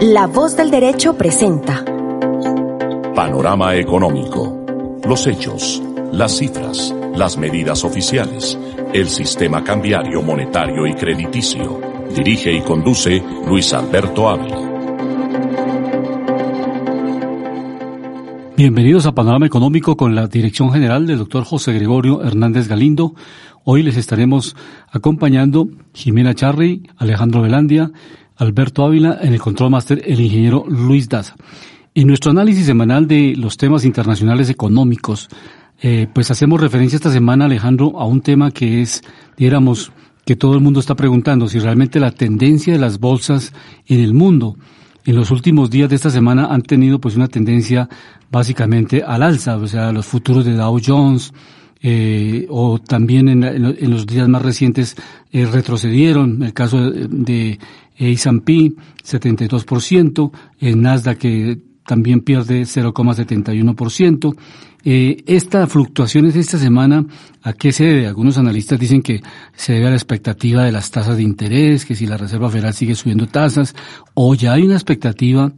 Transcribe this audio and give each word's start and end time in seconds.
La 0.00 0.26
voz 0.26 0.56
del 0.56 0.70
derecho 0.70 1.12
presenta 1.12 1.84
Panorama 3.14 3.76
económico. 3.76 4.98
Los 5.06 5.26
hechos, 5.26 5.82
las 6.10 6.38
cifras, 6.38 6.94
las 7.14 7.36
medidas 7.36 7.84
oficiales, 7.84 8.58
el 8.94 9.08
sistema 9.08 9.62
cambiario, 9.62 10.22
monetario 10.22 10.86
y 10.86 10.94
crediticio. 10.94 11.82
Dirige 12.16 12.50
y 12.50 12.62
conduce 12.62 13.22
Luis 13.46 13.74
Alberto 13.74 14.30
Ávila. 14.30 14.70
Bienvenidos 18.56 19.04
a 19.04 19.12
Panorama 19.12 19.44
Económico 19.44 19.98
con 19.98 20.14
la 20.14 20.28
dirección 20.28 20.72
general 20.72 21.06
del 21.06 21.18
doctor 21.18 21.44
José 21.44 21.74
Gregorio 21.74 22.22
Hernández 22.22 22.68
Galindo. 22.68 23.14
Hoy 23.64 23.82
les 23.82 23.98
estaremos 23.98 24.56
acompañando 24.90 25.68
Jimena 25.92 26.34
Charri, 26.34 26.88
Alejandro 26.96 27.42
Velandia, 27.42 27.90
Alberto 28.40 28.84
Ávila, 28.84 29.18
en 29.20 29.34
el 29.34 29.40
control 29.40 29.70
máster 29.70 30.02
el 30.06 30.18
ingeniero 30.18 30.64
Luis 30.66 31.08
Daza. 31.08 31.36
En 31.94 32.06
nuestro 32.06 32.30
análisis 32.30 32.64
semanal 32.64 33.06
de 33.06 33.34
los 33.36 33.58
temas 33.58 33.84
internacionales 33.84 34.48
económicos, 34.48 35.28
eh, 35.82 36.06
pues 36.12 36.30
hacemos 36.30 36.60
referencia 36.60 36.96
esta 36.96 37.12
semana, 37.12 37.44
Alejandro, 37.44 38.00
a 38.00 38.06
un 38.06 38.22
tema 38.22 38.50
que 38.50 38.80
es, 38.80 39.02
diéramos, 39.36 39.92
que 40.24 40.36
todo 40.36 40.54
el 40.54 40.60
mundo 40.60 40.80
está 40.80 40.94
preguntando 40.94 41.48
si 41.48 41.58
realmente 41.58 42.00
la 42.00 42.12
tendencia 42.12 42.72
de 42.72 42.78
las 42.78 42.98
bolsas 42.98 43.52
en 43.86 44.00
el 44.00 44.14
mundo 44.14 44.56
en 45.04 45.16
los 45.16 45.30
últimos 45.30 45.70
días 45.70 45.88
de 45.88 45.96
esta 45.96 46.10
semana 46.10 46.46
han 46.46 46.62
tenido 46.62 46.98
pues 46.98 47.16
una 47.16 47.28
tendencia 47.28 47.88
básicamente 48.30 49.02
al 49.02 49.22
alza, 49.22 49.56
o 49.56 49.66
sea, 49.66 49.92
los 49.92 50.06
futuros 50.06 50.44
de 50.44 50.54
Dow 50.54 50.78
Jones, 50.84 51.32
eh, 51.82 52.46
o 52.50 52.78
también 52.78 53.28
en, 53.28 53.42
en, 53.42 53.90
los 53.90 54.06
días 54.06 54.28
más 54.28 54.42
recientes 54.42 54.96
eh, 55.32 55.46
retrocedieron, 55.46 56.42
el 56.42 56.52
caso 56.52 56.90
de 56.90 57.58
S&P 58.00 58.72
72%, 59.04 60.30
el 60.60 60.80
Nasdaq 60.80 61.18
que 61.18 61.58
también 61.86 62.20
pierde 62.20 62.62
0,71%. 62.62 64.36
Eh, 64.82 65.22
esta 65.26 65.66
fluctuación 65.66 66.30
de 66.30 66.40
esta 66.40 66.56
semana, 66.56 67.04
¿a 67.42 67.52
qué 67.52 67.72
se 67.72 67.84
debe? 67.84 68.06
Algunos 68.06 68.38
analistas 68.38 68.78
dicen 68.78 69.02
que 69.02 69.20
se 69.54 69.74
debe 69.74 69.88
a 69.88 69.90
la 69.90 69.96
expectativa 69.96 70.64
de 70.64 70.72
las 70.72 70.90
tasas 70.90 71.16
de 71.16 71.22
interés, 71.22 71.84
que 71.84 71.94
si 71.94 72.06
la 72.06 72.16
Reserva 72.16 72.48
Federal 72.48 72.72
sigue 72.72 72.94
subiendo 72.94 73.26
tasas, 73.26 73.74
o 74.14 74.34
ya 74.34 74.54
hay 74.54 74.62
una 74.62 74.74
expectativa 74.74 75.52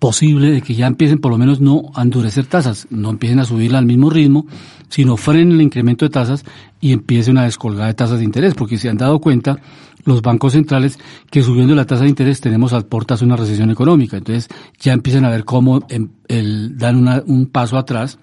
posible 0.00 0.50
de 0.50 0.62
que 0.62 0.74
ya 0.74 0.86
empiecen 0.86 1.18
por 1.18 1.30
lo 1.30 1.38
menos 1.38 1.60
no 1.60 1.92
a 1.94 2.02
endurecer 2.02 2.46
tasas, 2.46 2.88
no 2.90 3.10
empiecen 3.10 3.38
a 3.38 3.44
subirla 3.44 3.78
al 3.78 3.86
mismo 3.86 4.10
ritmo, 4.10 4.46
sino 4.88 5.16
frenen 5.16 5.52
el 5.52 5.62
incremento 5.62 6.06
de 6.06 6.10
tasas 6.10 6.44
y 6.80 6.92
empiece 6.92 7.30
una 7.30 7.44
descolgada 7.44 7.86
de 7.86 7.94
tasas 7.94 8.18
de 8.18 8.24
interés, 8.24 8.54
porque 8.54 8.78
se 8.78 8.88
han 8.88 8.96
dado 8.96 9.20
cuenta 9.20 9.60
los 10.04 10.22
bancos 10.22 10.54
centrales 10.54 10.98
que 11.30 11.42
subiendo 11.42 11.74
la 11.74 11.84
tasa 11.84 12.04
de 12.04 12.08
interés 12.08 12.40
tenemos 12.40 12.72
a 12.72 12.80
portas 12.80 13.20
una 13.20 13.36
recesión 13.36 13.70
económica. 13.70 14.16
Entonces 14.16 14.48
ya 14.80 14.94
empiezan 14.94 15.26
a 15.26 15.30
ver 15.30 15.44
cómo 15.44 15.86
el, 15.88 16.78
dan 16.78 17.22
un 17.26 17.46
paso 17.46 17.76
atrás 17.76 18.18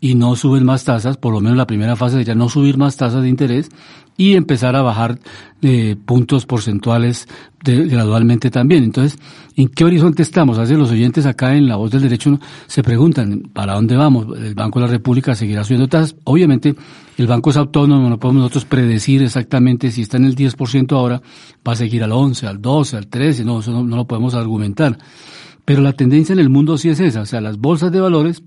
y 0.00 0.14
no 0.14 0.34
suben 0.34 0.64
más 0.64 0.84
tasas, 0.84 1.18
por 1.18 1.34
lo 1.34 1.40
menos 1.40 1.58
la 1.58 1.66
primera 1.66 1.94
fase 1.94 2.16
sería 2.18 2.34
no 2.34 2.48
subir 2.48 2.78
más 2.78 2.96
tasas 2.96 3.22
de 3.22 3.28
interés 3.28 3.68
y 4.18 4.34
empezar 4.34 4.74
a 4.74 4.82
bajar 4.82 5.20
eh, 5.62 5.96
puntos 6.04 6.44
porcentuales 6.44 7.28
gradualmente 7.64 8.50
también. 8.50 8.82
Entonces, 8.82 9.18
¿en 9.54 9.68
qué 9.68 9.84
horizonte 9.84 10.22
estamos? 10.22 10.58
A 10.58 10.62
veces 10.62 10.76
los 10.76 10.90
oyentes 10.90 11.24
acá 11.24 11.54
en 11.54 11.68
La 11.68 11.76
Voz 11.76 11.92
del 11.92 12.02
Derecho 12.02 12.38
se 12.66 12.82
preguntan, 12.82 13.48
¿para 13.52 13.74
dónde 13.74 13.96
vamos? 13.96 14.26
¿El 14.36 14.56
Banco 14.56 14.80
de 14.80 14.86
la 14.86 14.92
República 14.92 15.36
seguirá 15.36 15.62
subiendo 15.62 15.86
tasas? 15.86 16.16
Obviamente, 16.24 16.74
el 17.16 17.26
banco 17.28 17.50
es 17.50 17.56
autónomo, 17.56 18.10
no 18.10 18.18
podemos 18.18 18.42
nosotros 18.42 18.64
predecir 18.64 19.22
exactamente 19.22 19.92
si 19.92 20.02
está 20.02 20.16
en 20.16 20.24
el 20.24 20.34
10% 20.34 20.92
ahora, 20.92 21.22
va 21.66 21.72
a 21.72 21.76
seguir 21.76 22.02
al 22.02 22.10
11, 22.10 22.46
al 22.48 22.60
12, 22.60 22.96
al 22.96 23.06
13, 23.06 23.44
no, 23.44 23.60
eso 23.60 23.70
no, 23.70 23.84
no 23.84 23.96
lo 23.96 24.06
podemos 24.06 24.34
argumentar. 24.34 24.98
Pero 25.64 25.80
la 25.80 25.92
tendencia 25.92 26.32
en 26.32 26.40
el 26.40 26.48
mundo 26.48 26.76
sí 26.76 26.88
es 26.88 26.98
esa, 26.98 27.20
o 27.20 27.26
sea, 27.26 27.40
las 27.40 27.58
bolsas 27.58 27.92
de 27.92 28.00
valores 28.00 28.42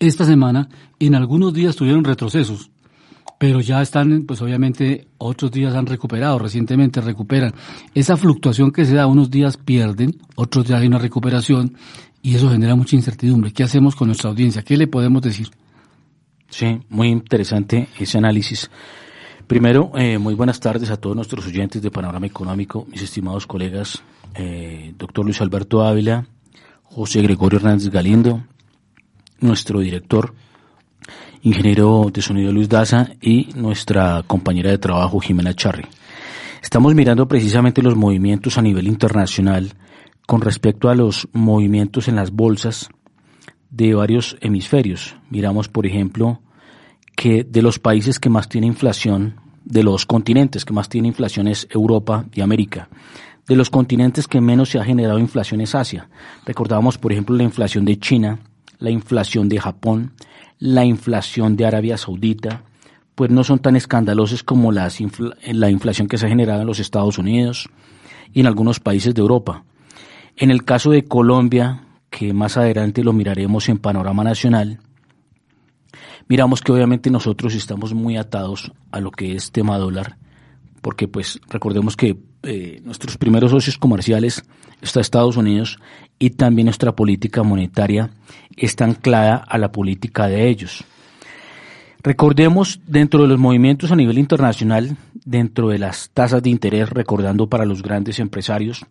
esta 0.00 0.24
semana 0.24 0.68
en 0.98 1.14
algunos 1.14 1.54
días 1.54 1.76
tuvieron 1.76 2.02
retrocesos, 2.02 2.71
pero 3.42 3.60
ya 3.60 3.82
están, 3.82 4.22
pues 4.24 4.40
obviamente 4.40 5.08
otros 5.18 5.50
días 5.50 5.74
han 5.74 5.86
recuperado, 5.86 6.38
recientemente 6.38 7.00
recuperan. 7.00 7.52
Esa 7.92 8.16
fluctuación 8.16 8.70
que 8.70 8.84
se 8.84 8.94
da, 8.94 9.08
unos 9.08 9.32
días 9.32 9.56
pierden, 9.56 10.16
otros 10.36 10.64
días 10.64 10.80
hay 10.80 10.86
una 10.86 10.98
recuperación 10.98 11.76
y 12.22 12.36
eso 12.36 12.48
genera 12.48 12.76
mucha 12.76 12.94
incertidumbre. 12.94 13.52
¿Qué 13.52 13.64
hacemos 13.64 13.96
con 13.96 14.06
nuestra 14.06 14.30
audiencia? 14.30 14.62
¿Qué 14.62 14.76
le 14.76 14.86
podemos 14.86 15.22
decir? 15.22 15.48
Sí, 16.50 16.82
muy 16.88 17.08
interesante 17.08 17.88
ese 17.98 18.16
análisis. 18.16 18.70
Primero, 19.48 19.90
eh, 19.96 20.18
muy 20.18 20.34
buenas 20.34 20.60
tardes 20.60 20.90
a 20.90 20.96
todos 20.96 21.16
nuestros 21.16 21.44
oyentes 21.44 21.82
de 21.82 21.90
Panorama 21.90 22.28
Económico, 22.28 22.86
mis 22.92 23.02
estimados 23.02 23.48
colegas, 23.48 24.04
eh, 24.36 24.94
doctor 24.96 25.24
Luis 25.24 25.40
Alberto 25.40 25.82
Ávila, 25.82 26.28
José 26.84 27.22
Gregorio 27.22 27.58
Hernández 27.58 27.90
Galindo, 27.90 28.44
nuestro 29.40 29.80
director, 29.80 30.32
ingeniero 31.42 32.08
de 32.12 32.22
sonido 32.22 32.52
Luis 32.52 32.68
Daza 32.68 33.10
y 33.20 33.48
nuestra 33.56 34.22
compañera 34.26 34.70
de 34.70 34.78
trabajo 34.78 35.20
Jimena 35.20 35.54
Charri. 35.54 35.84
Estamos 36.62 36.94
mirando 36.94 37.26
precisamente 37.26 37.82
los 37.82 37.96
movimientos 37.96 38.56
a 38.58 38.62
nivel 38.62 38.86
internacional 38.86 39.72
con 40.26 40.40
respecto 40.40 40.88
a 40.88 40.94
los 40.94 41.28
movimientos 41.32 42.06
en 42.06 42.14
las 42.14 42.30
bolsas 42.30 42.88
de 43.70 43.94
varios 43.94 44.36
hemisferios. 44.40 45.16
Miramos, 45.30 45.68
por 45.68 45.84
ejemplo, 45.84 46.40
que 47.16 47.42
de 47.42 47.62
los 47.62 47.80
países 47.80 48.20
que 48.20 48.30
más 48.30 48.48
tienen 48.48 48.68
inflación, 48.68 49.40
de 49.64 49.82
los 49.82 50.06
continentes 50.06 50.64
que 50.64 50.72
más 50.72 50.88
tienen 50.88 51.08
inflación 51.08 51.48
es 51.48 51.66
Europa 51.70 52.24
y 52.32 52.40
América. 52.40 52.88
De 53.48 53.56
los 53.56 53.70
continentes 53.70 54.28
que 54.28 54.40
menos 54.40 54.68
se 54.68 54.78
ha 54.78 54.84
generado 54.84 55.18
inflación 55.18 55.60
es 55.60 55.74
Asia. 55.74 56.08
Recordábamos, 56.46 56.98
por 56.98 57.10
ejemplo, 57.10 57.34
la 57.34 57.42
inflación 57.42 57.84
de 57.84 57.98
China, 57.98 58.38
la 58.78 58.90
inflación 58.90 59.48
de 59.48 59.58
Japón, 59.58 60.12
la 60.62 60.84
inflación 60.84 61.56
de 61.56 61.66
Arabia 61.66 61.96
Saudita, 61.96 62.62
pues 63.16 63.32
no 63.32 63.42
son 63.42 63.58
tan 63.58 63.74
escandalosas 63.74 64.44
como 64.44 64.70
las 64.70 65.00
la 65.44 65.70
inflación 65.70 66.06
que 66.06 66.18
se 66.18 66.26
ha 66.26 66.28
generado 66.28 66.60
en 66.60 66.68
los 66.68 66.78
Estados 66.78 67.18
Unidos 67.18 67.68
y 68.32 68.38
en 68.38 68.46
algunos 68.46 68.78
países 68.78 69.12
de 69.12 69.22
Europa. 69.22 69.64
En 70.36 70.52
el 70.52 70.64
caso 70.64 70.92
de 70.92 71.02
Colombia, 71.02 71.82
que 72.10 72.32
más 72.32 72.56
adelante 72.56 73.02
lo 73.02 73.12
miraremos 73.12 73.68
en 73.68 73.78
panorama 73.78 74.22
nacional, 74.22 74.78
miramos 76.28 76.60
que 76.60 76.70
obviamente 76.70 77.10
nosotros 77.10 77.56
estamos 77.56 77.92
muy 77.92 78.16
atados 78.16 78.70
a 78.92 79.00
lo 79.00 79.10
que 79.10 79.34
es 79.34 79.50
tema 79.50 79.78
dólar, 79.78 80.16
porque 80.80 81.08
pues 81.08 81.40
recordemos 81.48 81.96
que 81.96 82.20
eh, 82.42 82.80
nuestros 82.84 83.16
primeros 83.18 83.50
socios 83.50 83.78
comerciales 83.78 84.44
está 84.80 85.00
Estados 85.00 85.36
Unidos 85.36 85.78
y 86.18 86.30
también 86.30 86.66
nuestra 86.66 86.92
política 86.92 87.42
monetaria 87.42 88.10
está 88.56 88.84
anclada 88.84 89.36
a 89.36 89.58
la 89.58 89.70
política 89.70 90.26
de 90.26 90.48
ellos. 90.48 90.84
Recordemos 92.02 92.80
dentro 92.86 93.22
de 93.22 93.28
los 93.28 93.38
movimientos 93.38 93.92
a 93.92 93.96
nivel 93.96 94.18
internacional, 94.18 94.96
dentro 95.24 95.68
de 95.68 95.78
las 95.78 96.10
tasas 96.10 96.42
de 96.42 96.50
interés, 96.50 96.90
recordando 96.90 97.48
para 97.48 97.64
los 97.64 97.80
grandes 97.80 98.18
empresarios, 98.18 98.84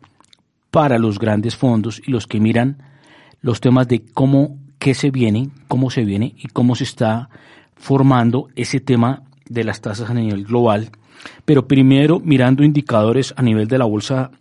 para 0.71 0.97
los 0.97 1.19
grandes 1.19 1.57
fondos 1.57 2.01
y 2.05 2.11
los 2.11 2.27
que 2.27 2.39
miran 2.39 2.77
los 3.41 3.59
temas 3.59 3.87
de 3.89 4.01
cómo, 4.13 4.57
qué 4.79 4.93
se 4.93 5.11
viene, 5.11 5.49
cómo 5.67 5.89
se 5.89 6.05
viene 6.05 6.35
y 6.37 6.47
cómo 6.47 6.75
se 6.75 6.85
está 6.85 7.29
formando 7.75 8.47
ese 8.55 8.79
tema 8.79 9.23
de 9.49 9.65
las 9.65 9.81
tasas 9.81 10.09
a 10.09 10.13
nivel 10.13 10.45
global 10.45 10.91
pero 11.45 11.67
primero 11.67 12.19
mirando 12.19 12.63
indicadores 12.63 13.33
a 13.37 13.41
nivel 13.41 13.67
de 13.67 13.77
la 13.77 13.85
bolsa 13.85 14.31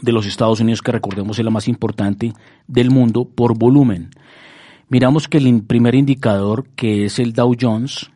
de 0.00 0.12
los 0.12 0.26
Estados 0.26 0.60
Unidos, 0.60 0.82
que 0.82 0.92
recordemos 0.92 1.38
es 1.38 1.44
la 1.44 1.50
más 1.50 1.68
importante 1.68 2.32
del 2.66 2.90
mundo 2.90 3.24
por 3.24 3.58
volumen. 3.58 4.10
Miramos 4.88 5.28
que 5.28 5.38
el 5.38 5.62
primer 5.62 5.94
indicador, 5.94 6.66
que 6.76 7.06
es 7.06 7.18
el 7.18 7.32
Dow 7.32 7.56
Jones, 7.58 8.10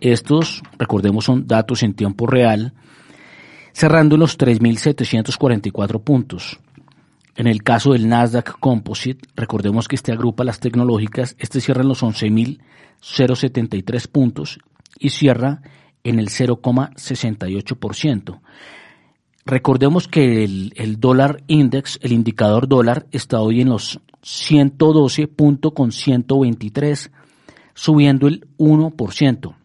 Estos, 0.01 0.63
recordemos, 0.77 1.25
son 1.25 1.45
datos 1.47 1.83
en 1.83 1.93
tiempo 1.93 2.25
real, 2.25 2.73
cerrando 3.73 4.15
en 4.15 4.21
los 4.21 4.37
3.744 4.37 6.01
puntos. 6.03 6.59
En 7.35 7.47
el 7.47 7.63
caso 7.63 7.91
del 7.93 8.07
Nasdaq 8.09 8.59
Composite, 8.59 9.27
recordemos 9.35 9.87
que 9.87 9.95
este 9.95 10.11
agrupa 10.11 10.43
las 10.43 10.59
tecnológicas, 10.59 11.35
este 11.39 11.61
cierra 11.61 11.83
en 11.83 11.87
los 11.87 12.03
11.073 12.03 14.07
puntos 14.07 14.59
y 14.99 15.09
cierra 15.09 15.61
en 16.03 16.19
el 16.19 16.29
0,68%. 16.29 18.39
Recordemos 19.45 20.07
que 20.07 20.43
el, 20.43 20.73
el, 20.75 20.99
dólar 20.99 21.43
index, 21.47 21.97
el 22.01 22.11
indicador 22.11 22.67
dólar, 22.67 23.07
está 23.11 23.39
hoy 23.39 23.61
en 23.61 23.69
los 23.69 24.01
112.123, 24.23 27.11
subiendo 27.73 28.27
el 28.27 28.47
1%. 28.57 29.55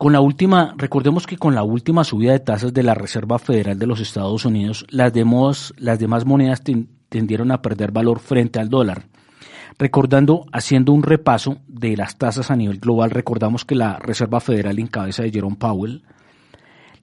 Con 0.00 0.14
la 0.14 0.22
última, 0.22 0.72
recordemos 0.78 1.26
que 1.26 1.36
con 1.36 1.54
la 1.54 1.62
última 1.62 2.04
subida 2.04 2.32
de 2.32 2.40
tasas 2.40 2.72
de 2.72 2.82
la 2.82 2.94
Reserva 2.94 3.38
Federal 3.38 3.78
de 3.78 3.86
los 3.86 4.00
Estados 4.00 4.46
Unidos, 4.46 4.86
las 4.88 5.12
demás, 5.12 5.74
las 5.76 5.98
demás 5.98 6.24
monedas 6.24 6.62
tendieron 7.10 7.52
a 7.52 7.60
perder 7.60 7.92
valor 7.92 8.18
frente 8.18 8.60
al 8.60 8.70
dólar. 8.70 9.02
Recordando, 9.78 10.46
haciendo 10.52 10.92
un 10.92 11.02
repaso 11.02 11.58
de 11.68 11.96
las 11.96 12.16
tasas 12.16 12.50
a 12.50 12.56
nivel 12.56 12.78
global, 12.78 13.10
recordamos 13.10 13.66
que 13.66 13.74
la 13.74 13.98
Reserva 13.98 14.40
Federal 14.40 14.78
en 14.78 14.86
cabeza 14.86 15.22
de 15.22 15.32
Jerome 15.32 15.56
Powell, 15.56 16.02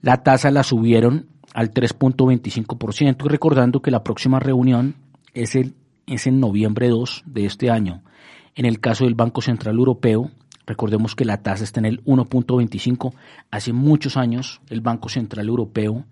la 0.00 0.22
tasa 0.22 0.50
la 0.50 0.62
subieron 0.62 1.26
al 1.54 1.72
3.25% 1.72 3.24
y 3.24 3.28
recordando 3.28 3.80
que 3.80 3.90
la 3.90 4.02
próxima 4.02 4.40
reunión 4.40 4.96
es, 5.34 5.54
el, 5.54 5.74
es 6.08 6.26
en 6.26 6.40
noviembre 6.40 6.88
2 6.88 7.24
de 7.26 7.46
este 7.46 7.70
año. 7.70 8.02
En 8.54 8.66
el 8.66 8.80
caso 8.80 9.04
del 9.04 9.14
Banco 9.14 9.40
Central 9.40 9.76
Europeo, 9.76 10.30
recordemos 10.66 11.14
que 11.14 11.24
la 11.24 11.42
tasa 11.42 11.64
está 11.64 11.80
en 11.80 11.86
el 11.86 12.04
1.25. 12.04 13.14
Hace 13.50 13.72
muchos 13.72 14.16
años 14.16 14.60
el 14.68 14.80
Banco 14.80 15.08
Central 15.08 15.48
Europeo 15.48 16.04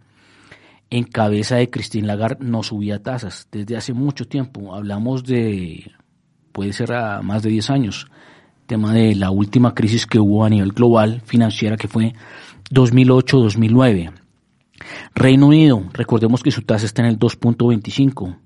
en 0.90 1.04
cabeza 1.04 1.56
de 1.56 1.70
Christine 1.70 2.06
Lagarde 2.06 2.44
no 2.44 2.62
subía 2.62 3.02
tasas. 3.02 3.48
Desde 3.50 3.76
hace 3.76 3.92
mucho 3.92 4.26
tiempo, 4.26 4.74
hablamos 4.74 5.24
de, 5.24 5.90
puede 6.52 6.72
ser 6.72 6.92
a 6.92 7.22
más 7.22 7.42
de 7.42 7.50
10 7.50 7.70
años, 7.70 8.06
tema 8.66 8.92
de 8.92 9.14
la 9.14 9.30
última 9.30 9.74
crisis 9.74 10.06
que 10.06 10.20
hubo 10.20 10.44
a 10.44 10.50
nivel 10.50 10.72
global 10.72 11.22
financiera 11.24 11.76
que 11.76 11.88
fue 11.88 12.14
2008-2009. 12.70 14.12
Reino 15.14 15.46
Unido, 15.46 15.82
recordemos 15.92 16.42
que 16.42 16.50
su 16.50 16.62
tasa 16.62 16.86
está 16.86 17.02
en 17.02 17.08
el 17.08 17.18
2.25. 17.18 18.36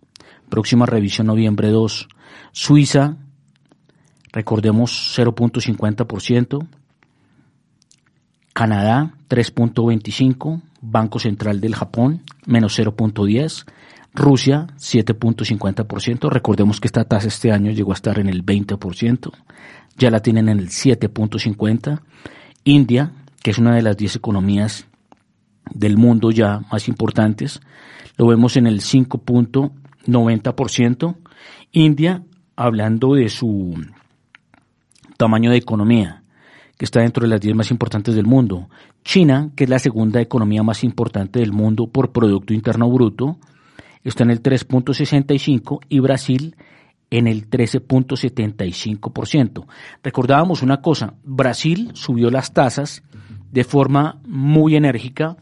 Próxima 0.50 0.84
revisión 0.84 1.28
noviembre 1.28 1.68
2. 1.68 2.08
Suiza, 2.52 3.16
recordemos 4.32 5.16
0.50%. 5.16 6.66
Canadá 8.52 9.14
3.25. 9.28 10.60
Banco 10.82 11.18
Central 11.18 11.60
del 11.60 11.74
Japón 11.74 12.22
menos 12.46 12.78
0.10. 12.78 13.64
Rusia 14.12 14.66
7.50%. 14.76 16.28
Recordemos 16.28 16.80
que 16.80 16.88
esta 16.88 17.04
tasa 17.04 17.28
este 17.28 17.52
año 17.52 17.70
llegó 17.70 17.92
a 17.92 17.94
estar 17.94 18.18
en 18.18 18.28
el 18.28 18.44
20%. 18.44 19.30
Ya 19.96 20.10
la 20.10 20.20
tienen 20.20 20.48
en 20.48 20.58
el 20.58 20.68
7.50. 20.68 22.00
India, 22.64 23.12
que 23.42 23.52
es 23.52 23.58
una 23.58 23.74
de 23.74 23.82
las 23.82 23.96
10 23.96 24.16
economías 24.16 24.86
del 25.72 25.96
mundo 25.96 26.32
ya 26.32 26.60
más 26.72 26.88
importantes, 26.88 27.60
lo 28.16 28.26
vemos 28.26 28.56
en 28.56 28.66
el 28.66 28.80
5.90%. 30.06 31.16
India, 31.72 32.24
hablando 32.56 33.14
de 33.14 33.28
su 33.28 33.74
tamaño 35.16 35.50
de 35.50 35.58
economía, 35.58 36.22
que 36.76 36.84
está 36.84 37.00
dentro 37.00 37.22
de 37.22 37.28
las 37.28 37.40
10 37.40 37.54
más 37.54 37.70
importantes 37.70 38.14
del 38.14 38.26
mundo. 38.26 38.68
China, 39.04 39.50
que 39.54 39.64
es 39.64 39.70
la 39.70 39.78
segunda 39.78 40.20
economía 40.20 40.62
más 40.62 40.82
importante 40.82 41.40
del 41.40 41.52
mundo 41.52 41.88
por 41.88 42.12
Producto 42.12 42.54
Interno 42.54 42.90
Bruto, 42.90 43.38
está 44.02 44.24
en 44.24 44.30
el 44.30 44.42
3.65 44.42 45.80
y 45.88 46.00
Brasil 46.00 46.56
en 47.10 47.26
el 47.26 47.50
13.75%. 47.50 49.66
Recordábamos 50.02 50.62
una 50.62 50.80
cosa, 50.80 51.12
Brasil 51.24 51.90
subió 51.94 52.30
las 52.30 52.54
tasas 52.54 53.02
de 53.50 53.64
forma 53.64 54.20
muy 54.26 54.76
enérgica 54.76 55.36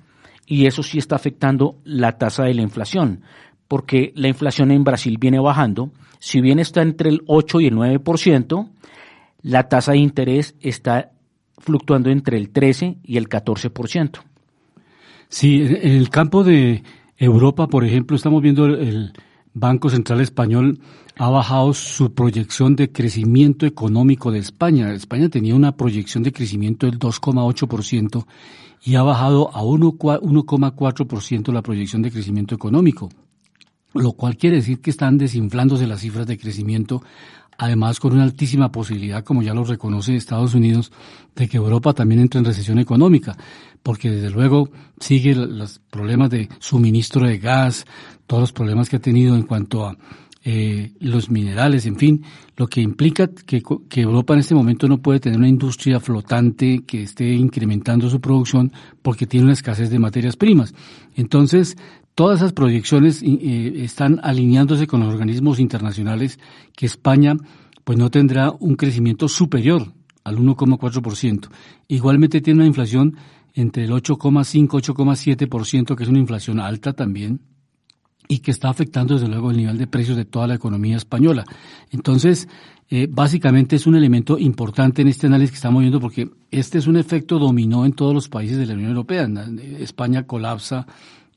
y 0.46 0.66
eso 0.66 0.82
sí 0.82 0.98
está 0.98 1.14
afectando 1.14 1.78
la 1.84 2.18
tasa 2.18 2.42
de 2.44 2.54
la 2.54 2.62
inflación, 2.62 3.22
porque 3.68 4.12
la 4.16 4.28
inflación 4.28 4.70
en 4.70 4.82
Brasil 4.82 5.18
viene 5.20 5.38
bajando, 5.38 5.92
si 6.18 6.40
bien 6.40 6.58
está 6.58 6.82
entre 6.82 7.10
el 7.10 7.22
8 7.26 7.60
y 7.60 7.66
el 7.66 7.76
9%, 7.76 8.68
la 9.42 9.68
tasa 9.68 9.92
de 9.92 9.98
interés 9.98 10.56
está 10.60 11.12
fluctuando 11.58 12.10
entre 12.10 12.38
el 12.38 12.50
13 12.50 12.98
y 13.04 13.16
el 13.18 13.28
14%. 13.28 14.20
Sí, 15.28 15.60
en 15.62 15.92
el 15.92 16.08
campo 16.08 16.42
de 16.42 16.82
Europa, 17.16 17.66
por 17.68 17.84
ejemplo, 17.84 18.16
estamos 18.16 18.42
viendo 18.42 18.66
el 18.66 19.12
Banco 19.52 19.90
Central 19.90 20.20
Español 20.20 20.80
ha 21.18 21.28
bajado 21.30 21.74
su 21.74 22.14
proyección 22.14 22.76
de 22.76 22.92
crecimiento 22.92 23.66
económico 23.66 24.30
de 24.30 24.38
España. 24.38 24.92
España 24.92 25.28
tenía 25.28 25.56
una 25.56 25.76
proyección 25.76 26.22
de 26.22 26.32
crecimiento 26.32 26.86
del 26.86 26.98
2,8% 26.98 28.24
y 28.84 28.94
ha 28.94 29.02
bajado 29.02 29.50
a 29.52 29.62
1,4% 29.62 31.52
la 31.52 31.62
proyección 31.62 32.02
de 32.02 32.12
crecimiento 32.12 32.54
económico, 32.54 33.08
lo 33.94 34.12
cual 34.12 34.36
quiere 34.36 34.56
decir 34.56 34.80
que 34.80 34.90
están 34.90 35.18
desinflándose 35.18 35.86
las 35.86 36.00
cifras 36.00 36.26
de 36.26 36.38
crecimiento, 36.38 37.02
además 37.56 37.98
con 37.98 38.12
una 38.12 38.22
altísima 38.22 38.70
posibilidad, 38.70 39.24
como 39.24 39.42
ya 39.42 39.52
lo 39.52 39.64
reconoce 39.64 40.14
Estados 40.14 40.54
Unidos, 40.54 40.92
de 41.34 41.48
que 41.48 41.56
Europa 41.56 41.92
también 41.92 42.20
entre 42.20 42.38
en 42.38 42.44
recesión 42.44 42.78
económica, 42.78 43.36
porque 43.82 44.10
desde 44.10 44.30
luego 44.30 44.70
sigue 45.00 45.34
los 45.34 45.80
problemas 45.90 46.30
de 46.30 46.48
suministro 46.60 47.26
de 47.26 47.38
gas, 47.38 47.84
todos 48.26 48.42
los 48.42 48.52
problemas 48.52 48.88
que 48.88 48.96
ha 48.96 49.00
tenido 49.00 49.34
en 49.34 49.42
cuanto 49.42 49.86
a 49.86 49.96
eh, 50.44 50.92
los 51.00 51.30
minerales, 51.30 51.84
en 51.84 51.96
fin, 51.96 52.22
lo 52.56 52.68
que 52.68 52.80
implica 52.80 53.26
que, 53.26 53.60
que, 53.88 54.00
Europa 54.00 54.34
en 54.34 54.40
este 54.40 54.54
momento 54.54 54.86
no 54.86 55.02
puede 55.02 55.20
tener 55.20 55.38
una 55.38 55.48
industria 55.48 55.98
flotante 55.98 56.84
que 56.86 57.02
esté 57.02 57.34
incrementando 57.34 58.08
su 58.08 58.20
producción 58.20 58.72
porque 59.02 59.26
tiene 59.26 59.44
una 59.44 59.52
escasez 59.52 59.90
de 59.90 59.98
materias 59.98 60.36
primas. 60.36 60.74
Entonces, 61.16 61.76
todas 62.18 62.40
esas 62.40 62.52
proyecciones 62.52 63.22
eh, 63.22 63.74
están 63.76 64.18
alineándose 64.24 64.88
con 64.88 64.98
los 64.98 65.14
organismos 65.14 65.60
internacionales 65.60 66.40
que 66.74 66.84
España 66.84 67.36
pues 67.84 67.96
no 67.96 68.10
tendrá 68.10 68.50
un 68.58 68.74
crecimiento 68.74 69.28
superior 69.28 69.92
al 70.24 70.36
1,4%. 70.36 71.48
Igualmente 71.86 72.40
tiene 72.40 72.58
una 72.58 72.66
inflación 72.66 73.16
entre 73.54 73.84
el 73.84 73.92
8,5 73.92 74.66
8,7%, 74.66 75.94
que 75.94 76.02
es 76.02 76.08
una 76.08 76.18
inflación 76.18 76.58
alta 76.58 76.92
también, 76.92 77.40
y 78.26 78.40
que 78.40 78.50
está 78.50 78.68
afectando 78.68 79.14
desde 79.14 79.28
luego 79.28 79.52
el 79.52 79.56
nivel 79.56 79.78
de 79.78 79.86
precios 79.86 80.16
de 80.16 80.24
toda 80.24 80.48
la 80.48 80.54
economía 80.54 80.96
española. 80.96 81.44
Entonces, 81.92 82.48
eh, 82.90 83.06
básicamente 83.08 83.76
es 83.76 83.86
un 83.86 83.94
elemento 83.94 84.36
importante 84.40 85.02
en 85.02 85.08
este 85.08 85.28
análisis 85.28 85.52
que 85.52 85.56
estamos 85.58 85.82
viendo 85.82 86.00
porque 86.00 86.28
este 86.50 86.78
es 86.78 86.88
un 86.88 86.96
efecto 86.96 87.38
dominó 87.38 87.86
en 87.86 87.92
todos 87.92 88.12
los 88.12 88.28
países 88.28 88.58
de 88.58 88.66
la 88.66 88.74
Unión 88.74 88.88
Europea. 88.88 89.28
España 89.78 90.26
colapsa, 90.26 90.84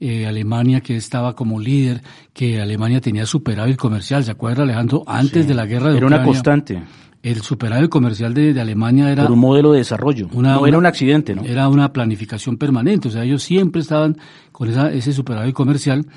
eh, 0.01 0.25
Alemania 0.25 0.81
que 0.81 0.95
estaba 0.95 1.35
como 1.35 1.59
líder, 1.59 2.01
que 2.33 2.59
Alemania 2.59 2.99
tenía 2.99 3.27
superávit 3.27 3.77
comercial, 3.77 4.23
¿se 4.23 4.31
acuerda 4.31 4.63
Alejandro? 4.63 5.03
Antes 5.05 5.47
de 5.47 5.53
la 5.53 5.67
guerra 5.67 5.91
de 5.91 5.97
Era 5.97 6.07
una 6.07 6.23
constante. 6.23 6.81
El 7.21 7.41
superávit 7.43 7.89
comercial 7.89 8.33
de, 8.33 8.59
Alemania 8.59 9.11
era... 9.11 9.23
Por 9.23 9.33
un 9.33 9.39
modelo 9.39 9.73
de 9.73 9.77
desarrollo, 9.77 10.27
no 10.33 10.65
era 10.65 10.79
un 10.79 10.87
accidente, 10.87 11.35
¿no? 11.35 11.43
Era 11.43 11.69
una 11.69 11.93
planificación 11.93 12.57
permanente, 12.57 13.09
o 13.09 13.11
sea, 13.11 13.23
ellos 13.23 13.43
siempre 13.43 13.81
estaban 13.81 14.17
con 14.51 14.69
esa, 14.69 14.91
ese 14.91 15.13
superávit 15.13 15.53
comercial 15.53 16.07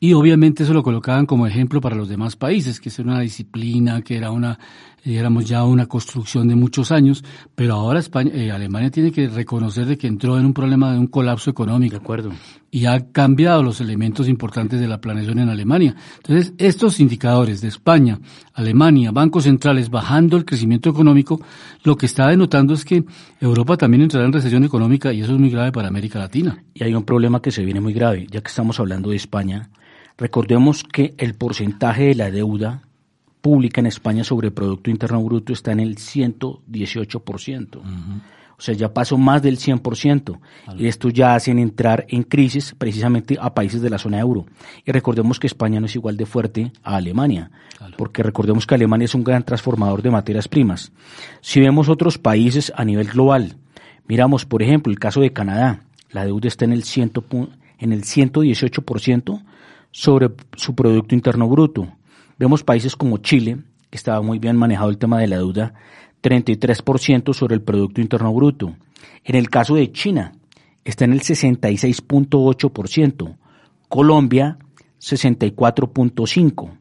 y 0.00 0.14
obviamente 0.14 0.62
eso 0.62 0.72
lo 0.72 0.82
colocaban 0.82 1.26
como 1.26 1.46
ejemplo 1.46 1.82
para 1.82 1.96
los 1.96 2.08
demás 2.08 2.36
países, 2.36 2.80
que 2.80 2.88
es 2.88 2.98
una 2.98 3.20
disciplina, 3.20 4.00
que 4.00 4.16
era 4.16 4.30
una, 4.30 4.58
éramos 5.04 5.44
ya 5.44 5.64
una 5.64 5.86
construcción 5.86 6.48
de 6.48 6.54
muchos 6.54 6.90
años, 6.90 7.22
pero 7.54 7.74
ahora 7.74 8.00
España, 8.00 8.30
eh, 8.34 8.50
Alemania 8.50 8.90
tiene 8.90 9.12
que 9.12 9.28
reconocer 9.28 9.86
de 9.86 9.98
que 9.98 10.06
entró 10.06 10.38
en 10.38 10.46
un 10.46 10.54
problema 10.54 10.92
de 10.92 10.98
un 10.98 11.06
colapso 11.06 11.50
económico. 11.50 11.94
De 11.94 12.02
acuerdo. 12.02 12.32
Y 12.70 12.86
ha 12.86 13.12
cambiado 13.12 13.62
los 13.62 13.80
elementos 13.80 14.28
importantes 14.28 14.80
de 14.80 14.88
la 14.88 15.00
planeación 15.00 15.38
en 15.38 15.48
Alemania. 15.48 15.94
Entonces, 16.16 16.54
estos 16.58 16.98
indicadores 16.98 17.60
de 17.60 17.68
España, 17.68 18.18
Alemania, 18.52 19.12
bancos 19.12 19.44
centrales 19.44 19.90
bajando 19.90 20.36
el 20.36 20.44
crecimiento 20.44 20.90
económico, 20.90 21.40
lo 21.84 21.96
que 21.96 22.06
está 22.06 22.28
denotando 22.28 22.74
es 22.74 22.84
que 22.84 23.04
Europa 23.40 23.76
también 23.76 24.02
entrará 24.02 24.26
en 24.26 24.32
recesión 24.32 24.64
económica 24.64 25.12
y 25.12 25.20
eso 25.20 25.34
es 25.34 25.38
muy 25.38 25.50
grave 25.50 25.70
para 25.70 25.88
América 25.88 26.18
Latina. 26.18 26.64
Y 26.74 26.82
hay 26.82 26.94
un 26.94 27.04
problema 27.04 27.40
que 27.40 27.52
se 27.52 27.64
viene 27.64 27.80
muy 27.80 27.92
grave, 27.92 28.26
ya 28.30 28.40
que 28.40 28.48
estamos 28.48 28.80
hablando 28.80 29.10
de 29.10 29.16
España 29.16 29.70
Recordemos 30.16 30.84
que 30.84 31.14
el 31.18 31.34
porcentaje 31.34 32.04
de 32.04 32.14
la 32.14 32.30
deuda 32.30 32.82
pública 33.44 33.82
en 33.82 33.86
España 33.86 34.24
sobre 34.24 34.46
el 34.46 34.54
Producto 34.54 34.88
Interno 34.88 35.22
Bruto 35.22 35.52
está 35.52 35.72
en 35.72 35.80
el 35.80 35.96
118%. 35.96 37.82
O 38.56 38.62
sea, 38.62 38.74
ya 38.74 38.94
pasó 38.94 39.18
más 39.18 39.42
del 39.42 39.58
100%. 39.58 40.38
Y 40.78 40.86
esto 40.86 41.10
ya 41.10 41.34
hacen 41.34 41.58
entrar 41.58 42.06
en 42.08 42.22
crisis 42.22 42.74
precisamente 42.78 43.36
a 43.38 43.52
países 43.52 43.82
de 43.82 43.90
la 43.90 43.98
zona 43.98 44.18
euro. 44.18 44.46
Y 44.86 44.92
recordemos 44.92 45.38
que 45.38 45.46
España 45.46 45.78
no 45.78 45.86
es 45.86 45.94
igual 45.94 46.16
de 46.16 46.24
fuerte 46.24 46.72
a 46.82 46.96
Alemania, 46.96 47.50
porque 47.98 48.22
recordemos 48.22 48.66
que 48.66 48.76
Alemania 48.76 49.04
es 49.04 49.14
un 49.14 49.24
gran 49.24 49.42
transformador 49.42 50.00
de 50.00 50.10
materias 50.10 50.48
primas. 50.48 50.92
Si 51.42 51.60
vemos 51.60 51.90
otros 51.90 52.16
países 52.16 52.72
a 52.74 52.84
nivel 52.84 53.08
global, 53.08 53.58
Miramos, 54.06 54.44
por 54.44 54.62
ejemplo, 54.62 54.92
el 54.92 54.98
caso 54.98 55.20
de 55.20 55.32
Canadá. 55.32 55.84
La 56.10 56.24
deuda 56.24 56.48
está 56.48 56.64
en 56.64 56.72
el, 56.72 56.84
ciento, 56.84 57.24
en 57.78 57.92
el 57.92 58.02
118% 58.02 59.42
sobre 59.90 60.30
su 60.56 60.74
Producto 60.74 61.14
Interno 61.14 61.48
Bruto. 61.48 61.88
Vemos 62.38 62.64
países 62.64 62.96
como 62.96 63.18
Chile, 63.18 63.58
que 63.90 63.96
estaba 63.96 64.22
muy 64.22 64.38
bien 64.38 64.56
manejado 64.56 64.88
el 64.90 64.98
tema 64.98 65.18
de 65.18 65.28
la 65.28 65.36
deuda, 65.36 65.74
33% 66.22 67.32
sobre 67.32 67.54
el 67.54 67.62
Producto 67.62 68.00
Interno 68.00 68.32
Bruto. 68.32 68.74
En 69.24 69.36
el 69.36 69.48
caso 69.50 69.76
de 69.76 69.92
China, 69.92 70.32
está 70.84 71.04
en 71.04 71.12
el 71.12 71.20
66.8%. 71.20 73.36
Colombia, 73.88 74.58
64.5%. 75.00 76.78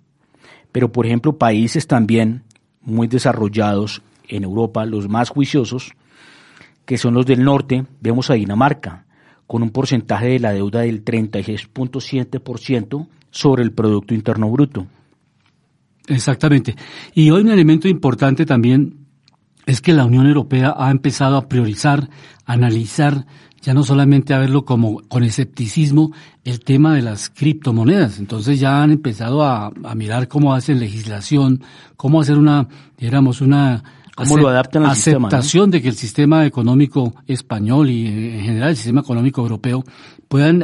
Pero, 0.72 0.92
por 0.92 1.06
ejemplo, 1.06 1.38
países 1.38 1.86
también 1.86 2.42
muy 2.82 3.08
desarrollados 3.08 4.02
en 4.28 4.44
Europa, 4.44 4.86
los 4.86 5.08
más 5.08 5.30
juiciosos, 5.30 5.94
que 6.86 6.98
son 6.98 7.14
los 7.14 7.26
del 7.26 7.44
norte, 7.44 7.86
vemos 8.02 8.30
a 8.30 8.34
Dinamarca, 8.34 9.06
con 9.46 9.62
un 9.62 9.70
porcentaje 9.70 10.30
de 10.30 10.40
la 10.40 10.52
deuda 10.52 10.82
del 10.82 11.06
36.7% 11.06 13.08
sobre 13.30 13.64
el 13.64 13.72
Producto 13.72 14.16
Interno 14.16 14.50
Bruto. 14.50 14.88
Exactamente. 16.08 16.76
Y 17.14 17.30
hoy 17.30 17.42
un 17.42 17.52
elemento 17.52 17.88
importante 17.88 18.46
también 18.46 19.08
es 19.66 19.82
que 19.82 19.94
la 19.94 20.06
Unión 20.06 20.28
Europea 20.28 20.74
ha 20.78 20.92
empezado 20.92 21.38
a 21.38 21.48
priorizar, 21.48 22.10
analizar, 22.46 23.26
ya 23.62 23.74
no 23.74 23.84
solamente 23.84 24.34
a 24.34 24.40
verlo 24.40 24.66
como 24.66 25.00
con 25.08 25.24
escepticismo, 25.24 26.12
el 26.44 26.60
tema 26.60 26.94
de 26.94 27.02
las 27.02 27.30
criptomonedas. 27.30 28.20
Entonces 28.20 28.60
ya 28.60 28.84
han 28.84 28.92
empezado 28.92 29.44
a, 29.44 29.72
a 29.84 29.96
mirar 29.96 30.28
cómo 30.28 30.54
hacen 30.54 30.80
legislación, 30.80 31.64
cómo 31.96 32.20
hacer 32.20 32.38
una, 32.38 32.68
digamos, 32.98 33.40
una 33.40 33.84
¿Cómo 34.16 34.38
lo 34.38 34.48
adaptan 34.48 34.84
al 34.84 34.92
aceptación 34.92 35.72
de 35.72 35.82
que 35.82 35.88
el 35.88 35.96
sistema 35.96 36.46
económico 36.46 37.16
español 37.26 37.90
y 37.90 38.08
eh, 38.08 38.38
en 38.40 38.46
general 38.46 38.70
el 38.70 38.76
sistema 38.76 39.02
económico 39.02 39.42
europeo 39.42 39.84
puedan 40.28 40.64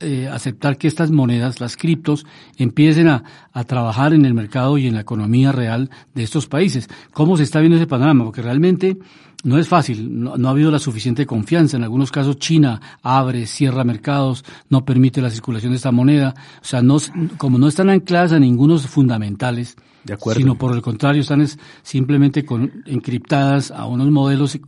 eh, 0.00 0.28
aceptar 0.28 0.78
que 0.78 0.88
estas 0.88 1.10
monedas, 1.10 1.60
las 1.60 1.76
criptos, 1.76 2.24
empiecen 2.56 3.08
a, 3.08 3.24
a, 3.52 3.64
trabajar 3.64 4.14
en 4.14 4.24
el 4.24 4.34
mercado 4.34 4.78
y 4.78 4.86
en 4.86 4.94
la 4.94 5.00
economía 5.00 5.52
real 5.52 5.90
de 6.14 6.22
estos 6.22 6.46
países. 6.46 6.88
¿Cómo 7.12 7.36
se 7.36 7.42
está 7.42 7.60
viendo 7.60 7.76
ese 7.76 7.86
panorama? 7.86 8.24
Porque 8.24 8.42
realmente 8.42 8.98
no 9.44 9.58
es 9.58 9.68
fácil, 9.68 10.22
no, 10.22 10.48
ha 10.48 10.50
habido 10.50 10.70
la 10.70 10.78
suficiente 10.78 11.26
confianza. 11.26 11.76
En 11.76 11.82
algunos 11.82 12.10
casos 12.10 12.38
China 12.38 12.80
abre, 13.02 13.46
cierra 13.46 13.82
mercados, 13.84 14.44
no 14.68 14.84
permite 14.84 15.20
la 15.20 15.30
circulación 15.30 15.72
de 15.72 15.76
esta 15.76 15.90
moneda. 15.90 16.34
O 16.60 16.64
sea, 16.64 16.80
no, 16.80 16.98
como 17.38 17.58
no 17.58 17.68
están 17.68 17.90
ancladas 17.90 18.32
a 18.32 18.38
ningunos 18.38 18.86
fundamentales, 18.86 19.76
de 20.04 20.14
acuerdo. 20.14 20.40
sino 20.40 20.56
por 20.56 20.74
el 20.74 20.82
contrario 20.82 21.22
están 21.22 21.46
simplemente 21.82 22.44
con, 22.44 22.82
encriptadas 22.86 23.70
a 23.70 23.86
unos 23.86 24.10
modelos 24.10 24.58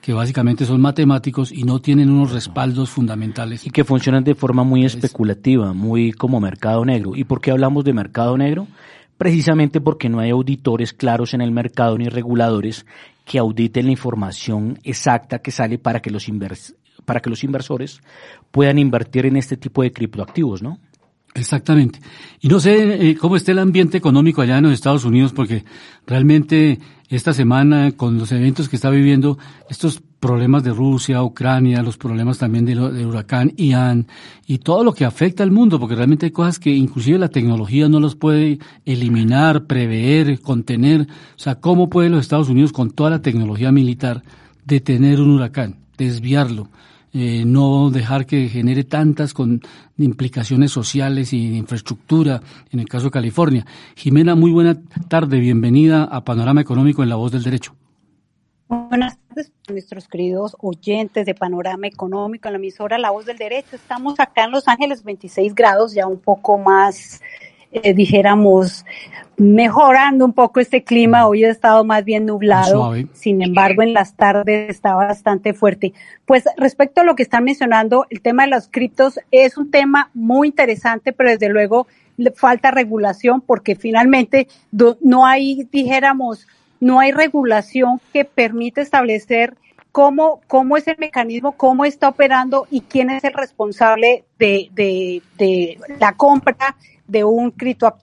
que 0.00 0.12
básicamente 0.12 0.66
son 0.66 0.80
matemáticos 0.80 1.52
y 1.52 1.62
no 1.64 1.80
tienen 1.80 2.10
unos 2.10 2.32
respaldos 2.32 2.90
fundamentales. 2.90 3.66
Y 3.66 3.70
que 3.70 3.84
funcionan 3.84 4.24
de 4.24 4.34
forma 4.34 4.64
muy 4.64 4.84
especulativa, 4.84 5.72
muy 5.72 6.12
como 6.12 6.40
mercado 6.40 6.84
negro. 6.84 7.12
¿Y 7.14 7.24
por 7.24 7.40
qué 7.40 7.52
hablamos 7.52 7.84
de 7.84 7.92
mercado 7.92 8.36
negro? 8.36 8.66
Precisamente 9.16 9.80
porque 9.80 10.08
no 10.08 10.18
hay 10.18 10.30
auditores 10.30 10.92
claros 10.92 11.34
en 11.34 11.40
el 11.40 11.52
mercado 11.52 11.96
ni 11.96 12.08
reguladores 12.08 12.84
que 13.24 13.38
auditen 13.38 13.86
la 13.86 13.92
información 13.92 14.78
exacta 14.82 15.38
que 15.38 15.52
sale 15.52 15.78
para 15.78 16.00
que 16.00 16.10
los, 16.10 16.26
para 17.04 17.20
que 17.20 17.30
los 17.30 17.44
inversores 17.44 18.00
puedan 18.50 18.78
invertir 18.78 19.26
en 19.26 19.36
este 19.36 19.56
tipo 19.56 19.82
de 19.82 19.92
criptoactivos, 19.92 20.62
¿no? 20.62 20.78
Exactamente. 21.34 22.00
Y 22.40 22.48
no 22.48 22.60
sé 22.60 23.10
eh, 23.10 23.16
cómo 23.16 23.36
está 23.36 23.52
el 23.52 23.58
ambiente 23.58 23.96
económico 23.96 24.42
allá 24.42 24.58
en 24.58 24.64
los 24.64 24.74
Estados 24.74 25.04
Unidos, 25.04 25.32
porque 25.32 25.64
realmente 26.06 26.78
esta 27.08 27.32
semana, 27.32 27.92
con 27.92 28.18
los 28.18 28.32
eventos 28.32 28.68
que 28.68 28.76
está 28.76 28.90
viviendo, 28.90 29.38
estos 29.68 30.02
problemas 30.20 30.62
de 30.62 30.72
Rusia, 30.72 31.22
Ucrania, 31.22 31.82
los 31.82 31.96
problemas 31.96 32.38
también 32.38 32.64
del, 32.64 32.80
huracán 32.80 33.52
Ian 33.56 34.06
y 34.46 34.58
todo 34.58 34.84
lo 34.84 34.94
que 34.94 35.04
afecta 35.04 35.42
al 35.42 35.50
mundo, 35.50 35.80
porque 35.80 35.94
realmente 35.94 36.26
hay 36.26 36.32
cosas 36.32 36.58
que 36.58 36.70
inclusive 36.70 37.18
la 37.18 37.28
tecnología 37.28 37.88
no 37.88 37.98
los 37.98 38.14
puede 38.14 38.58
eliminar, 38.84 39.66
prever, 39.66 40.40
contener. 40.40 41.02
O 41.02 41.38
sea, 41.38 41.56
¿cómo 41.56 41.90
puede 41.90 42.08
los 42.08 42.20
Estados 42.20 42.48
Unidos 42.48 42.72
con 42.72 42.90
toda 42.90 43.10
la 43.10 43.22
tecnología 43.22 43.72
militar 43.72 44.22
detener 44.64 45.20
un 45.20 45.30
huracán, 45.30 45.76
desviarlo? 45.98 46.68
Eh, 47.14 47.44
no 47.44 47.90
dejar 47.90 48.24
que 48.24 48.48
genere 48.48 48.84
tantas 48.84 49.34
con 49.34 49.60
implicaciones 49.98 50.70
sociales 50.70 51.34
y 51.34 51.50
de 51.50 51.56
infraestructura, 51.56 52.40
en 52.70 52.80
el 52.80 52.88
caso 52.88 53.06
de 53.06 53.10
California. 53.10 53.66
Jimena, 53.96 54.34
muy 54.34 54.50
buena 54.50 54.80
tarde, 55.08 55.38
bienvenida 55.38 56.04
a 56.04 56.24
Panorama 56.24 56.62
Económico 56.62 57.02
en 57.02 57.10
La 57.10 57.16
Voz 57.16 57.30
del 57.32 57.42
Derecho. 57.42 57.74
Buenas 58.66 59.18
tardes, 59.28 59.52
nuestros 59.68 60.08
queridos 60.08 60.56
oyentes 60.58 61.26
de 61.26 61.34
Panorama 61.34 61.86
Económico 61.86 62.48
en 62.48 62.54
la 62.54 62.58
emisora 62.58 62.96
La 62.96 63.10
Voz 63.10 63.26
del 63.26 63.36
Derecho. 63.36 63.76
Estamos 63.76 64.18
acá 64.18 64.44
en 64.44 64.52
Los 64.52 64.66
Ángeles, 64.66 65.04
26 65.04 65.54
grados, 65.54 65.92
ya 65.92 66.06
un 66.06 66.18
poco 66.18 66.56
más 66.56 67.20
eh, 67.72 67.94
dijéramos, 67.94 68.84
mejorando 69.36 70.24
un 70.24 70.32
poco 70.32 70.60
este 70.60 70.84
clima. 70.84 71.26
Hoy 71.26 71.44
ha 71.44 71.50
estado 71.50 71.84
más 71.84 72.04
bien 72.04 72.26
nublado, 72.26 72.94
sin 73.12 73.42
embargo 73.42 73.82
en 73.82 73.92
las 73.92 74.14
tardes 74.14 74.70
está 74.70 74.94
bastante 74.94 75.54
fuerte. 75.54 75.92
Pues 76.26 76.44
respecto 76.56 77.00
a 77.00 77.04
lo 77.04 77.14
que 77.14 77.22
están 77.22 77.44
mencionando, 77.44 78.06
el 78.10 78.20
tema 78.20 78.44
de 78.44 78.50
los 78.50 78.68
criptos 78.68 79.18
es 79.30 79.56
un 79.56 79.70
tema 79.70 80.10
muy 80.14 80.48
interesante, 80.48 81.12
pero 81.12 81.30
desde 81.30 81.48
luego 81.48 81.86
falta 82.36 82.70
regulación 82.70 83.40
porque 83.40 83.74
finalmente 83.74 84.48
no 85.00 85.26
hay, 85.26 85.66
dijéramos, 85.72 86.46
no 86.80 87.00
hay 87.00 87.12
regulación 87.12 88.00
que 88.12 88.24
permite 88.24 88.80
establecer 88.80 89.56
cómo, 89.92 90.40
cómo 90.46 90.76
es 90.76 90.88
el 90.88 90.96
mecanismo, 90.98 91.52
cómo 91.52 91.84
está 91.84 92.08
operando 92.08 92.66
y 92.70 92.80
quién 92.80 93.10
es 93.10 93.22
el 93.24 93.34
responsable 93.34 94.24
de, 94.38 94.70
de, 94.72 95.22
de 95.36 95.78
la 96.00 96.14
compra 96.14 96.76
de 97.06 97.24
un 97.24 97.50
cripto, 97.50 97.98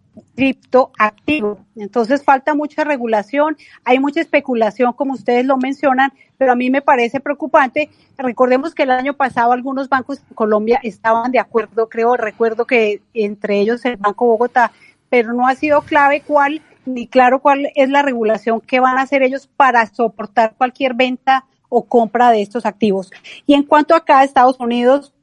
activo. 0.98 1.60
Entonces 1.76 2.24
falta 2.24 2.54
mucha 2.54 2.84
regulación, 2.84 3.58
hay 3.84 4.00
mucha 4.00 4.22
especulación 4.22 4.94
como 4.94 5.14
ustedes 5.14 5.46
lo 5.46 5.58
mencionan, 5.58 6.14
pero 6.38 6.52
a 6.52 6.56
mí 6.56 6.70
me 6.70 6.82
parece 6.82 7.20
preocupante. 7.20 7.90
Recordemos 8.18 8.76
que 8.76 8.84
el 8.84 8.92
año 8.92 9.16
pasado 9.16 9.52
algunos 9.52 9.90
bancos 9.90 10.26
de 10.28 10.36
Colombia 10.36 10.80
estaban 10.84 11.32
de 11.32 11.40
acuerdo, 11.40 11.90
creo, 11.90 12.16
recuerdo 12.16 12.66
que 12.66 13.02
entre 13.14 13.60
ellos 13.60 13.84
el 13.86 13.98
Banco 13.98 14.28
Bogotá, 14.28 14.72
pero 15.10 15.34
no 15.34 15.48
ha 15.48 15.56
sido 15.56 15.82
clave 15.82 16.22
cuál 16.22 16.62
ni 16.86 17.08
claro 17.08 17.40
cuál 17.40 17.72
es 17.76 17.90
la 17.90 18.02
regulación 18.02 18.62
que 18.62 18.80
van 18.80 18.98
a 18.98 19.02
hacer 19.02 19.24
ellos 19.24 19.48
para 19.48 19.86
soportar 19.88 20.56
cualquier 20.58 20.94
venta 20.94 21.46
o 21.70 21.86
compra 21.86 22.32
de 22.32 22.42
estos 22.42 22.66
activos. 22.66 23.12
Y 23.46 23.54
en 23.54 23.64
cuanto 23.64 23.96
acá 23.96 24.20
a 24.20 24.24
Estados 24.24 24.60
Unidos, 24.60 25.14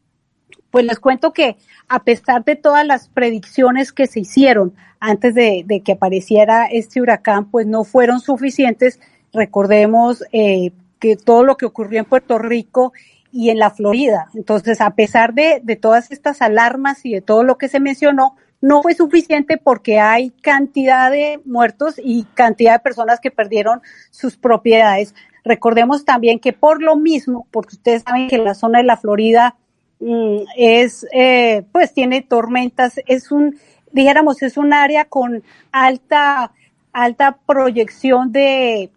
pues 0.71 0.85
les 0.85 0.99
cuento 1.01 1.33
que 1.33 1.57
a 1.89 2.05
pesar 2.05 2.45
de 2.45 2.57
todas 2.57 2.87
las 2.87 3.09
predicciones 3.09 3.93
que 3.93 4.07
se 4.07 4.21
hicieron 4.21 4.75
antes 5.01 5.35
de, 5.35 5.83
que 5.85 5.93
apareciera 5.93 6.67
este 6.67 7.01
huracán, 7.01 7.51
pues 7.51 7.67
no 7.67 7.85
fueron 7.85 8.21
suficientes. 8.21 9.01
Recordemos 9.33 10.25
eh, 10.33 10.73
que 10.99 11.17
todo 11.17 11.45
lo 11.45 11.57
que 11.57 11.67
ocurrió 11.67 12.01
en 12.01 12.05
Puerto 12.07 12.39
Rico 12.39 12.93
y 13.31 13.51
en 13.51 13.59
la 13.59 13.71
Florida. 13.71 14.29
Entonces, 14.35 14.81
a 14.81 14.91
pesar 14.91 15.35
de, 15.35 15.61
de 15.63 15.77
todas 15.77 16.11
estas 16.11 16.41
alarmas 16.43 17.05
y 17.05 17.13
de 17.13 17.21
todo 17.21 17.43
lo 17.43 17.59
que 17.59 17.69
se 17.69 17.81
mencionó, 17.81 18.37
no 18.61 18.83
fue 18.83 18.95
suficiente 18.95 19.59
porque 19.59 20.01
hay 20.01 20.31
cantidad 20.31 21.11
de 21.11 21.41
muertos 21.45 22.01
y 22.03 22.25
cantidad 22.35 22.75
de 22.75 22.81
personas 22.81 23.21
que 23.21 23.31
perdieron 23.31 23.83
sus 24.11 24.37
propiedades. 24.37 25.15
Recordemos 25.47 26.05
también 26.05 26.41
que 26.41 26.53
por 26.53 26.83
lo 26.83 26.97
mismo, 26.97 27.47
porque 27.51 27.77
ustedes 27.77 28.03
saben 28.03 28.29
que 28.29 28.37
la 28.37 28.55
zona 28.55 28.79
de 28.79 28.85
la 28.85 28.99
Florida 28.99 29.57
Mm, 29.99 30.45
es, 30.57 31.07
eh, 31.13 31.65
pues 31.73 31.95
tiene 31.95 32.21
tormentas, 32.21 33.01
es 33.07 33.33
un, 33.33 33.59
dijéramos, 33.93 34.43
es 34.43 34.59
un 34.59 34.73
área 34.75 35.07
con 35.07 35.43
alta, 35.73 36.53
alta 36.93 37.39
proyección 37.47 38.31
de, 38.31 38.91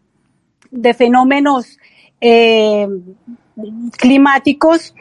de 0.72 0.94
fenómenos 0.94 1.78
eh, 2.20 2.88
climáticos 3.98 4.94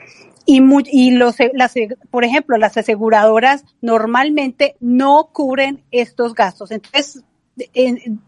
y, 0.46 0.62
y 0.92 1.10
los, 1.10 1.36
las, 1.52 1.74
por 2.10 2.24
ejemplo, 2.24 2.56
las 2.58 2.76
aseguradoras 2.76 3.64
normalmente 3.80 4.76
no 4.80 5.30
cubren 5.32 5.82
estos 5.90 6.34
gastos. 6.34 6.70
Entonces, 6.70 7.24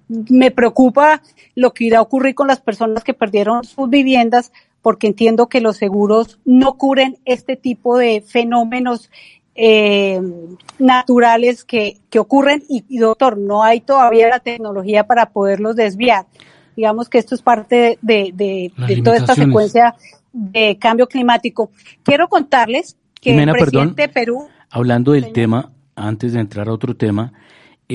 me 0.09 0.51
preocupa 0.51 1.23
lo 1.55 1.73
que 1.73 1.85
irá 1.85 1.99
a 1.99 2.03
ocurrir 2.03 2.35
con 2.35 2.49
las 2.49 2.61
personas 2.61 3.05
que 3.05 3.15
perdieron 3.15 3.65
sus 3.65 3.89
viviendas 3.89 4.53
porque 4.83 5.07
entiendo 5.07 5.49
que 5.49 5.61
los 5.61 5.77
seguros 5.77 6.39
no 6.45 6.75
cubren 6.75 7.19
este 7.25 7.57
tipo 7.57 7.99
de 7.99 8.23
fenómenos 8.27 9.11
eh, 9.55 10.21
naturales 10.79 11.65
que, 11.65 11.99
que 12.09 12.19
ocurren 12.19 12.63
y, 12.69 12.99
doctor, 12.99 13.37
no 13.37 13.63
hay 13.63 13.81
todavía 13.81 14.29
la 14.29 14.41
tecnología 14.41 15.07
para 15.07 15.31
poderlos 15.31 15.77
desviar. 15.77 16.27
Digamos 16.77 17.09
que 17.09 17.19
esto 17.19 17.35
es 17.35 17.43
parte 17.43 17.99
de, 18.01 18.31
de, 18.33 19.03
toda 19.03 19.17
esta 19.17 19.35
secuencia 19.35 19.95
de 20.33 20.79
cambio 20.79 21.07
climático. 21.09 21.71
Quiero 22.03 22.29
contarles 22.29 22.97
que 23.21 23.37
el 23.37 23.53
presidente 23.53 24.03
de 24.03 24.09
Perú... 24.09 24.49
Hablando 24.71 25.13
del 25.13 25.33
tema, 25.33 25.73
antes 25.95 26.33
de 26.33 26.41
entrar 26.41 26.69
a 26.69 26.73
otro 26.73 26.97
tema, 26.97 27.33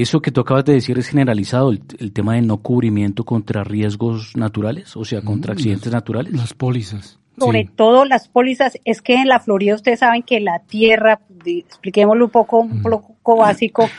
eso 0.01 0.21
que 0.21 0.31
tú 0.31 0.41
acabas 0.41 0.65
de 0.65 0.73
decir 0.73 0.97
es 0.97 1.07
generalizado, 1.07 1.71
el, 1.71 2.11
tema 2.11 2.35
de 2.35 2.41
no 2.41 2.57
cubrimiento 2.57 3.23
contra 3.23 3.63
riesgos 3.63 4.35
naturales, 4.35 4.95
o 4.97 5.05
sea, 5.05 5.21
contra 5.21 5.53
mm, 5.53 5.57
accidentes 5.57 5.91
naturales. 5.91 6.33
Las 6.33 6.53
pólizas. 6.53 7.19
Sobre 7.37 7.65
todo 7.65 8.05
las 8.05 8.27
pólizas, 8.27 8.77
es 8.85 9.01
que 9.01 9.15
en 9.15 9.27
la 9.27 9.39
Florida 9.39 9.75
ustedes 9.75 9.99
saben 9.99 10.23
que 10.23 10.39
la 10.39 10.59
tierra, 10.59 11.19
expliquémoslo 11.45 12.25
un 12.25 12.31
poco, 12.31 12.59
un 12.59 12.81
poco 12.81 13.37
básico, 13.37 13.89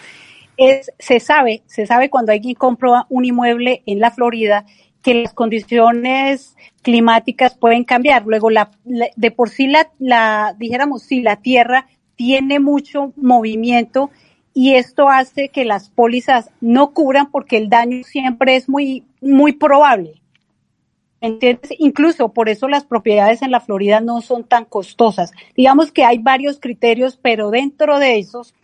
es, 0.56 0.90
se 0.98 1.20
sabe, 1.20 1.62
se 1.66 1.86
sabe 1.86 2.08
cuando 2.08 2.32
alguien 2.32 2.54
compra 2.54 3.06
un 3.10 3.24
inmueble 3.24 3.82
en 3.84 4.00
la 4.00 4.10
Florida 4.10 4.64
que 5.02 5.14
las 5.14 5.34
condiciones 5.34 6.56
climáticas 6.82 7.56
pueden 7.56 7.84
cambiar. 7.84 8.24
Luego, 8.26 8.50
la, 8.50 8.70
de 8.84 9.30
por 9.30 9.50
sí 9.50 9.66
la, 9.66 9.90
la, 9.98 10.54
dijéramos, 10.58 11.02
si 11.02 11.20
la 11.20 11.36
tierra 11.36 11.86
tiene 12.16 12.58
mucho 12.58 13.12
movimiento 13.16 14.10
y 14.58 14.76
esto 14.76 15.10
hace 15.10 15.50
que 15.50 15.66
las 15.66 15.90
pólizas 15.90 16.48
no 16.62 16.94
cubran 16.94 17.30
porque 17.30 17.58
el 17.58 17.68
daño 17.68 18.02
siempre 18.04 18.56
es 18.56 18.70
muy, 18.70 19.04
muy 19.20 19.52
probable. 19.52 20.22
¿Entiendes? 21.20 21.72
Incluso 21.78 22.30
por 22.30 22.48
eso 22.48 22.66
las 22.66 22.86
propiedades 22.86 23.42
en 23.42 23.50
la 23.50 23.60
Florida 23.60 24.00
no 24.00 24.22
son 24.22 24.44
tan 24.44 24.64
costosas. 24.64 25.32
Digamos 25.54 25.92
que 25.92 26.06
hay 26.06 26.16
varios 26.16 26.58
criterios, 26.58 27.18
pero 27.20 27.50
dentro 27.50 27.98
de 27.98 28.18
esos 28.18 28.54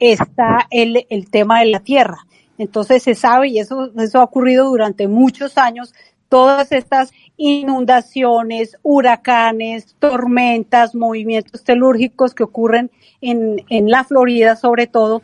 está 0.00 0.66
el, 0.70 1.06
el 1.10 1.30
tema 1.30 1.60
de 1.60 1.66
la 1.66 1.78
tierra. 1.78 2.26
Entonces 2.58 3.04
se 3.04 3.14
sabe, 3.14 3.50
y 3.50 3.60
eso, 3.60 3.92
eso 3.96 4.18
ha 4.18 4.24
ocurrido 4.24 4.68
durante 4.68 5.06
muchos 5.06 5.58
años, 5.58 5.94
todas 6.28 6.72
estas 6.72 7.12
inundaciones, 7.36 8.78
huracanes, 8.82 9.94
tormentas, 10.00 10.96
movimientos 10.96 11.62
telúrgicos 11.62 12.34
que 12.34 12.42
ocurren 12.42 12.90
en, 13.20 13.64
en 13.68 13.90
la 13.90 14.02
Florida 14.02 14.56
sobre 14.56 14.88
todo, 14.88 15.22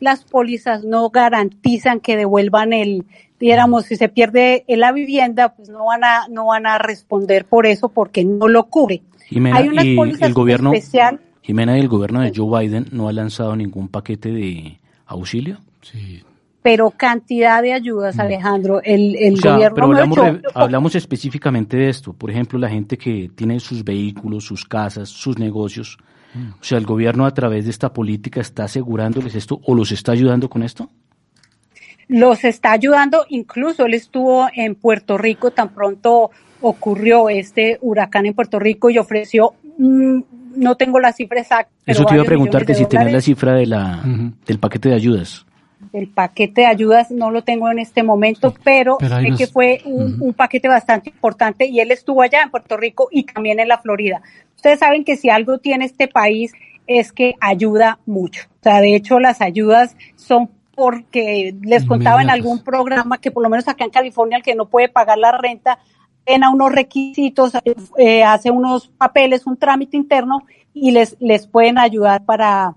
las 0.00 0.24
pólizas 0.24 0.84
no 0.84 1.10
garantizan 1.10 2.00
que 2.00 2.16
devuelvan 2.16 2.72
el, 2.72 3.04
digamos, 3.38 3.86
si 3.86 3.96
se 3.96 4.08
pierde 4.08 4.64
la 4.68 4.92
vivienda, 4.92 5.54
pues 5.54 5.68
no 5.68 5.86
van 5.86 6.04
a, 6.04 6.28
no 6.28 6.46
van 6.46 6.66
a 6.66 6.78
responder 6.78 7.44
por 7.44 7.66
eso 7.66 7.88
porque 7.88 8.24
no 8.24 8.48
lo 8.48 8.64
cubre. 8.64 9.02
Hay 9.52 9.68
unas 9.68 9.86
pólizas 9.96 10.28
el 10.28 10.34
gobierno, 10.34 10.72
especial. 10.72 11.20
Jimena, 11.42 11.78
¿y 11.78 11.80
el 11.80 11.88
gobierno 11.88 12.20
de 12.20 12.32
Joe 12.34 12.60
Biden 12.60 12.86
no 12.90 13.08
ha 13.08 13.12
lanzado 13.12 13.54
ningún 13.54 13.88
paquete 13.88 14.30
de 14.30 14.78
auxilio? 15.06 15.58
Sí 15.82 16.22
pero 16.62 16.90
cantidad 16.90 17.62
de 17.62 17.72
ayudas, 17.72 18.16
mm. 18.16 18.20
Alejandro. 18.20 18.82
El, 18.82 19.16
el 19.16 19.40
gobierno 19.40 19.84
hablamos, 19.84 20.18
hablamos 20.54 20.94
específicamente 20.94 21.76
de 21.76 21.88
esto. 21.88 22.12
Por 22.12 22.30
ejemplo, 22.30 22.58
la 22.58 22.68
gente 22.68 22.98
que 22.98 23.30
tiene 23.34 23.60
sus 23.60 23.82
vehículos, 23.82 24.44
sus 24.44 24.64
casas, 24.64 25.08
sus 25.08 25.38
negocios. 25.38 25.98
Mm. 26.34 26.50
O 26.60 26.64
sea, 26.64 26.78
el 26.78 26.86
gobierno 26.86 27.26
a 27.26 27.34
través 27.34 27.64
de 27.64 27.70
esta 27.70 27.92
política 27.92 28.40
está 28.40 28.64
asegurándoles 28.64 29.34
esto 29.34 29.60
o 29.64 29.74
los 29.74 29.92
está 29.92 30.12
ayudando 30.12 30.48
con 30.48 30.62
esto. 30.62 30.88
Los 32.08 32.44
está 32.44 32.72
ayudando, 32.72 33.24
incluso 33.28 33.86
él 33.86 33.94
estuvo 33.94 34.48
en 34.54 34.74
Puerto 34.74 35.16
Rico 35.16 35.52
tan 35.52 35.68
pronto 35.70 36.30
ocurrió 36.60 37.28
este 37.28 37.78
huracán 37.80 38.26
en 38.26 38.34
Puerto 38.34 38.58
Rico 38.58 38.90
y 38.90 38.98
ofreció, 38.98 39.54
mm, 39.78 40.20
no 40.56 40.76
tengo 40.76 41.00
la 41.00 41.12
cifra 41.12 41.40
exacta. 41.40 41.70
Eso 41.86 42.04
te 42.04 42.14
iba 42.14 42.22
a 42.22 42.26
preguntar 42.26 42.66
que 42.66 42.74
si 42.74 42.86
tienes 42.86 43.12
la 43.12 43.20
cifra 43.20 43.54
de 43.54 43.66
la, 43.66 44.02
del 44.46 44.58
paquete 44.58 44.90
de 44.90 44.94
ayudas 44.96 45.46
el 45.92 46.08
paquete 46.08 46.62
de 46.62 46.66
ayudas 46.66 47.10
no 47.10 47.30
lo 47.30 47.42
tengo 47.42 47.70
en 47.70 47.78
este 47.78 48.02
momento, 48.02 48.54
pero, 48.64 48.98
sé 49.00 49.34
que 49.36 49.46
fue 49.46 49.80
un, 49.84 50.32
paquete 50.34 50.68
bastante 50.68 51.10
importante 51.10 51.66
y 51.66 51.80
él 51.80 51.90
estuvo 51.90 52.22
allá 52.22 52.42
en 52.42 52.50
Puerto 52.50 52.76
Rico 52.76 53.08
y 53.10 53.24
también 53.24 53.60
en 53.60 53.68
la 53.68 53.78
Florida. 53.78 54.22
Ustedes 54.56 54.78
saben 54.78 55.04
que 55.04 55.16
si 55.16 55.30
algo 55.30 55.58
tiene 55.58 55.84
este 55.84 56.08
país 56.08 56.52
es 56.86 57.12
que 57.12 57.34
ayuda 57.40 57.98
mucho. 58.06 58.46
O 58.60 58.62
sea, 58.62 58.80
de 58.80 58.94
hecho 58.94 59.20
las 59.20 59.40
ayudas 59.40 59.96
son 60.16 60.50
porque 60.74 61.54
les 61.62 61.84
contaba 61.84 62.22
en 62.22 62.30
algún 62.30 62.64
programa 62.64 63.18
que 63.18 63.30
por 63.30 63.42
lo 63.42 63.50
menos 63.50 63.68
acá 63.68 63.84
en 63.84 63.90
California 63.90 64.38
el 64.38 64.42
que 64.42 64.54
no 64.54 64.68
puede 64.68 64.88
pagar 64.88 65.18
la 65.18 65.32
renta 65.32 65.78
a 66.42 66.50
unos 66.50 66.72
requisitos, 66.72 67.52
eh, 67.98 68.22
hace 68.22 68.50
unos 68.50 68.88
papeles, 68.88 69.46
un 69.46 69.56
trámite 69.56 69.96
interno 69.96 70.44
y 70.72 70.92
les, 70.92 71.16
les 71.20 71.46
pueden 71.46 71.78
ayudar 71.78 72.24
para, 72.24 72.76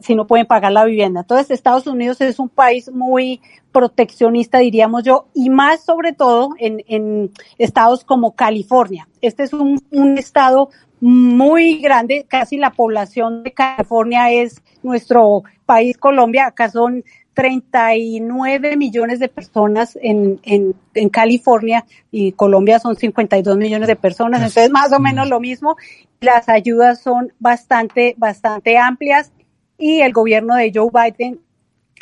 si 0.00 0.14
no 0.14 0.26
pueden 0.26 0.46
pagar 0.46 0.72
la 0.72 0.84
vivienda. 0.84 1.20
Entonces, 1.20 1.50
Estados 1.50 1.86
Unidos 1.86 2.20
es 2.20 2.38
un 2.38 2.48
país 2.48 2.90
muy 2.90 3.40
proteccionista, 3.72 4.58
diríamos 4.58 5.04
yo, 5.04 5.26
y 5.34 5.50
más 5.50 5.84
sobre 5.84 6.12
todo 6.12 6.50
en, 6.58 6.82
en 6.88 7.30
estados 7.58 8.04
como 8.04 8.34
California. 8.34 9.08
Este 9.20 9.44
es 9.44 9.52
un, 9.52 9.80
un 9.90 10.18
estado 10.18 10.70
muy 11.00 11.78
grande, 11.78 12.26
casi 12.28 12.56
la 12.56 12.72
población 12.72 13.44
de 13.44 13.52
California 13.52 14.32
es 14.32 14.62
nuestro 14.82 15.44
país 15.64 15.96
Colombia, 15.96 16.46
acá 16.46 16.70
son 16.70 17.04
39 17.34 18.76
millones 18.76 19.20
de 19.20 19.28
personas 19.28 19.96
en, 20.02 20.40
en, 20.42 20.74
en, 20.94 21.08
California 21.08 21.84
y 22.10 22.32
Colombia 22.32 22.80
son 22.80 22.96
52 22.96 23.56
millones 23.56 23.86
de 23.86 23.94
personas, 23.94 24.40
entonces 24.40 24.70
más 24.70 24.92
o 24.92 24.98
menos 24.98 25.28
lo 25.28 25.38
mismo. 25.38 25.76
Las 26.20 26.48
ayudas 26.48 27.00
son 27.00 27.32
bastante, 27.38 28.16
bastante 28.18 28.76
amplias 28.76 29.30
y 29.78 30.00
el 30.00 30.12
gobierno 30.12 30.56
de 30.56 30.72
Joe 30.74 30.90
Biden 30.92 31.40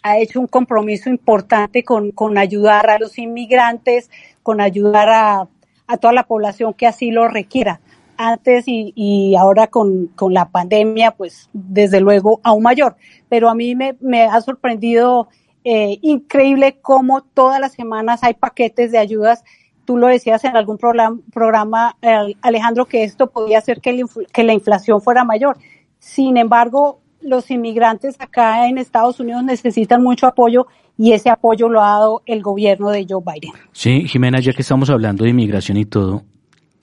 ha 0.03 0.19
hecho 0.19 0.41
un 0.41 0.47
compromiso 0.47 1.11
importante 1.11 1.85
con, 1.85 2.11
con 2.11 2.39
ayudar 2.39 2.89
a 2.89 2.99
los 2.99 3.19
inmigrantes, 3.19 4.11
con 4.43 4.61
ayudar 4.61 5.09
a, 5.11 5.49
a, 5.87 5.97
toda 5.99 6.13
la 6.13 6.27
población 6.27 6.75
que 6.75 6.87
así 6.87 7.11
lo 7.11 7.29
requiera. 7.29 7.81
Antes 8.17 8.67
y, 8.67 8.93
y 8.97 9.37
ahora 9.37 9.67
con, 9.67 10.07
con, 10.15 10.33
la 10.33 10.49
pandemia, 10.49 11.11
pues 11.11 11.51
desde 11.53 12.01
luego 12.01 12.41
aún 12.45 12.63
mayor. 12.63 12.97
Pero 13.29 13.51
a 13.51 13.55
mí 13.55 13.75
me, 13.75 13.97
me 14.01 14.23
ha 14.23 14.41
sorprendido 14.41 15.29
eh, 15.65 15.99
increíble 16.01 16.79
cómo 16.81 17.23
todas 17.23 17.61
las 17.61 17.73
semanas 17.73 18.21
hay 18.23 18.35
paquetes 18.35 18.93
de 18.93 18.99
ayudas. 18.99 19.45
Tú 19.85 19.99
lo 19.99 20.07
decías 20.07 20.45
en 20.45 20.57
algún 20.57 20.79
programa, 20.79 21.21
programa 21.33 21.97
Alejandro, 22.41 22.87
que 22.87 23.05
esto 23.05 23.29
podía 23.31 23.59
hacer 23.59 23.81
que, 23.81 24.03
que 24.33 24.45
la 24.45 24.55
inflación 24.55 25.03
fuera 25.03 25.25
mayor. 25.25 25.59
Sin 25.99 26.37
embargo, 26.39 27.01
los 27.27 27.51
inmigrantes 27.51 28.17
acá 28.19 28.69
en 28.69 28.79
Estados 28.79 29.21
Unidos 29.21 29.43
necesitan 29.45 30.03
mucho 30.03 30.27
apoyo 30.27 30.67
y 30.97 31.13
ese 31.13 31.29
apoyo 31.29 31.69
lo 31.69 31.83
ha 31.83 31.91
dado 31.91 32.23
el 32.27 32.43
gobierno 32.43 32.91
de 32.91 33.07
Joe 33.09 33.23
Biden. 33.23 33.53
Sí, 33.73 34.09
Jimena, 34.09 34.41
ya 34.41 34.53
que 34.53 34.63
estamos 34.63 34.89
hablando 34.89 35.25
de 35.25 35.31
inmigración 35.31 35.77
y 35.77 35.85
todo, 35.85 36.23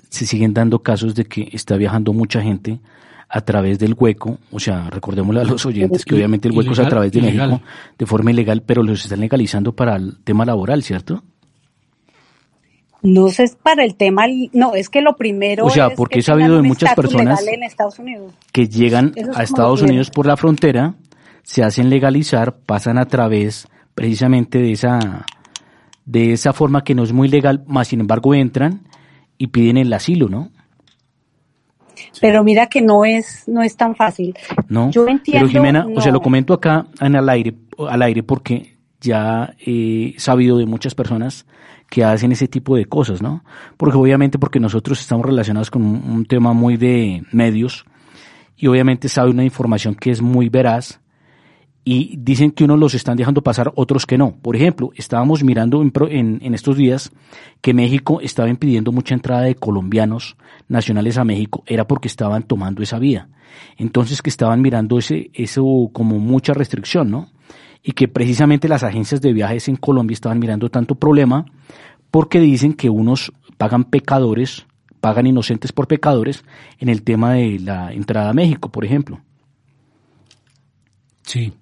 se 0.09 0.25
siguen 0.25 0.53
dando 0.53 0.79
casos 0.79 1.15
de 1.15 1.25
que 1.25 1.49
está 1.51 1.75
viajando 1.75 2.13
mucha 2.13 2.41
gente 2.41 2.79
a 3.27 3.41
través 3.41 3.79
del 3.79 3.95
hueco, 3.97 4.37
o 4.51 4.59
sea, 4.59 4.91
recordémosle 4.91 5.41
a 5.41 5.43
los 5.43 5.65
oyentes 5.65 6.05
que 6.05 6.13
obviamente 6.13 6.47
el 6.47 6.55
hueco 6.55 6.73
es 6.73 6.79
a 6.79 6.87
través 6.87 7.11
de 7.11 7.21
México 7.21 7.61
de 7.97 8.05
forma 8.05 8.29
ilegal, 8.29 8.61
pero 8.61 8.83
los 8.83 9.03
están 9.03 9.21
legalizando 9.21 9.75
para 9.75 9.95
el 9.95 10.23
tema 10.23 10.45
laboral, 10.45 10.83
¿cierto? 10.83 11.23
No 13.03 13.27
sé, 13.27 13.43
es 13.43 13.55
para 13.55 13.83
el 13.83 13.95
tema, 13.95 14.23
no, 14.53 14.75
es 14.75 14.89
que 14.89 15.01
lo 15.01 15.17
primero. 15.17 15.65
O 15.65 15.69
sea, 15.69 15.89
porque 15.89 16.19
he 16.19 16.21
sabido 16.21 16.55
de 16.55 16.61
muchas 16.61 16.95
personas 16.95 17.45
que 18.53 18.67
llegan 18.69 19.13
a 19.35 19.43
Estados 19.43 19.81
Unidos 19.81 20.09
por 20.09 20.25
la 20.25 20.37
frontera, 20.37 20.95
se 21.43 21.63
hacen 21.63 21.89
legalizar, 21.89 22.55
pasan 22.55 22.97
a 22.97 23.05
través 23.05 23.67
precisamente 23.93 24.59
de 24.59 24.71
esa, 24.71 25.25
de 26.05 26.31
esa 26.31 26.53
forma 26.53 26.85
que 26.85 26.95
no 26.95 27.03
es 27.03 27.11
muy 27.11 27.27
legal, 27.27 27.63
más 27.67 27.89
sin 27.89 27.99
embargo 27.99 28.33
entran 28.33 28.87
y 29.37 29.47
piden 29.47 29.75
el 29.75 29.91
asilo, 29.91 30.29
¿no? 30.29 30.49
Pero 32.21 32.43
mira 32.45 32.67
que 32.67 32.81
no 32.81 33.03
es, 33.03 33.43
no 33.47 33.61
es 33.63 33.75
tan 33.75 33.95
fácil. 33.95 34.33
No, 34.69 34.91
Yo 34.91 35.05
entiendo, 35.07 35.47
pero 35.47 35.47
Jimena, 35.47 35.87
o 35.93 35.99
sea, 35.99 36.11
lo 36.13 36.21
comento 36.21 36.53
acá 36.53 36.85
en 37.01 37.15
el 37.15 37.27
aire, 37.27 37.53
al 37.89 38.01
aire 38.01 38.23
porque 38.23 38.72
ya 39.03 39.53
he 39.59 40.15
sabido 40.17 40.57
de 40.57 40.65
muchas 40.65 40.95
personas 40.95 41.45
que 41.89 42.03
hacen 42.03 42.31
ese 42.31 42.47
tipo 42.47 42.75
de 42.75 42.85
cosas, 42.85 43.21
¿no? 43.21 43.43
Porque 43.77 43.97
obviamente 43.97 44.39
porque 44.39 44.59
nosotros 44.59 44.99
estamos 44.99 45.25
relacionados 45.25 45.69
con 45.69 45.83
un, 45.83 46.25
tema 46.25 46.53
muy 46.53 46.77
de 46.77 47.21
medios 47.31 47.85
y 48.57 48.67
obviamente 48.67 49.09
sabe 49.09 49.29
una 49.29 49.43
información 49.43 49.93
que 49.93 50.09
es 50.09 50.21
muy 50.21 50.49
veraz 50.49 51.01
y 51.83 52.15
dicen 52.17 52.51
que 52.51 52.63
unos 52.63 52.79
los 52.79 52.93
están 52.95 53.17
dejando 53.17 53.43
pasar, 53.43 53.73
otros 53.75 54.05
que 54.05 54.17
no. 54.17 54.37
Por 54.41 54.55
ejemplo, 54.55 54.91
estábamos 54.95 55.43
mirando 55.43 55.81
en, 55.81 56.39
en, 56.41 56.53
estos 56.55 56.77
días 56.77 57.11
que 57.61 57.73
México 57.73 58.21
estaba 58.21 58.47
impidiendo 58.47 58.93
mucha 58.93 59.13
entrada 59.13 59.41
de 59.41 59.55
colombianos 59.55 60.37
nacionales 60.69 61.17
a 61.17 61.25
México, 61.25 61.63
era 61.67 61.85
porque 61.85 62.07
estaban 62.07 62.43
tomando 62.43 62.81
esa 62.81 62.99
vía. 62.99 63.27
Entonces 63.77 64.21
que 64.21 64.29
estaban 64.29 64.61
mirando 64.61 64.97
ese, 64.97 65.29
eso 65.33 65.89
como 65.91 66.19
mucha 66.19 66.53
restricción, 66.53 67.11
¿no? 67.11 67.32
Y 67.83 67.91
que 67.91 68.07
precisamente 68.07 68.69
las 68.69 68.83
agencias 68.83 69.21
de 69.21 69.33
viajes 69.33 69.67
en 69.67 69.75
Colombia 69.75 70.13
estaban 70.13 70.39
mirando 70.39 70.69
tanto 70.69 70.95
problema 70.95 71.45
porque 72.09 72.39
dicen 72.39 72.73
que 72.73 72.89
unos 72.89 73.33
pagan 73.57 73.83
pecadores, 73.83 74.65
pagan 75.01 75.27
inocentes 75.27 75.71
por 75.73 75.87
pecadores 75.87 76.45
en 76.79 76.89
el 76.89 77.03
tema 77.03 77.33
de 77.33 77.59
la 77.59 77.91
entrada 77.91 78.29
a 78.29 78.33
México, 78.33 78.71
por 78.71 78.85
ejemplo. 78.85 79.19
Sí, 81.23 81.53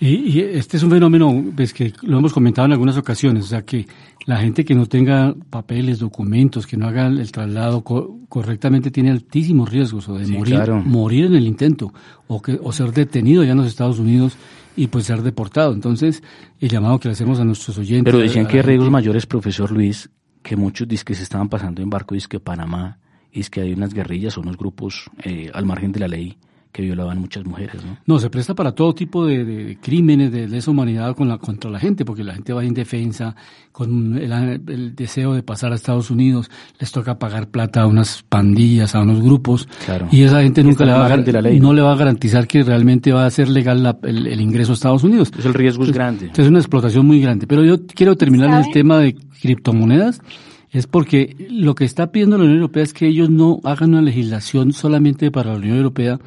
y, 0.00 0.40
este 0.40 0.76
es 0.76 0.82
un 0.84 0.90
fenómeno 0.90 1.44
pues, 1.56 1.72
que 1.72 1.92
lo 2.02 2.18
hemos 2.18 2.32
comentado 2.32 2.66
en 2.66 2.72
algunas 2.72 2.96
ocasiones, 2.96 3.44
o 3.44 3.48
sea 3.48 3.62
que 3.62 3.86
la 4.26 4.36
gente 4.36 4.64
que 4.64 4.74
no 4.74 4.86
tenga 4.86 5.34
papeles, 5.50 5.98
documentos, 5.98 6.66
que 6.66 6.76
no 6.76 6.86
haga 6.86 7.06
el 7.08 7.32
traslado 7.32 7.82
correctamente 7.82 8.90
tiene 8.90 9.10
altísimos 9.10 9.70
riesgos 9.70 10.08
o 10.08 10.16
de 10.16 10.26
morir, 10.28 10.70
morir 10.84 11.24
en 11.24 11.34
el 11.34 11.46
intento 11.46 11.92
o, 12.28 12.40
que, 12.40 12.58
o 12.62 12.70
ser 12.72 12.92
detenido 12.92 13.42
ya 13.42 13.52
en 13.52 13.58
los 13.58 13.66
Estados 13.66 13.98
Unidos 13.98 14.36
y 14.78 14.86
pues 14.86 15.06
ser 15.06 15.22
deportado. 15.22 15.74
Entonces, 15.74 16.22
el 16.60 16.68
llamado 16.68 17.00
que 17.00 17.08
le 17.08 17.12
hacemos 17.12 17.40
a 17.40 17.44
nuestros 17.44 17.76
oyentes. 17.78 18.04
Pero 18.04 18.22
decían 18.22 18.46
que 18.46 18.62
riesgos 18.62 18.90
mayores, 18.90 19.26
profesor 19.26 19.72
Luis, 19.72 20.08
que 20.42 20.54
muchos 20.54 20.86
dicen 20.86 21.04
que 21.04 21.14
se 21.14 21.24
estaban 21.24 21.48
pasando 21.48 21.82
en 21.82 21.90
barco, 21.90 22.14
dice 22.14 22.28
que 22.28 22.38
Panamá, 22.38 22.98
y 23.32 23.40
es 23.40 23.50
que 23.50 23.60
hay 23.60 23.72
unas 23.72 23.92
guerrillas 23.92 24.38
o 24.38 24.40
unos 24.40 24.56
grupos 24.56 25.10
eh, 25.24 25.50
al 25.52 25.66
margen 25.66 25.90
de 25.90 26.00
la 26.00 26.06
ley 26.08 26.38
que 26.78 26.84
violaban 26.84 27.18
muchas 27.18 27.44
mujeres, 27.44 27.84
¿no? 27.84 27.98
No, 28.06 28.18
se 28.20 28.30
presta 28.30 28.54
para 28.54 28.70
todo 28.70 28.94
tipo 28.94 29.26
de, 29.26 29.44
de 29.44 29.78
crímenes 29.82 30.30
de 30.30 30.46
lesa 30.46 30.70
humanidad 30.70 31.16
con 31.16 31.28
la, 31.28 31.36
contra 31.38 31.68
la 31.68 31.80
gente, 31.80 32.04
porque 32.04 32.22
la 32.22 32.34
gente 32.34 32.52
va 32.52 32.64
indefensa, 32.64 33.34
con 33.72 34.16
el, 34.16 34.32
el 34.68 34.94
deseo 34.94 35.34
de 35.34 35.42
pasar 35.42 35.72
a 35.72 35.74
Estados 35.74 36.08
Unidos, 36.12 36.48
les 36.78 36.92
toca 36.92 37.18
pagar 37.18 37.48
plata 37.48 37.82
a 37.82 37.86
unas 37.88 38.22
pandillas, 38.28 38.94
a 38.94 39.00
unos 39.00 39.20
grupos, 39.20 39.68
Claro. 39.84 40.06
y 40.12 40.22
esa 40.22 40.40
gente 40.42 40.62
nunca 40.62 40.84
le 40.84 40.92
va, 40.92 41.06
a, 41.06 41.16
la 41.16 41.40
ley, 41.42 41.58
no 41.58 41.68
¿no? 41.68 41.72
le 41.72 41.82
va 41.82 41.92
a 41.94 41.96
garantizar 41.96 42.46
que 42.46 42.62
realmente 42.62 43.12
va 43.12 43.26
a 43.26 43.30
ser 43.30 43.48
legal 43.48 43.82
la- 43.82 43.98
el, 44.04 44.28
el 44.28 44.40
ingreso 44.40 44.70
a 44.70 44.74
Estados 44.74 45.02
Unidos. 45.02 45.28
Entonces 45.28 45.46
el 45.46 45.54
riesgo 45.54 45.82
es 45.82 45.90
grande. 45.92 46.26
Entonces 46.26 46.44
es 46.44 46.50
una 46.50 46.60
explotación 46.60 47.04
muy 47.04 47.20
grande. 47.20 47.48
Pero 47.48 47.64
yo 47.64 47.84
quiero 47.86 48.14
terminar 48.16 48.50
en 48.50 48.54
el 48.58 48.62
¿Sabe? 48.62 48.72
tema 48.74 48.98
de 48.98 49.16
criptomonedas. 49.42 50.20
Es 50.70 50.86
porque 50.86 51.34
lo 51.50 51.74
que 51.74 51.86
está 51.86 52.12
pidiendo 52.12 52.36
la 52.36 52.44
Unión 52.44 52.58
Europea 52.58 52.82
es 52.82 52.92
que 52.92 53.06
ellos 53.08 53.30
no 53.30 53.58
hagan 53.64 53.88
una 53.90 54.02
legislación 54.02 54.72
solamente 54.74 55.30
para 55.30 55.52
la 55.52 55.56
Unión 55.58 55.78
Europea, 55.78 56.18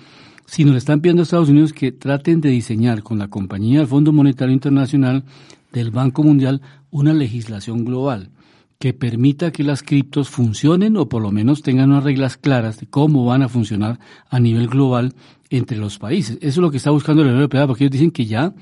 sino 0.52 0.74
le 0.74 0.80
están 0.80 1.00
pidiendo 1.00 1.22
a 1.22 1.24
Estados 1.24 1.48
Unidos 1.48 1.72
que 1.72 1.94
traten 1.94 2.42
de 2.42 2.50
diseñar 2.50 3.04
con 3.04 3.18
la 3.18 3.30
compañía 3.30 3.80
del 3.80 3.88
Fondo 3.88 4.12
Monetario 4.12 4.54
Internacional 4.54 5.24
del 5.72 5.92
Banco 5.92 6.24
Mundial 6.24 6.62
una 6.90 7.14
legislación 7.14 7.86
global 7.86 8.32
que 8.78 8.94
permita 8.94 9.54
que 9.54 9.64
las 9.64 9.82
criptos 9.82 10.28
funcionen 10.28 10.98
o 10.98 11.08
por 11.08 11.22
lo 11.22 11.32
menos 11.32 11.62
tengan 11.62 11.92
unas 11.92 12.04
reglas 12.04 12.36
claras 12.36 12.82
de 12.82 12.88
cómo 12.88 13.24
van 13.24 13.44
a 13.44 13.48
funcionar 13.48 13.98
a 14.30 14.42
nivel 14.42 14.68
global 14.68 15.14
entre 15.50 15.78
los 15.78 16.00
países. 16.00 16.36
Eso 16.42 16.48
es 16.48 16.58
lo 16.58 16.70
que 16.70 16.78
está 16.78 16.92
buscando 16.92 17.22
la 17.22 17.30
Unión 17.30 17.44
Europea, 17.44 17.66
porque 17.66 17.86
ellos 17.86 17.94
dicen 17.94 18.12
que 18.12 18.26
ya 18.26 18.54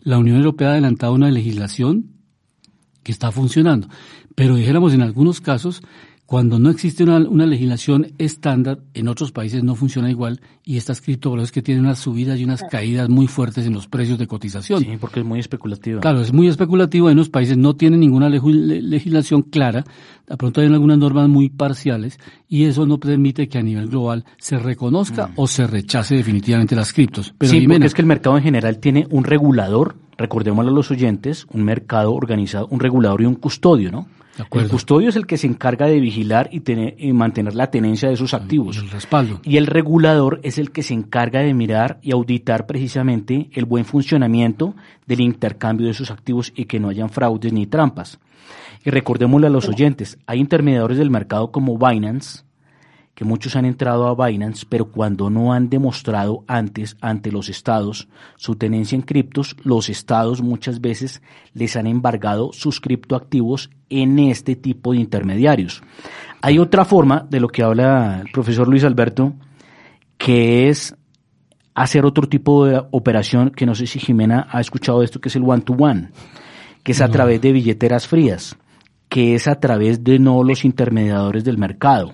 la 0.00 0.18
Unión 0.18 0.38
Europea 0.38 0.70
ha 0.70 0.72
adelantado 0.72 1.12
una 1.12 1.30
legislación 1.30 2.06
que 3.04 3.12
está 3.12 3.30
funcionando. 3.30 3.86
Pero 4.34 4.56
dijéramos 4.56 4.94
en 4.94 5.02
algunos 5.02 5.40
casos, 5.40 5.80
cuando 6.26 6.58
no 6.58 6.70
existe 6.70 7.04
una, 7.04 7.18
una 7.18 7.46
legislación 7.46 8.08
estándar, 8.18 8.80
en 8.94 9.06
otros 9.06 9.30
países 9.30 9.62
no 9.62 9.76
funciona 9.76 10.10
igual 10.10 10.40
y 10.64 10.76
estas 10.76 11.00
criptomonedas 11.00 11.52
que 11.52 11.62
tienen 11.62 11.84
unas 11.84 12.00
subidas 12.00 12.40
y 12.40 12.44
unas 12.44 12.64
caídas 12.64 13.08
muy 13.08 13.28
fuertes 13.28 13.64
en 13.64 13.74
los 13.74 13.86
precios 13.86 14.18
de 14.18 14.26
cotización. 14.26 14.80
Sí, 14.82 14.88
porque 15.00 15.20
es 15.20 15.26
muy 15.26 15.38
especulativo. 15.38 16.00
Claro, 16.00 16.20
es 16.20 16.32
muy 16.32 16.48
especulativo. 16.48 17.10
En 17.10 17.16
los 17.16 17.28
países 17.28 17.56
no 17.56 17.76
tienen 17.76 18.00
ninguna 18.00 18.28
le- 18.28 18.40
legislación 18.82 19.42
clara. 19.42 19.84
De 20.28 20.36
pronto 20.36 20.60
hay 20.60 20.66
algunas 20.66 20.98
normas 20.98 21.28
muy 21.28 21.48
parciales 21.48 22.18
y 22.48 22.64
eso 22.64 22.86
no 22.86 22.98
permite 22.98 23.48
que 23.48 23.58
a 23.58 23.62
nivel 23.62 23.86
global 23.88 24.24
se 24.38 24.58
reconozca 24.58 25.30
o 25.36 25.46
se 25.46 25.68
rechace 25.68 26.16
definitivamente 26.16 26.74
las 26.74 26.92
criptos. 26.92 27.32
Pero 27.38 27.50
Mm. 27.50 27.54
sí, 27.54 27.60
Jimena, 27.60 27.76
porque 27.78 27.86
es 27.86 27.94
que 27.94 28.02
el 28.02 28.08
mercado 28.08 28.36
en 28.36 28.42
general 28.42 28.78
tiene 28.78 29.06
un 29.10 29.22
regulador, 29.22 29.94
recordémoslo 30.18 30.72
a 30.72 30.74
los 30.74 30.90
oyentes, 30.90 31.46
un 31.52 31.62
mercado 31.62 32.12
organizado, 32.12 32.66
un 32.72 32.80
regulador 32.80 33.22
y 33.22 33.26
un 33.26 33.36
custodio, 33.36 33.92
¿no? 33.92 34.08
El 34.52 34.68
custodio 34.68 35.08
es 35.08 35.16
el 35.16 35.26
que 35.26 35.38
se 35.38 35.46
encarga 35.46 35.86
de 35.86 36.00
vigilar 36.00 36.48
y, 36.52 36.60
tener, 36.60 36.94
y 36.98 37.12
mantener 37.12 37.54
la 37.54 37.70
tenencia 37.70 38.08
de 38.08 38.16
sus 38.16 38.34
activos. 38.34 38.76
el 38.76 38.90
respaldo. 38.90 39.40
Y 39.44 39.56
el 39.56 39.66
regulador 39.66 40.40
es 40.42 40.58
el 40.58 40.70
que 40.70 40.82
se 40.82 40.94
encarga 40.94 41.40
de 41.40 41.54
mirar 41.54 41.98
y 42.02 42.12
auditar 42.12 42.66
precisamente 42.66 43.48
el 43.52 43.64
buen 43.64 43.84
funcionamiento 43.84 44.74
del 45.06 45.20
intercambio 45.20 45.86
de 45.86 45.94
sus 45.94 46.10
activos 46.10 46.52
y 46.54 46.66
que 46.66 46.80
no 46.80 46.88
hayan 46.88 47.10
fraudes 47.10 47.52
ni 47.52 47.66
trampas. 47.66 48.18
Y 48.84 48.90
recordémosle 48.90 49.48
a 49.48 49.50
los 49.50 49.68
oyentes, 49.68 50.18
hay 50.26 50.38
intermediadores 50.38 50.98
del 50.98 51.10
mercado 51.10 51.50
como 51.50 51.76
Binance, 51.76 52.45
que 53.16 53.24
muchos 53.24 53.56
han 53.56 53.64
entrado 53.64 54.06
a 54.08 54.26
Binance, 54.26 54.66
pero 54.68 54.92
cuando 54.92 55.30
no 55.30 55.54
han 55.54 55.70
demostrado 55.70 56.44
antes 56.46 56.98
ante 57.00 57.32
los 57.32 57.48
estados 57.48 58.08
su 58.36 58.56
tenencia 58.56 58.94
en 58.94 59.00
criptos, 59.00 59.56
los 59.64 59.88
estados 59.88 60.42
muchas 60.42 60.82
veces 60.82 61.22
les 61.54 61.76
han 61.76 61.86
embargado 61.86 62.52
sus 62.52 62.78
criptoactivos 62.78 63.70
en 63.88 64.18
este 64.18 64.54
tipo 64.54 64.92
de 64.92 64.98
intermediarios. 64.98 65.82
Hay 66.42 66.58
otra 66.58 66.84
forma 66.84 67.26
de 67.30 67.40
lo 67.40 67.48
que 67.48 67.62
habla 67.62 68.20
el 68.20 68.30
profesor 68.30 68.68
Luis 68.68 68.84
Alberto, 68.84 69.32
que 70.18 70.68
es 70.68 70.94
hacer 71.74 72.04
otro 72.04 72.28
tipo 72.28 72.66
de 72.66 72.82
operación 72.90 73.48
que 73.48 73.64
no 73.64 73.74
sé 73.74 73.86
si 73.86 73.98
Jimena 73.98 74.46
ha 74.50 74.60
escuchado 74.60 75.02
esto, 75.02 75.22
que 75.22 75.30
es 75.30 75.36
el 75.36 75.44
one-to-one, 75.44 76.10
que 76.82 76.92
es 76.92 77.00
a 77.00 77.08
través 77.08 77.40
de 77.40 77.52
billeteras 77.52 78.06
frías, 78.06 78.58
que 79.08 79.34
es 79.34 79.48
a 79.48 79.58
través 79.58 80.04
de 80.04 80.18
no 80.18 80.44
los 80.44 80.66
intermediadores 80.66 81.44
del 81.44 81.56
mercado 81.56 82.12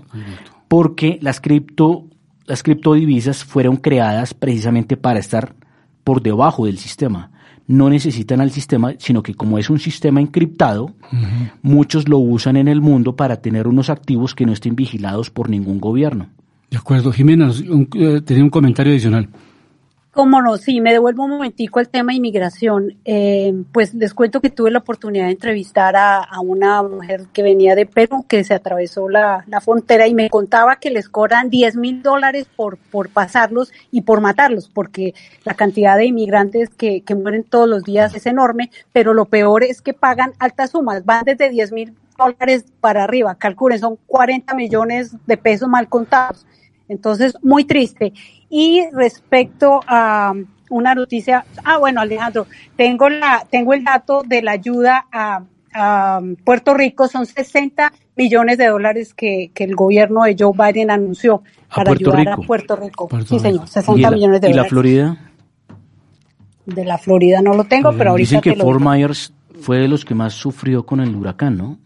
porque 0.72 1.18
las 1.20 1.38
cripto 1.42 2.06
las 2.46 2.62
criptodivisas 2.62 3.44
fueron 3.44 3.76
creadas 3.76 4.32
precisamente 4.32 4.96
para 4.96 5.18
estar 5.20 5.54
por 6.02 6.22
debajo 6.22 6.64
del 6.64 6.78
sistema. 6.78 7.30
No 7.66 7.90
necesitan 7.90 8.40
al 8.40 8.50
sistema, 8.52 8.94
sino 8.98 9.22
que 9.22 9.34
como 9.34 9.58
es 9.58 9.68
un 9.68 9.78
sistema 9.78 10.20
encriptado, 10.22 10.94
muchos 11.60 12.08
lo 12.08 12.16
usan 12.18 12.56
en 12.56 12.68
el 12.68 12.80
mundo 12.80 13.16
para 13.16 13.36
tener 13.42 13.68
unos 13.68 13.90
activos 13.90 14.34
que 14.34 14.46
no 14.46 14.52
estén 14.54 14.74
vigilados 14.74 15.28
por 15.28 15.50
ningún 15.50 15.78
gobierno. 15.78 16.30
De 16.70 16.78
acuerdo. 16.78 17.12
Jimena, 17.12 17.50
un- 17.70 17.88
eh, 17.94 18.22
tenía 18.24 18.42
un 18.42 18.50
comentario 18.50 18.92
adicional. 18.92 19.28
Cómo 20.12 20.42
no, 20.42 20.58
sí, 20.58 20.82
me 20.82 20.92
devuelvo 20.92 21.24
un 21.24 21.30
momentico 21.30 21.78
al 21.78 21.88
tema 21.88 22.12
inmigración. 22.12 22.98
Eh, 23.06 23.54
pues 23.72 23.94
les 23.94 24.12
cuento 24.12 24.42
que 24.42 24.50
tuve 24.50 24.70
la 24.70 24.80
oportunidad 24.80 25.24
de 25.24 25.30
entrevistar 25.30 25.96
a, 25.96 26.18
a 26.18 26.40
una 26.40 26.82
mujer 26.82 27.28
que 27.32 27.42
venía 27.42 27.74
de 27.74 27.86
Perú, 27.86 28.26
que 28.28 28.44
se 28.44 28.52
atravesó 28.52 29.08
la, 29.08 29.42
la 29.46 29.62
frontera 29.62 30.06
y 30.06 30.12
me 30.12 30.28
contaba 30.28 30.76
que 30.76 30.90
les 30.90 31.08
cobran 31.08 31.48
10 31.48 31.76
mil 31.76 32.02
dólares 32.02 32.46
por, 32.54 32.76
por 32.76 33.08
pasarlos 33.08 33.72
y 33.90 34.02
por 34.02 34.20
matarlos, 34.20 34.68
porque 34.68 35.14
la 35.44 35.54
cantidad 35.54 35.96
de 35.96 36.04
inmigrantes 36.04 36.68
que, 36.68 37.00
que 37.00 37.14
mueren 37.14 37.42
todos 37.42 37.66
los 37.66 37.82
días 37.82 38.14
es 38.14 38.26
enorme, 38.26 38.70
pero 38.92 39.14
lo 39.14 39.24
peor 39.24 39.64
es 39.64 39.80
que 39.80 39.94
pagan 39.94 40.34
altas 40.38 40.72
sumas, 40.72 41.06
van 41.06 41.24
desde 41.24 41.48
10 41.48 41.72
mil 41.72 41.94
dólares 42.18 42.66
para 42.80 43.04
arriba, 43.04 43.36
calculen, 43.36 43.78
son 43.78 43.96
40 44.08 44.52
millones 44.56 45.16
de 45.26 45.38
pesos 45.38 45.70
mal 45.70 45.88
contados. 45.88 46.44
Entonces, 46.88 47.34
muy 47.42 47.64
triste. 47.64 48.12
Y 48.54 48.82
respecto 48.92 49.80
a 49.86 50.34
una 50.68 50.94
noticia, 50.94 51.46
ah, 51.64 51.78
bueno, 51.78 52.02
Alejandro, 52.02 52.46
tengo 52.76 53.08
la, 53.08 53.46
tengo 53.50 53.72
el 53.72 53.82
dato 53.82 54.22
de 54.26 54.42
la 54.42 54.52
ayuda 54.52 55.06
a, 55.10 55.42
a 55.72 56.20
Puerto 56.44 56.74
Rico, 56.74 57.08
son 57.08 57.24
60 57.24 57.90
millones 58.14 58.58
de 58.58 58.66
dólares 58.68 59.14
que, 59.14 59.50
que 59.54 59.64
el 59.64 59.74
gobierno 59.74 60.24
de 60.24 60.36
Joe 60.38 60.52
Biden 60.54 60.90
anunció 60.90 61.42
¿A 61.70 61.76
para 61.76 61.86
Puerto 61.86 62.10
ayudar 62.10 62.26
Rico? 62.26 62.42
a 62.42 62.46
Puerto 62.46 62.76
Rico. 62.76 63.08
Puerto 63.08 63.38
sí, 63.38 63.40
Rico. 63.48 63.66
señor, 63.66 63.68
¿Y 63.68 63.68
60 63.68 64.10
la, 64.10 64.16
millones 64.16 64.40
de 64.42 64.50
y 64.50 64.52
la 64.52 64.64
dólares. 64.64 64.70
Florida? 64.70 65.32
De 66.66 66.84
la 66.84 66.98
Florida 66.98 67.40
no 67.42 67.54
lo 67.54 67.64
tengo, 67.64 67.92
pero 67.96 68.10
ahorita 68.10 68.36
Dicen 68.36 68.40
que 68.42 68.50
Fort. 68.54 68.80
Myers 68.80 69.32
fue 69.62 69.78
de 69.78 69.88
los 69.88 70.04
que 70.04 70.14
más 70.14 70.34
sufrió 70.34 70.84
con 70.86 71.00
el 71.00 71.14
huracán, 71.16 71.56
¿no? 71.56 71.78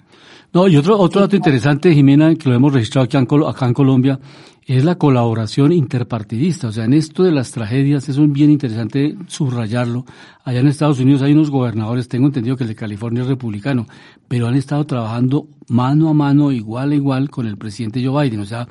No, 0.53 0.69
y 0.69 0.77
otro, 0.77 0.99
otro 0.99 1.21
dato 1.23 1.37
interesante, 1.37 1.93
Jimena, 1.95 2.35
que 2.35 2.49
lo 2.49 2.55
hemos 2.55 2.73
registrado 2.73 3.05
aquí 3.05 3.17
en, 3.17 3.27
Col- 3.27 3.47
acá 3.49 3.67
en 3.67 3.75
Colombia, 3.75 4.19
es 4.67 4.85
la 4.85 4.97
colaboración 4.97 5.73
interpartidista. 5.73 6.69
O 6.69 6.73
sea, 6.73 6.85
en 6.85 6.93
esto 6.93 7.23
de 7.23 7.31
las 7.31 7.53
tragedias, 7.53 8.09
eso 8.09 8.25
es 8.25 8.33
bien 8.33 8.51
interesante 8.51 9.17
subrayarlo. 9.29 10.05
Allá 10.45 10.59
en 10.61 10.67
Estados 10.67 10.99
Unidos 10.99 11.23
hay 11.23 11.33
unos 11.33 11.51
gobernadores, 11.51 12.09
tengo 12.09 12.27
entendido 12.27 12.57
que 12.57 12.65
el 12.65 12.69
de 12.69 12.75
California 12.75 13.23
es 13.23 13.29
republicano, 13.29 13.87
pero 14.27 14.49
han 14.49 14.57
estado 14.57 14.85
trabajando 14.85 15.47
mano 15.69 16.09
a 16.09 16.15
mano, 16.15 16.51
igual 16.51 16.91
a 16.91 16.95
igual, 16.97 17.31
con 17.31 17.47
el 17.47 17.57
presidente 17.57 18.05
Joe 18.05 18.25
Biden. 18.25 18.41
O 18.41 18.45
sea, 18.45 18.67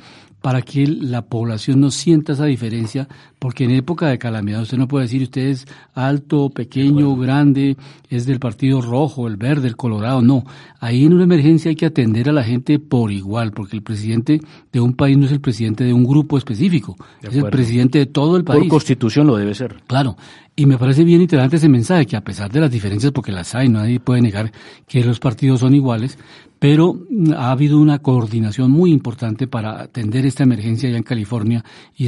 para 0.45 0.61
que 0.61 0.85
la 0.85 1.23
población 1.23 1.79
no 1.79 1.89
sienta 1.89 2.33
esa 2.33 2.45
diferencia, 2.45 3.07
porque 3.39 3.63
en 3.63 3.71
época 3.71 4.09
de 4.09 4.19
calamidad 4.19 4.61
usted 4.61 4.77
no 4.77 4.87
puede 4.87 5.05
decir 5.05 5.23
usted 5.23 5.47
es 5.47 5.65
alto, 5.95 6.51
pequeño, 6.51 7.15
grande, 7.15 7.77
es 8.11 8.27
del 8.27 8.37
partido 8.37 8.79
rojo, 8.79 9.27
el 9.27 9.37
verde, 9.37 9.67
el 9.67 9.75
colorado, 9.75 10.21
no. 10.21 10.43
Ahí 10.79 11.03
en 11.03 11.13
una 11.13 11.23
emergencia 11.23 11.69
hay 11.69 11.75
que 11.75 11.87
atender 11.87 12.29
a 12.29 12.31
la 12.31 12.43
gente 12.43 12.77
por 12.77 13.11
igual, 13.11 13.53
porque 13.53 13.75
el 13.75 13.81
presidente 13.81 14.39
de 14.71 14.79
un 14.79 14.93
país 14.93 15.17
no 15.17 15.25
es 15.25 15.31
el 15.31 15.41
presidente 15.41 15.83
de 15.83 15.93
un 15.93 16.03
grupo 16.03 16.37
específico, 16.37 16.95
es 17.23 17.35
el 17.35 17.45
presidente 17.45 17.97
de 17.97 18.05
todo 18.05 18.37
el 18.37 18.43
Por 18.43 18.57
país. 18.57 18.69
constitución 18.69 19.25
lo 19.25 19.37
debe 19.37 19.55
ser. 19.55 19.81
Claro, 19.87 20.15
y 20.55 20.67
me 20.67 20.77
parece 20.77 21.03
bien 21.03 21.21
interesante 21.21 21.55
ese 21.55 21.69
mensaje, 21.69 22.05
que 22.05 22.17
a 22.17 22.23
pesar 22.23 22.51
de 22.51 22.59
las 22.59 22.69
diferencias, 22.69 23.11
porque 23.11 23.31
las 23.31 23.55
hay, 23.55 23.67
nadie 23.67 23.99
puede 23.99 24.21
negar 24.21 24.51
que 24.87 25.03
los 25.03 25.19
partidos 25.19 25.61
son 25.61 25.73
iguales, 25.73 26.19
pero 26.65 26.95
mm, 26.95 27.33
ha 27.33 27.51
habido 27.51 27.79
una 27.79 27.99
coordinación 27.99 28.71
muy 28.71 28.91
importante 28.91 29.45
para 29.45 29.83
atender 29.83 30.25
esta 30.25 30.41
emergencia 30.41 30.89
allá 30.89 30.97
en 30.97 31.03
California 31.03 31.63
y, 31.95 32.07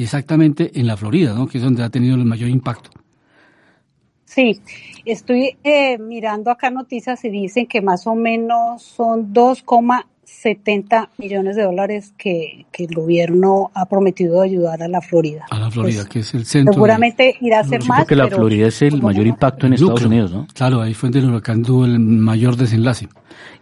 exactamente 0.00 0.70
en 0.80 0.86
la 0.86 0.96
Florida, 0.96 1.34
¿no? 1.34 1.46
que 1.46 1.58
es 1.58 1.64
donde 1.64 1.82
ha 1.82 1.90
tenido 1.90 2.14
el 2.14 2.24
mayor 2.24 2.48
impacto. 2.48 2.88
Sí, 4.24 4.58
estoy 5.04 5.58
eh, 5.62 5.98
mirando 5.98 6.50
acá 6.50 6.70
noticias 6.70 7.22
y 7.26 7.28
dicen 7.28 7.66
que 7.66 7.82
más 7.82 8.06
o 8.06 8.14
menos 8.14 8.80
son 8.80 9.30
2,70 10.42 11.08
millones 11.18 11.56
de 11.56 11.62
dólares 11.62 12.14
que, 12.16 12.66
que 12.72 12.84
el 12.84 12.94
gobierno 12.94 13.70
ha 13.74 13.86
prometido 13.86 14.42
ayudar 14.42 14.82
a 14.82 14.88
la 14.88 15.00
Florida. 15.00 15.46
A 15.50 15.58
la 15.58 15.70
Florida, 15.70 16.00
Pues, 16.02 16.08
que 16.08 16.18
es 16.20 16.34
el 16.34 16.44
centro. 16.46 16.72
de- 16.72 16.74
seguramente 16.74 17.36
irá 17.40 17.60
a 17.60 17.64
ser 17.64 17.82
Sí, 17.82 17.88
más. 17.88 18.00
porque 18.00 18.16
la 18.16 18.24
pero 18.24 18.36
Florida 18.38 18.68
es 18.68 18.82
el 18.82 18.96
lo 18.96 19.02
mayor 19.02 19.26
impacto 19.26 19.66
en 19.66 19.72
el 19.74 19.80
Estados. 19.80 20.04
Unidos, 20.04 20.32
¿no? 20.32 20.46
Claro, 20.54 20.80
ahí 20.80 20.94
fue 20.94 21.08
donde 21.10 21.20
el 21.26 21.30
huracán 21.32 21.62
tuvo 21.62 21.84
el 21.84 21.98
mayor 21.98 22.56
desenlace. 22.56 23.08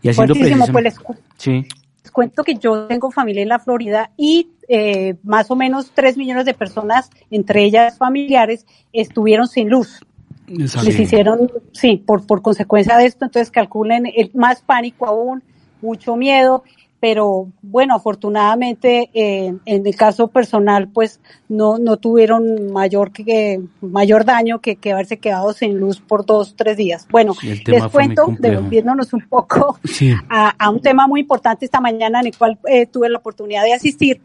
Y 0.02 0.08
haciendo 0.08 0.34
pues 0.34 0.48
precisamente- 0.48 0.82
les, 0.82 0.98
cu- 0.98 1.16
Sí, 1.36 1.66
les 2.02 2.10
cuento 2.12 2.44
que 2.44 2.54
yo 2.54 2.86
tengo 2.86 3.10
familia 3.10 3.42
en 3.42 3.48
la 3.48 3.58
Florida 3.58 4.10
y 4.16 4.48
eh, 4.68 5.16
más 5.24 5.50
o 5.50 5.56
menos 5.56 5.90
3 5.94 6.16
millones 6.16 6.44
de 6.44 6.54
personas, 6.54 7.10
entre 7.30 7.64
ellas 7.64 7.98
familiares, 7.98 8.66
estuvieron 8.92 9.48
sin 9.48 9.68
luz. 9.68 10.00
les 10.46 10.98
hicieron, 10.98 11.50
sí, 11.72 11.96
por, 12.04 12.26
por 12.26 12.42
consecuencia 12.42 12.96
de 12.96 13.06
esto, 13.06 13.24
entonces 13.24 13.50
calculen 13.52 14.06
el, 14.06 14.30
más 14.34 14.62
pánico 14.62 15.06
aún, 15.06 15.42
mucho 15.82 16.16
miedo, 16.16 16.62
pero 17.00 17.48
bueno, 17.62 17.94
afortunadamente 17.94 19.10
eh, 19.14 19.54
en 19.64 19.86
el 19.86 19.96
caso 19.96 20.28
personal, 20.28 20.88
pues 20.88 21.20
no, 21.48 21.78
no 21.78 21.96
tuvieron 21.96 22.70
mayor 22.72 23.10
que 23.10 23.62
mayor 23.80 24.26
daño 24.26 24.60
que, 24.60 24.76
que 24.76 24.92
haberse 24.92 25.18
quedado 25.18 25.54
sin 25.54 25.78
luz 25.78 26.00
por 26.00 26.26
dos, 26.26 26.54
tres 26.56 26.76
días. 26.76 27.08
Bueno, 27.10 27.34
les 27.42 27.84
cuento, 27.86 28.26
devolviéndonos 28.38 29.14
un 29.14 29.26
poco 29.26 29.78
a, 30.28 30.50
a, 30.50 30.70
un 30.70 30.82
tema 30.82 31.06
muy 31.06 31.20
importante 31.20 31.64
esta 31.64 31.80
mañana 31.80 32.20
en 32.20 32.26
el 32.26 32.36
cual 32.36 32.58
eh, 32.68 32.84
tuve 32.84 33.08
la 33.08 33.18
oportunidad 33.18 33.64
de 33.64 33.72
asistir. 33.72 34.20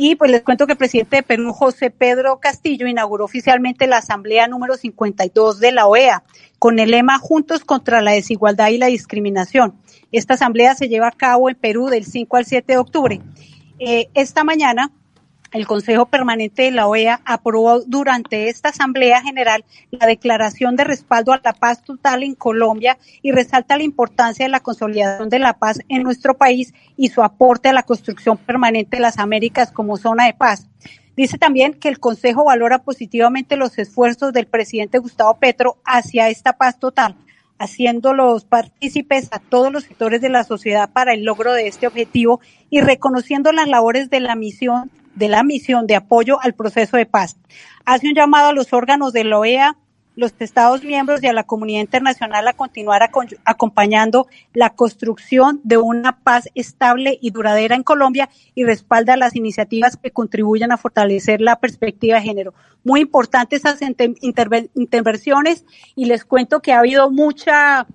Y 0.00 0.14
pues 0.14 0.30
les 0.30 0.42
cuento 0.42 0.64
que 0.66 0.72
el 0.72 0.78
presidente 0.78 1.16
de 1.16 1.22
Perú, 1.24 1.52
José 1.52 1.90
Pedro 1.90 2.38
Castillo, 2.38 2.86
inauguró 2.86 3.24
oficialmente 3.24 3.88
la 3.88 3.98
Asamblea 3.98 4.46
número 4.46 4.76
52 4.76 5.58
de 5.58 5.72
la 5.72 5.86
OEA 5.86 6.22
con 6.60 6.78
el 6.78 6.92
lema 6.92 7.18
Juntos 7.18 7.64
contra 7.64 8.00
la 8.00 8.12
desigualdad 8.12 8.68
y 8.68 8.78
la 8.78 8.86
discriminación. 8.86 9.74
Esta 10.12 10.34
asamblea 10.34 10.74
se 10.74 10.88
lleva 10.88 11.08
a 11.08 11.12
cabo 11.12 11.48
en 11.48 11.56
Perú 11.56 11.88
del 11.88 12.04
5 12.04 12.36
al 12.36 12.46
7 12.46 12.72
de 12.72 12.78
octubre. 12.78 13.20
Eh, 13.78 14.08
esta 14.14 14.42
mañana, 14.42 14.90
el 15.52 15.66
Consejo 15.66 16.06
Permanente 16.06 16.62
de 16.62 16.70
la 16.70 16.86
OEA 16.86 17.20
aprobó 17.24 17.80
durante 17.80 18.48
esta 18.48 18.68
Asamblea 18.68 19.22
General 19.22 19.64
la 19.90 20.06
declaración 20.06 20.76
de 20.76 20.84
respaldo 20.84 21.32
a 21.32 21.40
la 21.42 21.52
paz 21.52 21.82
total 21.82 22.22
en 22.22 22.34
Colombia 22.34 22.98
y 23.22 23.32
resalta 23.32 23.78
la 23.78 23.84
importancia 23.84 24.44
de 24.44 24.50
la 24.50 24.60
consolidación 24.60 25.30
de 25.30 25.38
la 25.38 25.54
paz 25.54 25.80
en 25.88 26.02
nuestro 26.02 26.36
país 26.36 26.74
y 26.96 27.08
su 27.08 27.22
aporte 27.22 27.68
a 27.68 27.72
la 27.72 27.82
construcción 27.82 28.36
permanente 28.36 28.96
de 28.96 29.02
las 29.02 29.18
Américas 29.18 29.72
como 29.72 29.96
zona 29.96 30.26
de 30.26 30.34
paz. 30.34 30.68
Dice 31.16 31.38
también 31.38 31.74
que 31.74 31.88
el 31.88 31.98
Consejo 31.98 32.44
valora 32.44 32.78
positivamente 32.82 33.56
los 33.56 33.76
esfuerzos 33.78 34.32
del 34.32 34.46
presidente 34.46 34.98
Gustavo 34.98 35.34
Petro 35.34 35.78
hacia 35.84 36.28
esta 36.28 36.52
paz 36.52 36.78
total, 36.78 37.16
haciéndolos 37.58 38.44
partícipes 38.44 39.28
a 39.30 39.38
todos 39.38 39.72
los 39.72 39.84
sectores 39.84 40.20
de 40.20 40.28
la 40.28 40.44
sociedad 40.44 40.90
para 40.90 41.14
el 41.14 41.24
logro 41.24 41.52
de 41.52 41.68
este 41.68 41.86
objetivo 41.86 42.40
y 42.70 42.80
reconociendo 42.80 43.52
las 43.52 43.68
labores 43.68 44.10
de 44.10 44.20
la 44.20 44.36
misión 44.36 44.90
de 45.14 45.28
la 45.28 45.42
misión 45.42 45.86
de 45.86 45.96
apoyo 45.96 46.40
al 46.40 46.54
proceso 46.54 46.96
de 46.96 47.04
paz. 47.04 47.36
Hace 47.84 48.08
un 48.08 48.14
llamado 48.14 48.48
a 48.48 48.52
los 48.52 48.72
órganos 48.72 49.12
de 49.12 49.24
la 49.24 49.38
OEA, 49.38 49.76
los 50.18 50.34
Estados 50.40 50.82
miembros 50.82 51.22
y 51.22 51.28
a 51.28 51.32
la 51.32 51.44
comunidad 51.44 51.80
internacional 51.80 52.48
a 52.48 52.52
continuar 52.52 53.08
acompañando 53.44 54.26
la 54.52 54.70
construcción 54.70 55.60
de 55.62 55.76
una 55.76 56.18
paz 56.18 56.48
estable 56.56 57.18
y 57.22 57.30
duradera 57.30 57.76
en 57.76 57.84
Colombia 57.84 58.28
y 58.56 58.64
respalda 58.64 59.16
las 59.16 59.36
iniciativas 59.36 59.96
que 59.96 60.10
contribuyan 60.10 60.72
a 60.72 60.76
fortalecer 60.76 61.40
la 61.40 61.60
perspectiva 61.60 62.16
de 62.16 62.24
género. 62.24 62.52
Muy 62.82 63.00
importantes 63.00 63.64
esas 63.64 63.78
intervenciones 63.80 65.64
y 65.94 66.06
les 66.06 66.24
cuento 66.24 66.60
que 66.62 66.72
ha 66.72 66.80
habido 66.80 67.12
mucha 67.12 67.86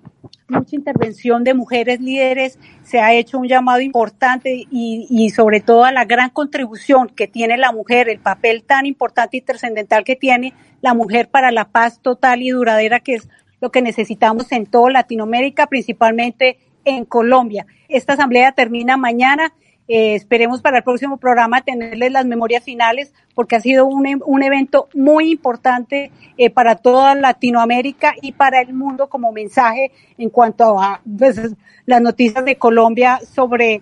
mucha 0.47 0.75
intervención 0.75 1.43
de 1.43 1.53
mujeres 1.53 1.99
líderes, 1.99 2.59
se 2.83 2.99
ha 2.99 3.13
hecho 3.13 3.39
un 3.39 3.47
llamado 3.47 3.81
importante 3.81 4.67
y, 4.69 5.07
y, 5.09 5.29
sobre 5.29 5.61
todo 5.61 5.85
a 5.85 5.91
la 5.91 6.05
gran 6.05 6.29
contribución 6.29 7.07
que 7.09 7.27
tiene 7.27 7.57
la 7.57 7.71
mujer, 7.71 8.09
el 8.09 8.19
papel 8.19 8.63
tan 8.63 8.85
importante 8.85 9.37
y 9.37 9.41
trascendental 9.41 10.03
que 10.03 10.15
tiene 10.15 10.53
la 10.81 10.93
mujer 10.93 11.29
para 11.29 11.51
la 11.51 11.65
paz 11.65 11.99
total 12.01 12.41
y 12.41 12.49
duradera, 12.49 12.99
que 12.99 13.15
es 13.15 13.29
lo 13.61 13.71
que 13.71 13.81
necesitamos 13.81 14.51
en 14.51 14.65
toda 14.65 14.91
Latinoamérica, 14.91 15.67
principalmente 15.67 16.57
en 16.85 17.05
Colombia. 17.05 17.65
Esta 17.87 18.13
asamblea 18.13 18.51
termina 18.51 18.97
mañana 18.97 19.53
eh, 19.87 20.15
esperemos 20.15 20.61
para 20.61 20.77
el 20.77 20.83
próximo 20.83 21.17
programa 21.17 21.61
tenerles 21.61 22.11
las 22.11 22.25
memorias 22.25 22.63
finales 22.63 23.13
porque 23.35 23.57
ha 23.57 23.59
sido 23.59 23.85
un, 23.85 24.21
un 24.25 24.43
evento 24.43 24.87
muy 24.93 25.31
importante 25.31 26.11
eh, 26.37 26.49
para 26.49 26.75
toda 26.75 27.15
Latinoamérica 27.15 28.13
y 28.21 28.31
para 28.31 28.61
el 28.61 28.73
mundo 28.73 29.09
como 29.09 29.33
mensaje 29.33 29.91
en 30.17 30.29
cuanto 30.29 30.81
a 30.81 31.01
pues, 31.17 31.53
las 31.85 32.01
noticias 32.01 32.45
de 32.45 32.55
Colombia 32.55 33.19
sobre 33.29 33.81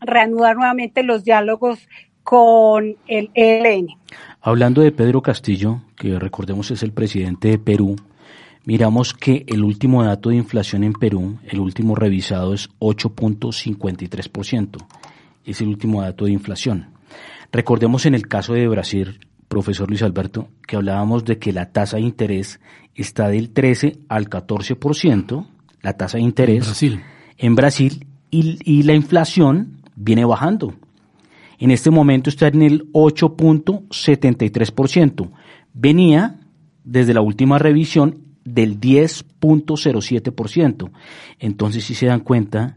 reanudar 0.00 0.56
nuevamente 0.56 1.02
los 1.02 1.22
diálogos 1.22 1.86
con 2.22 2.96
el 3.06 3.30
ELN. 3.34 3.88
Hablando 4.40 4.80
de 4.80 4.92
Pedro 4.92 5.20
Castillo, 5.20 5.82
que 5.96 6.18
recordemos 6.18 6.70
es 6.70 6.82
el 6.82 6.92
presidente 6.92 7.48
de 7.48 7.58
Perú, 7.58 7.96
miramos 8.64 9.12
que 9.12 9.44
el 9.48 9.64
último 9.64 10.02
dato 10.02 10.30
de 10.30 10.36
inflación 10.36 10.82
en 10.82 10.94
Perú, 10.94 11.38
el 11.46 11.60
último 11.60 11.94
revisado 11.94 12.54
es 12.54 12.70
8.53% 12.78 14.78
es 15.46 15.60
el 15.60 15.68
último 15.68 16.02
dato 16.02 16.26
de 16.26 16.32
inflación. 16.32 16.88
Recordemos 17.52 18.06
en 18.06 18.14
el 18.14 18.26
caso 18.26 18.54
de 18.54 18.66
Brasil, 18.68 19.20
profesor 19.48 19.88
Luis 19.88 20.02
Alberto, 20.02 20.48
que 20.66 20.76
hablábamos 20.76 21.24
de 21.24 21.38
que 21.38 21.52
la 21.52 21.72
tasa 21.72 21.96
de 21.96 22.02
interés 22.02 22.60
está 22.94 23.28
del 23.28 23.50
13 23.50 23.98
al 24.08 24.28
14%, 24.28 25.46
la 25.82 25.96
tasa 25.96 26.18
de 26.18 26.24
interés 26.24 26.58
en 26.58 26.64
Brasil, 26.64 27.00
en 27.38 27.54
Brasil 27.54 28.06
y, 28.30 28.58
y 28.64 28.82
la 28.82 28.94
inflación 28.94 29.82
viene 29.94 30.24
bajando. 30.24 30.74
En 31.58 31.70
este 31.70 31.90
momento 31.90 32.28
está 32.28 32.48
en 32.48 32.60
el 32.62 32.92
8.73%. 32.92 35.30
Venía 35.72 36.40
desde 36.84 37.14
la 37.14 37.22
última 37.22 37.58
revisión 37.58 38.18
del 38.44 38.78
10.07%. 38.80 40.90
Entonces, 41.38 41.84
si 41.84 41.94
se 41.94 42.06
dan 42.06 42.20
cuenta, 42.20 42.76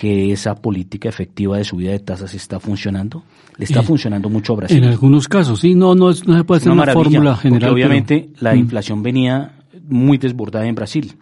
que 0.00 0.32
esa 0.32 0.54
política 0.54 1.10
efectiva 1.10 1.58
de 1.58 1.64
subida 1.64 1.90
de 1.90 1.98
tasas 1.98 2.32
está 2.32 2.58
funcionando? 2.58 3.22
¿Le 3.58 3.66
está 3.66 3.82
funcionando 3.82 4.30
mucho 4.30 4.54
a 4.54 4.56
Brasil? 4.56 4.78
En 4.78 4.84
algunos 4.84 5.28
casos, 5.28 5.60
sí, 5.60 5.74
no, 5.74 5.94
no, 5.94 6.06
no 6.06 6.12
se 6.38 6.44
puede 6.44 6.56
hacer 6.56 6.72
una, 6.72 6.86
fórmula 6.86 7.36
general. 7.36 7.70
obviamente 7.70 8.30
la 8.38 8.54
mm. 8.54 8.58
inflación 8.58 9.02
venía 9.02 9.58
muy 9.86 10.16
desbordada 10.16 10.66
en 10.66 10.74
Brasil. 10.74 11.16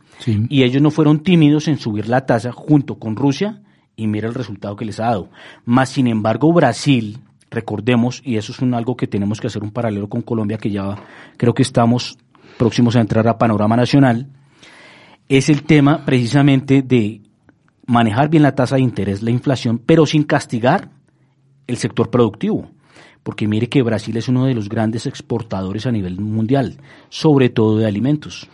Y 0.49 0.63
ellos 0.63 0.81
no 0.81 0.93
fueron 0.93 1.25
tímidos 1.25 1.67
en 1.67 1.79
subir 1.79 2.09
la 2.09 2.25
tasa 2.25 2.53
junto 2.53 3.01
con 3.01 3.17
Rusia 3.17 3.63
y 3.97 4.07
mira 4.07 4.29
el 4.29 4.35
resultado 4.35 4.77
que 4.77 4.85
les 4.85 5.01
ha 5.01 5.07
dado. 5.07 5.29
Más 5.65 5.89
sin 5.89 6.07
embargo, 6.07 6.53
Brasil, 6.53 7.19
recordemos, 7.51 8.23
y 8.25 8.37
eso 8.37 8.53
es 8.53 8.61
un, 8.61 8.75
algo 8.75 8.97
que 8.97 9.09
tenemos 9.09 9.41
que 9.41 9.49
hacer 9.49 9.65
un 9.65 9.73
paralelo 9.73 10.09
con 10.09 10.23
Colombia, 10.23 10.57
que 10.57 10.71
ya 10.71 10.95
creo 11.37 11.53
que 11.53 11.63
estamos 11.63 12.17
próximos 12.57 12.95
a 12.95 13.01
entrar 13.01 13.27
a 13.27 13.39
panorama 13.39 13.75
nacional, 13.75 14.29
es 15.29 15.49
el 15.49 15.65
tema 15.65 16.05
precisamente 16.05 16.83
de 16.83 17.23
manejar 17.89 18.29
bien 18.29 18.45
la 18.45 18.55
tasa 18.55 18.77
de 18.77 18.83
interés, 18.83 19.23
la 19.23 19.33
inflación, 19.33 19.81
pero 19.85 20.07
sin 20.07 20.23
castigar 20.23 20.91
el 21.67 21.79
sector 21.79 22.11
productivo. 22.11 22.71
Porque 23.25 23.49
mire 23.49 23.69
que 23.69 23.83
Brasil 23.83 24.17
es 24.17 24.29
uno 24.29 24.45
de 24.45 24.55
los 24.55 24.69
grandes 24.69 25.07
exportadores 25.07 25.87
a 25.87 25.93
nivel 25.93 26.21
mundial, 26.21 26.77
sobre 27.09 27.49
todo 27.49 27.79
de 27.79 27.87
alimentos. 27.87 28.49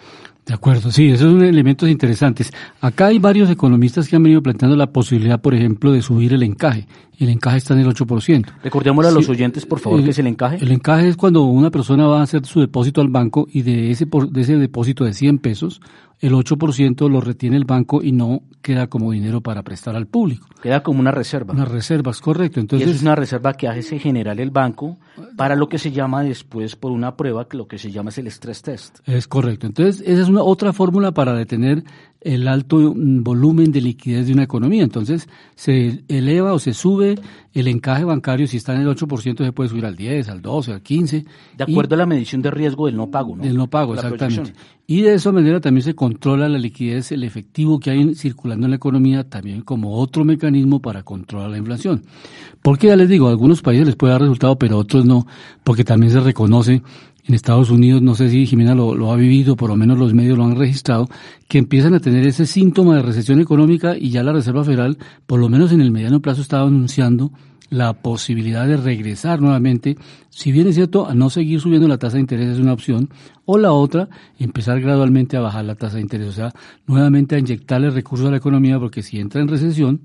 De 0.47 0.53
acuerdo, 0.53 0.91
sí, 0.91 1.09
esos 1.09 1.33
son 1.33 1.43
elementos 1.43 1.89
interesantes. 1.89 2.53
Acá 2.81 3.07
hay 3.07 3.19
varios 3.19 3.49
economistas 3.49 4.09
que 4.09 4.17
han 4.17 4.23
venido 4.23 4.43
planteando 4.43 4.77
la 4.77 4.93
posibilidad, 4.93 5.41
por 5.41 5.55
ejemplo, 5.55 5.91
de 5.91 6.03
subir 6.03 6.35
el 6.35 6.43
encaje. 6.43 6.87
El 7.19 7.31
encaje 7.31 7.57
está 7.57 7.73
en 7.73 7.81
el 7.81 7.87
8%. 7.87 8.45
Recordémosle 8.63 9.09
a 9.09 9.13
los 9.13 9.29
oyentes, 9.29 9.65
por 9.65 9.81
favor, 9.81 10.05
qué 10.05 10.11
es 10.11 10.19
el 10.19 10.27
encaje. 10.27 10.59
El 10.61 10.71
encaje 10.71 11.09
es 11.09 11.17
cuando 11.17 11.45
una 11.45 11.71
persona 11.71 12.07
va 12.07 12.21
a 12.21 12.25
hacer 12.25 12.45
su 12.45 12.61
depósito 12.61 13.01
al 13.01 13.09
banco 13.09 13.47
y 13.51 13.63
de 13.63 13.91
ese, 13.91 14.07
de 14.07 14.41
ese 14.41 14.59
depósito 14.59 15.05
de 15.05 15.15
100 15.15 15.39
pesos, 15.39 15.81
el 16.25 16.33
8% 16.33 17.11
lo 17.11 17.21
retiene 17.21 17.57
el 17.57 17.67
banco 17.67 18.03
y 18.03 18.11
no 18.11 18.41
queda 18.63 18.87
como 18.87 19.13
dinero 19.13 19.43
para 19.43 19.63
prestar 19.63 19.95
al 19.95 20.07
público. 20.07 20.47
Queda 20.63 20.83
como 20.83 21.01
una 21.01 21.11
reserva. 21.11 21.53
Una 21.53 21.67
reserva, 21.67 22.13
es 22.13 22.21
correcto. 22.21 22.61
Entonces, 22.61 22.89
y 22.89 22.91
es 22.93 23.03
una 23.03 23.15
reserva 23.15 23.53
que 23.53 23.69
hace 23.69 23.99
generar 23.99 24.41
el 24.41 24.51
banco 24.51 24.97
para 25.37 25.55
lo 25.55 25.69
que 25.69 25.79
se 25.79 25.93
llama 25.93 26.23
después 26.23 26.77
por 26.77 26.93
una 26.93 27.15
prueba, 27.15 27.47
que 27.47 27.59
lo 27.59 27.69
que 27.69 27.77
se 27.77 27.91
llama 27.91 28.09
es 28.09 28.17
el 28.17 28.29
stress 28.29 28.63
test. 28.63 28.99
Es 29.07 29.29
correcto. 29.29 29.67
Entonces, 29.67 30.03
esa 30.07 30.23
es 30.23 30.29
una 30.29 30.43
otra 30.43 30.73
fórmula 30.73 31.13
para 31.13 31.35
detener 31.35 31.85
el 32.25 32.49
alto 32.49 32.79
mm, 32.79 33.23
volumen 33.23 33.71
de 33.71 33.83
liquidez 33.83 34.27
de 34.27 34.33
una 34.33 34.43
economía. 34.43 34.83
Entonces, 34.83 35.29
se 35.55 36.03
eleva 36.09 36.55
o 36.55 36.59
se 36.59 36.73
sube 36.73 37.17
el 37.53 37.69
encaje 37.69 38.03
bancario, 38.05 38.47
si 38.47 38.57
está 38.57 38.75
en 38.75 38.81
el 38.81 38.89
8%, 38.89 39.45
se 39.45 39.53
puede 39.53 39.69
subir 39.69 39.87
al 39.87 39.95
10, 39.95 40.29
al 40.29 40.43
12, 40.43 40.73
al 40.73 40.83
15. 40.83 41.25
De 41.57 41.65
acuerdo 41.65 41.95
a 41.95 41.99
la 41.99 42.07
medición 42.07 42.43
de 42.43 42.51
riesgo 42.51 42.87
del 42.87 42.97
no 42.97 43.11
pago, 43.11 43.37
¿no? 43.37 43.45
Del 43.45 43.57
no 43.57 43.69
pago, 43.69 43.95
exactamente. 43.95 44.55
Y 44.87 45.03
de 45.03 45.15
esa 45.15 45.33
manera 45.33 45.61
también 45.61 45.83
se 45.83 45.95
controla 45.95 46.49
la 46.49 46.59
liquidez, 46.59 47.13
el 47.13 47.25
efectivo 47.25 47.79
que 47.79 47.91
hay 47.91 48.15
circulando 48.15 48.67
en 48.67 48.71
la 48.71 48.77
economía, 48.77 49.29
también 49.29 49.63
como 49.63 49.97
otro 49.99 50.25
mecanismo 50.25 50.81
para 50.81 51.03
controlar 51.03 51.51
la 51.51 51.59
inflación. 51.59 52.03
Porque 52.61 52.89
ya 52.89 52.97
les 52.97 53.09
digo, 53.09 53.29
a 53.29 53.31
algunos 53.31 53.63
países 53.63 53.87
les 53.87 53.97
puede 53.97 54.13
dar 54.13 54.23
resultado, 54.23 54.59
pero 54.59 54.77
a 54.77 54.79
otros 54.79 55.05
no, 55.05 55.27
porque 55.63 55.85
también 55.85 56.13
se 56.13 56.21
reconoce 56.21 56.83
en 57.27 57.35
Estados 57.35 57.71
Unidos, 57.71 58.03
no 58.03 58.15
sé 58.15 58.29
si 58.29 58.47
Jimena 58.47 58.75
lo, 58.75 59.11
ha 59.11 59.17
vivido, 59.17 59.57
por 59.57 59.71
lo 59.71 59.77
menos 59.77 59.99
los 59.99 60.13
medios 60.13 60.37
lo 60.37 60.45
han 60.45 60.57
registrado, 60.57 61.09
que 61.49 61.59
empiezan 61.59 61.95
a 61.95 62.01
tener 62.01 62.27
ese 62.27 62.45
síntoma 62.47 62.97
de 62.97 63.03
recesión 63.03 63.41
económica 63.41 63.97
y 63.97 64.11
ya 64.11 64.23
la 64.23 64.33
Reserva 64.33 64.63
Federal, 64.65 64.99
por 65.27 65.41
lo 65.41 65.49
menos 65.49 65.73
en 65.73 65.81
el 65.81 65.91
mediano 65.91 66.21
plazo, 66.21 66.43
estaba 66.43 66.67
anunciando 66.67 67.33
la 67.71 67.95
posibilidad 67.95 68.69
de 68.69 68.77
regresar 68.77 69.41
nuevamente, 69.41 69.97
si 70.29 70.53
bien 70.53 70.69
es 70.69 70.75
cierto, 70.75 71.09
a 71.09 71.15
no 71.15 71.31
seguir 71.31 71.61
subiendo 71.61 71.89
la 71.89 71.99
tasa 71.99 72.17
de 72.17 72.21
interés 72.21 72.51
es 72.51 72.59
una 72.59 72.75
opción, 72.75 73.09
o 73.47 73.57
la 73.59 73.73
otra, 73.73 74.09
empezar 74.39 74.81
gradualmente 74.81 75.37
a 75.37 75.41
bajar 75.41 75.65
la 75.65 75.75
tasa 75.75 75.97
de 75.97 76.03
interés, 76.03 76.29
o 76.29 76.33
sea, 76.33 76.53
nuevamente 76.87 77.37
a 77.37 77.39
inyectarle 77.39 77.91
recursos 77.91 78.29
a 78.29 78.31
la 78.31 78.37
economía, 78.37 78.79
porque 78.79 79.03
si 79.03 79.19
entra 79.19 79.41
en 79.41 79.49
recesión, 79.49 80.03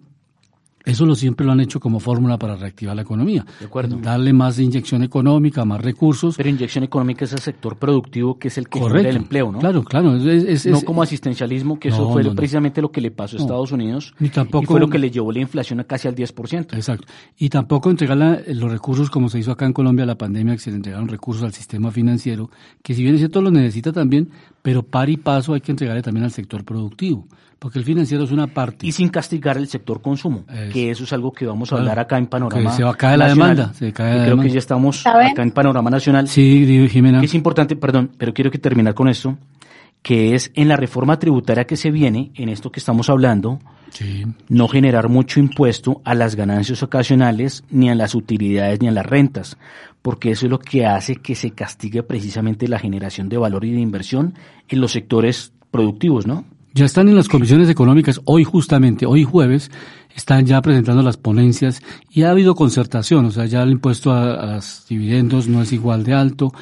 Eso 0.90 1.06
lo 1.06 1.16
siempre 1.16 1.46
lo 1.46 1.52
han 1.52 1.60
hecho 1.60 1.80
como 1.80 2.00
fórmula 2.00 2.38
para 2.38 2.56
reactivar 2.56 2.96
la 2.96 3.04
economía. 3.04 3.46
De 3.60 3.66
acuerdo. 3.66 3.98
Darle 3.98 4.34
más 4.34 4.60
inyección 4.60 5.04
económica, 5.04 5.64
más 5.66 5.82
recursos. 5.82 6.36
Pero 6.38 6.50
inyección 6.50 6.84
económica 6.84 7.26
es 7.26 7.34
el 7.34 7.40
sector 7.40 7.78
productivo 7.78 8.40
que 8.40 8.48
es 8.48 8.58
el 8.58 8.68
que 8.68 8.80
genera 8.80 9.10
el 9.10 9.18
empleo, 9.18 9.52
¿no? 9.52 9.60
Claro, 9.60 9.84
claro. 9.84 10.16
Es, 10.16 10.66
no 10.66 10.82
como 10.82 11.04
asistencialismo, 11.04 11.80
que 11.80 11.90
eso 11.90 12.12
fue 12.12 12.24
precisamente 12.36 12.82
lo 12.82 12.92
que 12.92 13.02
le 13.02 13.12
pasó 13.12 13.38
a 13.38 13.40
Estados 13.40 13.72
Unidos. 13.72 14.14
Ni 14.20 14.30
tampoco, 14.30 14.64
y 14.64 14.68
fue 14.68 14.80
lo 14.80 14.90
que 14.90 14.98
le 14.98 15.12
llevó 15.12 15.32
la 15.32 15.40
inflación 15.40 15.80
a 15.80 15.84
casi 15.84 16.08
al 16.08 16.16
10%. 16.16 16.74
Exacto. 16.74 17.08
Y 17.38 17.50
tampoco 17.50 17.90
entregar 17.90 18.44
los 18.48 18.72
recursos 18.72 19.10
como 19.10 19.30
se 19.30 19.40
hizo 19.40 19.52
acá 19.52 19.66
en 19.66 19.74
Colombia, 19.74 20.06
la 20.06 20.18
pandemia, 20.18 20.56
que 20.56 20.60
se 20.60 20.72
le 20.72 20.78
entregaron 20.78 21.08
recursos 21.08 21.44
al 21.44 21.54
sistema 21.54 21.92
financiero, 21.92 22.50
que 22.82 22.94
si 22.94 23.04
bien 23.04 23.16
es 23.16 23.22
cierto 23.22 23.42
lo 23.42 23.52
necesita 23.52 23.92
también, 23.92 24.30
pero 24.62 24.84
par 24.84 25.10
y 25.10 25.18
paso 25.18 25.54
hay 25.54 25.62
que 25.62 25.72
entregarle 25.72 26.02
también 26.02 26.24
al 26.24 26.32
sector 26.32 26.64
productivo 26.64 27.28
porque 27.60 27.78
el 27.78 27.86
financiero 27.86 28.24
es 28.24 28.32
una 28.32 28.48
parte. 28.48 28.88
Y 28.88 28.94
sin 28.94 29.10
castigar 29.10 29.58
el 29.58 29.68
sector 29.68 30.02
consumo, 30.02 30.46
que 30.72 30.90
eso 30.90 31.04
es 31.04 31.14
algo 31.14 31.32
que 31.34 31.46
vamos 31.46 31.72
a 31.72 31.76
hablar 31.76 32.00
acá 32.00 32.18
en 32.18 32.28
Panorama. 32.28 32.72
se 32.72 32.84
va 32.84 32.92
a 32.92 32.96
caer 32.96 33.20
la 33.20 33.28
demanda. 33.28 33.74
Se 33.74 33.92
cae 33.92 34.24
creo 34.24 34.40
que 34.40 34.50
ya 34.50 34.60
estamos 34.60 35.06
acá 35.06 35.44
en 35.44 35.52
Panorama 35.52 35.90
Nacional. 35.90 36.28
Sí, 36.28 36.88
Jimena. 36.90 37.22
es 37.22 37.34
importante, 37.34 37.76
perdón, 37.76 38.12
pero 38.18 38.34
quiero 38.34 38.50
que 38.50 38.58
terminar 38.58 38.94
con 38.94 39.10
esto, 39.10 39.38
que 40.02 40.36
es 40.36 40.52
en 40.56 40.70
la 40.70 40.78
reforma 40.78 41.20
tributaria 41.20 41.66
que 41.66 41.76
se 41.76 41.92
viene, 41.92 42.32
en 42.36 42.48
esto 42.48 42.72
que 42.72 42.80
estamos 42.80 43.10
hablando, 43.10 43.60
no 44.48 44.68
generar 44.70 45.10
mucho 45.10 45.42
impuesto 45.42 46.02
a 46.06 46.16
las 46.16 46.36
ganancias 46.36 46.82
ocasionales, 46.82 47.66
ni 47.70 47.90
a 47.90 47.96
las 47.96 48.16
utilidades, 48.16 48.80
ni 48.82 48.88
a 48.88 48.92
las 48.92 49.06
rentas, 49.06 49.58
porque 50.02 50.32
eso 50.32 50.46
es 50.46 50.50
lo 50.50 50.60
que 50.60 50.86
hace 50.86 51.18
que 51.18 51.36
se 51.36 51.52
castigue 51.52 52.04
precisamente 52.04 52.70
la 52.70 52.80
generación 52.80 53.28
de 53.28 53.38
valor 53.38 53.66
y 53.66 53.74
de 53.74 53.82
inversión 53.82 54.36
en 54.70 54.80
los 54.80 54.94
sectores 54.94 55.52
productivos, 55.72 56.26
¿no? 56.26 56.46
Ya 56.74 56.86
están 56.86 57.10
en 57.10 57.16
las 57.16 57.28
comisiones 57.28 57.68
económicas, 57.68 58.22
hoy 58.26 58.44
justamente, 58.44 59.08
hoy 59.08 59.24
jueves, 59.24 59.72
están 60.16 60.46
ya 60.46 60.62
presentando 60.62 61.02
las 61.02 61.18
ponencias 61.18 61.82
y 62.12 62.24
ha 62.24 62.32
habido 62.32 62.54
concertación, 62.54 63.26
o 63.26 63.32
sea, 63.32 63.46
ya 63.46 63.64
el 63.64 63.72
impuesto 63.72 64.12
a, 64.12 64.56
los 64.56 64.86
dividendos 64.88 65.48
no 65.48 65.64
es 65.64 65.74
igual 65.74 66.04
de 66.04 66.14
alto, 66.14 66.54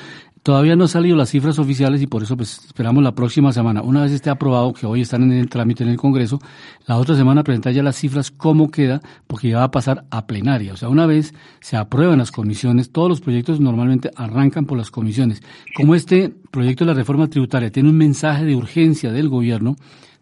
Todavía 0.48 0.78
no 0.78 0.86
han 0.86 0.88
salido 0.88 1.18
las 1.18 1.32
cifras 1.32 1.60
oficiales 1.60 2.02
y 2.02 2.08
por 2.08 2.24
eso 2.24 2.38
pues, 2.38 2.60
esperamos 2.68 3.04
la 3.04 3.14
próxima 3.14 3.52
semana. 3.52 3.82
Una 3.82 4.04
vez 4.04 4.14
esté 4.14 4.30
aprobado, 4.30 4.72
que 4.72 4.86
hoy 4.86 5.02
están 5.02 5.24
en 5.24 5.34
el 5.34 5.50
trámite 5.50 5.84
en 5.84 5.90
el 5.90 5.98
Congreso, 5.98 6.40
la 6.86 6.96
otra 6.96 7.18
semana 7.18 7.44
presentar 7.44 7.74
ya 7.74 7.84
las 7.84 7.98
cifras, 7.98 8.32
cómo 8.32 8.72
queda, 8.72 9.02
porque 9.28 9.50
ya 9.50 9.58
va 9.58 9.64
a 9.66 9.72
pasar 9.72 10.06
a 10.10 10.26
plenaria. 10.26 10.72
O 10.72 10.78
sea, 10.78 10.88
una 10.88 11.06
vez 11.06 11.34
se 11.60 11.76
aprueban 11.76 12.20
las 12.20 12.32
comisiones, 12.32 12.94
todos 12.94 13.10
los 13.10 13.20
proyectos 13.20 13.60
normalmente 13.60 14.10
arrancan 14.16 14.66
por 14.66 14.78
las 14.78 14.90
comisiones. 14.90 15.44
Como 15.76 15.96
este 15.96 16.34
proyecto 16.50 16.86
de 16.86 16.92
la 16.92 16.98
reforma 16.98 17.28
tributaria 17.28 17.70
tiene 17.70 17.90
un 17.90 17.98
mensaje 17.98 18.46
de 18.46 18.56
urgencia 18.56 19.12
del 19.12 19.28
gobierno, 19.28 19.76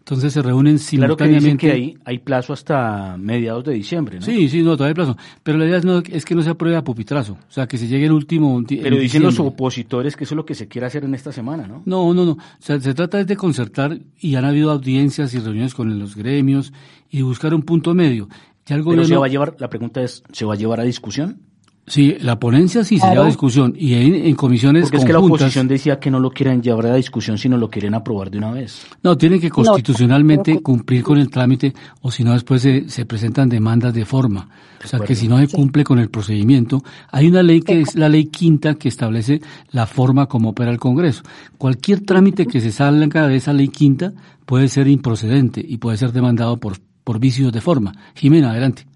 entonces 0.06 0.34
se 0.34 0.40
reúnen 0.40 0.78
simultáneamente. 0.78 1.16
Claro 1.16 1.40
que 1.40 1.44
dicen 1.44 1.58
que 1.58 1.72
hay, 1.72 1.98
hay 2.04 2.18
plazo 2.20 2.52
hasta 2.52 3.16
mediados 3.18 3.64
de 3.64 3.74
diciembre, 3.74 4.20
¿no? 4.20 4.24
Sí, 4.24 4.48
sí, 4.48 4.62
no, 4.62 4.76
todavía 4.76 4.90
hay 4.90 4.94
plazo. 4.94 5.16
Pero 5.42 5.58
la 5.58 5.66
idea 5.66 5.78
es, 6.12 6.24
que 6.24 6.36
no 6.36 6.42
se 6.42 6.50
apruebe 6.50 6.76
a 6.76 6.84
pupitrazo. 6.84 7.32
O 7.32 7.50
sea, 7.52 7.66
que 7.66 7.76
se 7.76 7.88
llegue 7.88 8.06
el 8.06 8.12
último. 8.12 8.62
Pero 8.68 8.98
dicen 8.98 9.24
los 9.24 9.40
opositores 9.40 10.14
que 10.14 10.22
eso 10.22 10.34
es 10.34 10.36
lo 10.36 10.46
que 10.46 10.54
se 10.54 10.68
quiere 10.68 10.86
hacer 10.86 11.02
en 11.02 11.12
esta 11.16 11.32
semana, 11.32 11.66
¿no? 11.66 11.82
No, 11.86 12.14
no, 12.14 12.24
no. 12.24 12.32
O 12.34 12.38
sea, 12.60 12.78
se 12.78 12.94
trata 12.94 13.24
de 13.24 13.36
concertar 13.36 13.98
y 14.20 14.36
han 14.36 14.44
habido 14.44 14.70
audiencias 14.70 15.34
y 15.34 15.40
reuniones 15.40 15.74
con 15.74 15.98
los 15.98 16.14
gremios 16.14 16.72
y 17.10 17.22
buscar 17.22 17.52
un 17.52 17.62
punto 17.62 17.92
medio. 17.92 18.28
Ya 18.64 18.76
el 18.76 18.84
Pero 18.84 19.04
se 19.04 19.16
va 19.16 19.26
a 19.26 19.28
llevar, 19.28 19.56
la 19.58 19.68
pregunta 19.68 20.02
es, 20.02 20.22
¿se 20.30 20.44
va 20.44 20.54
a 20.54 20.56
llevar 20.56 20.78
a 20.78 20.84
discusión? 20.84 21.40
Sí, 21.88 22.16
la 22.20 22.36
ponencia 22.40 22.82
sí 22.82 22.98
se 22.98 23.08
lleva 23.08 23.22
a 23.22 23.26
discusión 23.26 23.72
y 23.78 23.94
en, 23.94 24.14
en 24.14 24.34
comisiones 24.34 24.82
Porque 24.84 24.96
es 24.96 25.04
que 25.04 25.12
la 25.12 25.20
oposición 25.20 25.68
decía 25.68 26.00
que 26.00 26.10
no 26.10 26.18
lo 26.18 26.32
quieren 26.32 26.60
llevar 26.60 26.86
a 26.86 26.94
discusión, 26.96 27.38
sino 27.38 27.56
lo 27.56 27.70
quieren 27.70 27.94
aprobar 27.94 28.28
de 28.28 28.38
una 28.38 28.50
vez. 28.50 28.84
No, 29.04 29.16
tienen 29.16 29.40
que 29.40 29.50
constitucionalmente 29.50 30.60
cumplir 30.62 31.04
con 31.04 31.18
el 31.18 31.30
trámite 31.30 31.72
o 32.00 32.10
si 32.10 32.24
no 32.24 32.32
después 32.32 32.62
se, 32.62 32.88
se 32.88 33.06
presentan 33.06 33.48
demandas 33.48 33.94
de 33.94 34.04
forma. 34.04 34.48
o 34.84 34.88
sea, 34.88 34.98
que 34.98 35.14
si 35.14 35.28
no 35.28 35.38
se 35.38 35.46
cumple 35.46 35.84
con 35.84 36.00
el 36.00 36.10
procedimiento, 36.10 36.82
hay 37.12 37.28
una 37.28 37.44
ley 37.44 37.60
que 37.60 37.80
es 37.80 37.94
la 37.94 38.08
ley 38.08 38.26
quinta 38.26 38.74
que 38.74 38.88
establece 38.88 39.40
la 39.70 39.86
forma 39.86 40.26
como 40.26 40.50
opera 40.50 40.72
el 40.72 40.80
Congreso. 40.80 41.22
Cualquier 41.56 42.00
trámite 42.00 42.46
que 42.46 42.60
se 42.60 42.72
salga 42.72 43.28
de 43.28 43.36
esa 43.36 43.52
ley 43.52 43.68
quinta 43.68 44.12
puede 44.44 44.66
ser 44.66 44.88
improcedente 44.88 45.64
y 45.64 45.76
puede 45.76 45.98
ser 45.98 46.10
demandado 46.10 46.56
por, 46.56 46.78
por 47.04 47.20
vicios 47.20 47.52
de 47.52 47.60
forma. 47.60 47.92
Jimena, 48.16 48.50
adelante. 48.50 48.86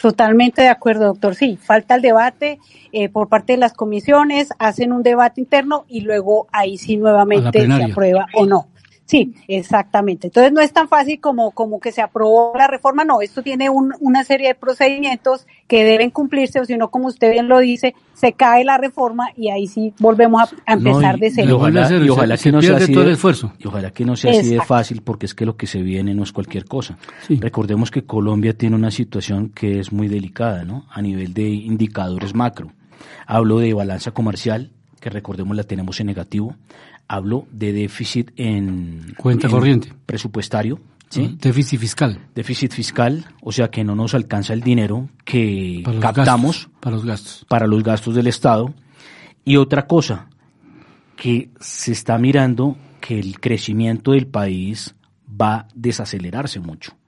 Totalmente 0.00 0.62
de 0.62 0.68
acuerdo, 0.68 1.06
doctor. 1.06 1.34
Sí, 1.34 1.58
falta 1.60 1.94
el 1.94 2.02
debate 2.02 2.58
eh, 2.92 3.10
por 3.10 3.28
parte 3.28 3.52
de 3.52 3.58
las 3.58 3.74
comisiones, 3.74 4.48
hacen 4.58 4.92
un 4.92 5.02
debate 5.02 5.40
interno 5.40 5.84
y 5.88 6.00
luego 6.00 6.46
ahí 6.52 6.78
sí 6.78 6.96
nuevamente 6.96 7.66
se 7.66 7.84
aprueba 7.84 8.26
o 8.34 8.46
no. 8.46 8.69
Sí, 9.10 9.34
exactamente. 9.48 10.28
Entonces 10.28 10.52
no 10.52 10.60
es 10.60 10.72
tan 10.72 10.86
fácil 10.86 11.18
como, 11.20 11.50
como 11.50 11.80
que 11.80 11.90
se 11.90 12.00
aprobó 12.00 12.52
la 12.56 12.68
reforma, 12.68 13.04
no, 13.04 13.22
esto 13.22 13.42
tiene 13.42 13.68
un, 13.68 13.92
una 13.98 14.22
serie 14.22 14.46
de 14.46 14.54
procedimientos 14.54 15.48
que 15.66 15.82
deben 15.82 16.10
cumplirse, 16.10 16.60
o 16.60 16.64
si 16.64 16.76
no, 16.76 16.92
como 16.92 17.08
usted 17.08 17.32
bien 17.32 17.48
lo 17.48 17.58
dice, 17.58 17.96
se 18.14 18.34
cae 18.34 18.64
la 18.64 18.78
reforma 18.78 19.30
y 19.36 19.50
ahí 19.50 19.66
sí 19.66 19.92
volvemos 19.98 20.54
a, 20.64 20.74
empezar 20.74 21.18
de 21.18 21.28
cero. 21.32 21.48
Y 21.48 21.52
ojalá, 22.08 22.36
que 22.36 22.52
no 22.52 22.62
sea 22.62 22.76
así 22.76 22.94
de, 22.94 23.10
esfuerzo. 23.10 23.52
Y 23.58 23.66
ojalá 23.66 23.90
que 23.90 24.04
no 24.04 24.14
sea 24.14 24.30
así 24.30 24.48
de 24.54 24.60
fácil, 24.60 25.02
porque 25.02 25.26
es 25.26 25.34
que 25.34 25.44
lo 25.44 25.56
que 25.56 25.66
se 25.66 25.82
viene 25.82 26.14
no 26.14 26.22
es 26.22 26.30
cualquier 26.30 26.66
cosa. 26.66 26.96
Recordemos 27.28 27.90
que 27.90 28.04
Colombia 28.04 28.56
tiene 28.56 28.76
una 28.76 28.92
situación 28.92 29.48
que 29.48 29.80
es 29.80 29.90
muy 29.92 30.06
delicada, 30.06 30.64
¿no? 30.64 30.86
A 30.88 31.02
nivel 31.02 31.34
de 31.34 31.48
indicadores 31.48 32.32
macro. 32.32 32.70
Hablo 33.26 33.58
de 33.58 33.74
balanza 33.74 34.12
comercial, 34.12 34.70
que 35.00 35.10
recordemos 35.10 35.56
la 35.56 35.64
tenemos 35.64 35.98
en 35.98 36.06
negativo 36.06 36.54
hablo 37.10 37.48
de 37.50 37.72
déficit 37.72 38.30
en 38.36 39.14
cuenta 39.16 39.48
corriente. 39.48 39.92
presupuestario 40.06 40.78
¿sí? 41.08 41.36
déficit 41.40 41.80
fiscal. 41.80 42.20
Déficit 42.36 42.72
fiscal 42.72 43.26
o 43.42 43.50
sea 43.50 43.68
que 43.68 43.82
no 43.82 43.96
nos 43.96 44.14
alcanza 44.14 44.52
el 44.52 44.60
dinero 44.60 45.08
que 45.24 45.82
captamos 46.00 46.70
para 46.78 46.94
los 46.94 47.04
gastos. 47.04 47.44
para 47.48 47.66
los 47.66 47.82
gastos 47.82 48.14
del 48.14 48.28
estado. 48.28 48.72
Y 49.44 49.56
otra 49.56 49.88
cosa 49.88 50.28
que 51.16 51.50
se 51.58 51.90
está 51.90 52.16
mirando 52.16 52.76
que 53.00 53.18
el 53.18 53.40
crecimiento 53.40 54.12
del 54.12 54.28
país 54.28 54.94
va 55.28 55.54
a 55.54 55.68
desacelerarse 55.74 56.60
mucho 56.60 56.99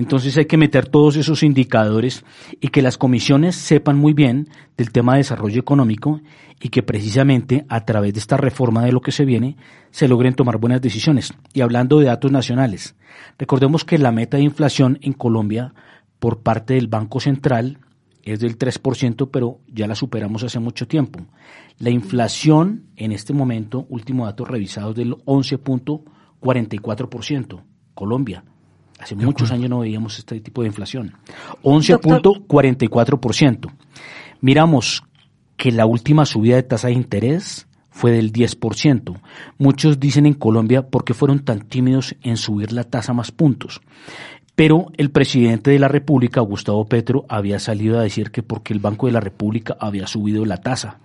entonces 0.00 0.36
hay 0.36 0.44
que 0.44 0.56
meter 0.56 0.86
todos 0.86 1.16
esos 1.16 1.42
indicadores 1.42 2.24
y 2.60 2.68
que 2.68 2.82
las 2.82 2.96
comisiones 2.96 3.56
sepan 3.56 3.98
muy 3.98 4.12
bien 4.12 4.48
del 4.76 4.92
tema 4.92 5.14
de 5.14 5.18
desarrollo 5.18 5.58
económico 5.58 6.20
y 6.60 6.68
que 6.68 6.84
precisamente 6.84 7.66
a 7.68 7.84
través 7.84 8.14
de 8.14 8.20
esta 8.20 8.36
reforma 8.36 8.84
de 8.84 8.92
lo 8.92 9.00
que 9.00 9.10
se 9.10 9.24
viene 9.24 9.56
se 9.90 10.06
logren 10.06 10.34
tomar 10.34 10.58
buenas 10.58 10.80
decisiones. 10.80 11.34
Y 11.52 11.62
hablando 11.62 11.98
de 11.98 12.06
datos 12.06 12.30
nacionales, 12.30 12.94
recordemos 13.38 13.84
que 13.84 13.98
la 13.98 14.12
meta 14.12 14.36
de 14.36 14.44
inflación 14.44 15.00
en 15.02 15.14
Colombia 15.14 15.74
por 16.20 16.44
parte 16.44 16.74
del 16.74 16.86
Banco 16.86 17.18
Central 17.18 17.80
es 18.22 18.38
del 18.38 18.56
3%, 18.56 19.30
pero 19.32 19.58
ya 19.66 19.88
la 19.88 19.96
superamos 19.96 20.44
hace 20.44 20.60
mucho 20.60 20.86
tiempo. 20.86 21.26
La 21.80 21.90
inflación 21.90 22.84
en 22.94 23.10
este 23.10 23.32
momento, 23.32 23.84
último 23.88 24.26
dato 24.26 24.44
revisado, 24.44 24.90
es 24.90 24.96
del 24.96 25.16
11.44%. 25.24 27.64
Colombia, 27.94 28.44
Hace 28.98 29.14
muchos 29.14 29.52
años 29.52 29.70
no 29.70 29.80
veíamos 29.80 30.18
este 30.18 30.40
tipo 30.40 30.62
de 30.62 30.68
inflación. 30.68 31.14
11.44%. 31.62 33.70
Miramos 34.40 35.04
que 35.56 35.72
la 35.72 35.86
última 35.86 36.26
subida 36.26 36.56
de 36.56 36.62
tasa 36.62 36.88
de 36.88 36.94
interés 36.94 37.66
fue 37.90 38.12
del 38.12 38.32
10%. 38.32 39.20
Muchos 39.58 39.98
dicen 39.98 40.26
en 40.26 40.34
Colombia 40.34 40.88
por 40.88 41.04
qué 41.04 41.14
fueron 41.14 41.44
tan 41.44 41.60
tímidos 41.60 42.14
en 42.22 42.36
subir 42.36 42.72
la 42.72 42.84
tasa 42.84 43.12
más 43.12 43.32
puntos. 43.32 43.80
Pero 44.54 44.86
el 44.96 45.10
presidente 45.10 45.70
de 45.70 45.78
la 45.78 45.88
República, 45.88 46.40
Gustavo 46.40 46.86
Petro, 46.86 47.24
había 47.28 47.58
salido 47.58 47.98
a 47.98 48.02
decir 48.02 48.30
que 48.30 48.42
porque 48.42 48.72
el 48.72 48.80
Banco 48.80 49.06
de 49.06 49.12
la 49.12 49.20
República 49.20 49.76
había 49.78 50.06
subido 50.06 50.44
la 50.44 50.58
tasa. 50.58 50.98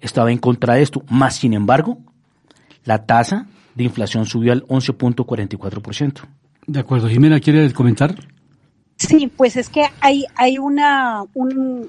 Estaba 0.00 0.32
en 0.32 0.38
contra 0.38 0.74
de 0.74 0.82
esto. 0.82 1.04
Más 1.08 1.36
sin 1.36 1.54
embargo, 1.54 1.98
la 2.84 3.06
tasa 3.06 3.46
de 3.74 3.84
inflación 3.84 4.26
subió 4.26 4.52
al 4.52 4.66
11.44%. 4.66 6.37
De 6.68 6.80
acuerdo. 6.80 7.08
Jimena, 7.08 7.40
¿quiere 7.40 7.72
comentar? 7.72 8.14
Sí, 8.96 9.32
pues 9.34 9.56
es 9.56 9.70
que 9.70 9.84
hay, 10.00 10.26
hay 10.36 10.58
una, 10.58 11.24
un, 11.32 11.88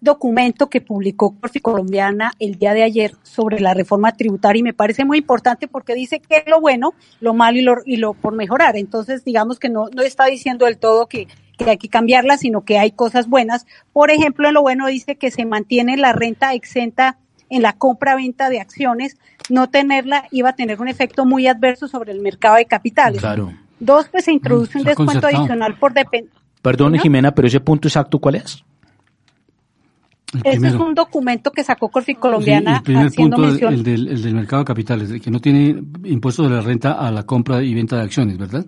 documento 0.00 0.68
que 0.68 0.80
publicó 0.80 1.38
Corfi 1.38 1.60
Colombiana 1.60 2.32
el 2.40 2.56
día 2.56 2.74
de 2.74 2.82
ayer 2.82 3.14
sobre 3.22 3.60
la 3.60 3.74
reforma 3.74 4.12
tributaria 4.12 4.58
y 4.58 4.64
me 4.64 4.74
parece 4.74 5.04
muy 5.04 5.18
importante 5.18 5.68
porque 5.68 5.94
dice 5.94 6.18
que 6.18 6.42
lo 6.48 6.60
bueno, 6.60 6.94
lo 7.20 7.32
malo 7.32 7.58
y 7.58 7.62
lo, 7.62 7.76
y 7.86 7.96
lo 7.96 8.14
por 8.14 8.34
mejorar. 8.34 8.76
Entonces, 8.76 9.24
digamos 9.24 9.60
que 9.60 9.68
no, 9.68 9.88
no 9.94 10.02
está 10.02 10.26
diciendo 10.26 10.66
del 10.66 10.78
todo 10.78 11.06
que, 11.06 11.28
que 11.56 11.70
hay 11.70 11.78
que 11.78 11.88
cambiarla, 11.88 12.38
sino 12.38 12.64
que 12.64 12.78
hay 12.78 12.90
cosas 12.90 13.28
buenas. 13.28 13.66
Por 13.92 14.10
ejemplo, 14.10 14.48
en 14.48 14.54
lo 14.54 14.62
bueno 14.62 14.88
dice 14.88 15.14
que 15.14 15.30
se 15.30 15.46
mantiene 15.46 15.96
la 15.96 16.12
renta 16.12 16.54
exenta 16.54 17.18
en 17.50 17.62
la 17.62 17.74
compra-venta 17.74 18.50
de 18.50 18.58
acciones. 18.58 19.16
No 19.48 19.70
tenerla 19.70 20.26
iba 20.32 20.48
a 20.48 20.56
tener 20.56 20.80
un 20.80 20.88
efecto 20.88 21.24
muy 21.24 21.46
adverso 21.46 21.86
sobre 21.86 22.10
el 22.10 22.20
mercado 22.20 22.56
de 22.56 22.66
capitales. 22.66 23.20
Claro. 23.20 23.52
Dos, 23.78 24.08
pues 24.10 24.24
se 24.24 24.32
introduce 24.32 24.78
un 24.78 24.84
descuento 24.84 25.26
adicional 25.26 25.78
por 25.78 25.92
depend... 25.92 26.28
Perdón, 26.62 26.98
Jimena, 26.98 27.32
pero 27.32 27.46
ese 27.48 27.60
punto 27.60 27.86
exacto, 27.88 28.18
¿cuál 28.18 28.36
es? 28.36 28.64
Ese 30.44 30.66
es 30.66 30.74
un 30.74 30.94
documento 30.94 31.50
que 31.52 31.62
sacó 31.62 31.88
Corfi 31.88 32.14
Colombiana 32.16 32.82
sí, 32.84 32.92
el 32.92 32.98
haciendo 33.06 33.36
punto, 33.36 33.50
mención. 33.50 33.72
El 33.74 33.82
del, 33.84 34.08
el 34.08 34.22
del 34.22 34.34
mercado 34.34 34.62
de 34.62 34.66
capitales, 34.66 35.22
que 35.22 35.30
no 35.30 35.40
tiene 35.40 35.82
impuestos 36.04 36.48
de 36.50 36.56
la 36.56 36.62
renta 36.62 36.92
a 36.92 37.10
la 37.10 37.22
compra 37.22 37.62
y 37.62 37.72
venta 37.74 37.96
de 37.96 38.02
acciones, 38.02 38.36
¿verdad? 38.36 38.66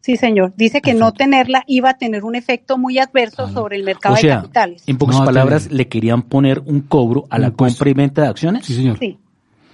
Sí, 0.00 0.16
señor. 0.16 0.54
Dice 0.56 0.80
que 0.80 0.94
no 0.94 1.12
tenerla 1.12 1.62
iba 1.66 1.90
a 1.90 1.98
tener 1.98 2.24
un 2.24 2.34
efecto 2.34 2.78
muy 2.78 2.98
adverso 2.98 3.44
Ah, 3.44 3.52
sobre 3.52 3.76
el 3.76 3.84
mercado 3.84 4.14
O 4.14 4.18
sea, 4.18 4.36
de 4.36 4.42
capitales. 4.42 4.82
en 4.86 4.96
pocas 4.96 5.18
No 5.18 5.24
palabras, 5.26 5.64
tener. 5.64 5.76
le 5.76 5.88
querían 5.88 6.22
poner 6.22 6.60
un 6.64 6.80
cobro 6.80 7.26
a 7.28 7.36
Un 7.36 7.42
la 7.42 7.48
impuesto. 7.48 7.76
compra 7.78 7.90
y 7.90 7.94
venta 7.94 8.22
de 8.22 8.28
acciones. 8.28 8.64
Sí, 8.64 8.74
señor. 8.74 8.98
Sí, 8.98 9.18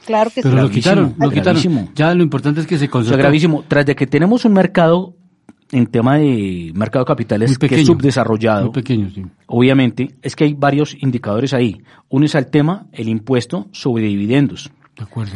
claro 0.07 0.31
que 0.35 0.41
Pero 0.43 0.57
sí. 0.57 0.63
lo 0.63 0.71
quitaron, 0.71 1.05
lo 1.19 1.29
quitaron. 1.29 1.43
gravísimo. 1.45 1.91
Ya 1.95 2.15
lo 2.15 2.23
importante 2.23 2.61
es 2.61 2.67
que 2.67 2.77
se 2.79 2.85
O 2.85 2.87
sea, 2.87 2.91
concentró. 2.91 3.19
gravísimo. 3.19 3.65
Tras 3.69 3.85
de 3.85 3.95
que 3.95 4.07
tenemos 4.07 4.45
un 4.47 4.53
mercado 4.55 5.15
en 5.73 5.87
tema 5.89 6.17
de 6.17 6.73
mercado 6.75 7.05
de 7.05 7.09
capitales 7.09 7.51
Muy 7.51 7.57
que 7.57 7.61
pequeño. 7.69 7.81
es 7.83 7.87
subdesarrollado, 7.89 8.67
Muy 8.67 8.73
pequeño, 8.75 9.11
sí. 9.15 9.25
obviamente, 9.47 10.15
es 10.23 10.35
que 10.37 10.45
hay 10.45 10.55
varios 10.55 10.97
indicadores 11.03 11.53
ahí. 11.53 11.83
Uno 12.09 12.25
es 12.25 12.35
al 12.37 12.47
tema, 12.47 12.87
el 12.93 13.09
impuesto 13.09 13.67
sobre 13.73 14.05
dividendos. 14.07 14.71
De 14.97 15.03
acuerdo. 15.03 15.35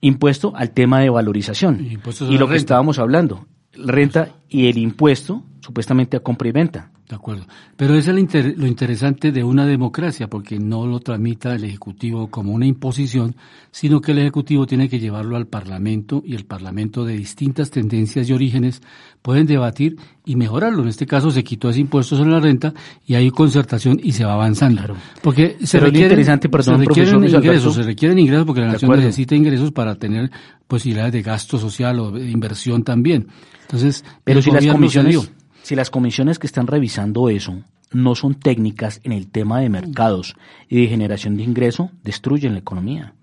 Impuesto 0.00 0.52
al 0.54 0.70
tema 0.70 1.00
de 1.00 1.10
valorización. 1.10 1.80
Y 1.84 1.98
Y 2.32 2.38
lo 2.38 2.48
que 2.48 2.56
estábamos 2.56 2.98
hablando, 2.98 3.46
renta 3.72 4.28
y 4.48 4.68
el 4.68 4.78
impuesto 4.78 5.42
supuestamente 5.60 6.16
a 6.16 6.20
compra 6.20 6.48
y 6.48 6.52
venta. 6.52 6.90
De 7.12 7.16
acuerdo. 7.16 7.44
Pero 7.76 7.94
eso 7.94 8.08
es 8.08 8.14
lo, 8.14 8.20
inter- 8.20 8.54
lo 8.56 8.66
interesante 8.66 9.32
de 9.32 9.44
una 9.44 9.66
democracia, 9.66 10.28
porque 10.28 10.58
no 10.58 10.86
lo 10.86 10.98
tramita 11.00 11.54
el 11.54 11.62
Ejecutivo 11.64 12.28
como 12.28 12.54
una 12.54 12.64
imposición, 12.64 13.36
sino 13.70 14.00
que 14.00 14.12
el 14.12 14.20
Ejecutivo 14.20 14.64
tiene 14.64 14.88
que 14.88 14.98
llevarlo 14.98 15.36
al 15.36 15.46
Parlamento 15.46 16.22
y 16.24 16.34
el 16.34 16.46
Parlamento 16.46 17.04
de 17.04 17.14
distintas 17.14 17.70
tendencias 17.70 18.30
y 18.30 18.32
orígenes 18.32 18.80
pueden 19.20 19.46
debatir 19.46 19.98
y 20.24 20.36
mejorarlo. 20.36 20.80
En 20.84 20.88
este 20.88 21.04
caso 21.04 21.30
se 21.30 21.44
quitó 21.44 21.68
ese 21.68 21.80
impuesto 21.80 22.16
sobre 22.16 22.30
la 22.30 22.40
renta 22.40 22.72
y 23.06 23.14
hay 23.14 23.30
concertación 23.30 24.00
y 24.02 24.12
se 24.12 24.24
va 24.24 24.32
avanzando. 24.32 24.78
Claro. 24.78 24.96
Porque 25.22 25.58
se 25.64 25.76
Pero 25.76 25.88
requieren, 25.88 26.12
interesante, 26.12 26.48
perdón, 26.48 26.76
se 26.80 26.86
requieren 26.86 27.12
profesor 27.18 27.44
ingresos, 27.44 27.74
se 27.74 27.82
requieren 27.82 28.18
ingresos 28.20 28.46
porque 28.46 28.62
la 28.62 28.72
nación 28.72 28.90
necesita 28.90 29.34
ingresos 29.34 29.70
para 29.70 29.96
tener 29.96 30.30
posibilidades 30.66 31.12
de 31.12 31.20
gasto 31.20 31.58
social 31.58 32.00
o 32.00 32.10
de 32.10 32.30
inversión 32.30 32.84
también. 32.84 33.26
Entonces, 33.60 34.02
Pero 34.24 34.40
si 34.40 34.50
las 34.50 34.64
comisiones. 34.64 35.30
Si 35.62 35.74
las 35.74 35.90
comisiones 35.90 36.38
que 36.38 36.46
están 36.46 36.66
revisando 36.66 37.28
eso 37.28 37.60
no 37.92 38.14
son 38.14 38.34
técnicas 38.34 39.00
en 39.04 39.12
el 39.12 39.28
tema 39.28 39.60
de 39.60 39.68
mercados 39.68 40.34
y 40.68 40.80
de 40.82 40.88
generación 40.88 41.36
de 41.36 41.42
ingreso, 41.44 41.90
destruyen 42.02 42.52
la 42.54 42.58
economía. 42.60 43.14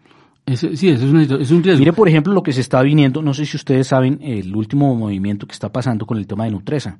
Sí, 0.47 0.89
eso 0.89 1.05
es, 1.05 1.11
una- 1.11 1.23
es 1.23 1.51
un 1.51 1.63
riesgo. 1.63 1.79
Mire, 1.79 1.93
por 1.93 2.07
ejemplo, 2.09 2.33
lo 2.33 2.41
que 2.41 2.53
se 2.53 2.61
está 2.61 2.81
viniendo, 2.81 3.21
no 3.21 3.33
sé 3.35 3.45
si 3.45 3.55
ustedes 3.55 3.87
saben 3.87 4.19
el 4.23 4.55
último 4.55 4.95
movimiento 4.95 5.45
que 5.45 5.53
está 5.53 5.69
pasando 5.71 6.05
con 6.07 6.17
el 6.17 6.25
tema 6.25 6.45
de 6.45 6.51
Nutresa, 6.51 6.97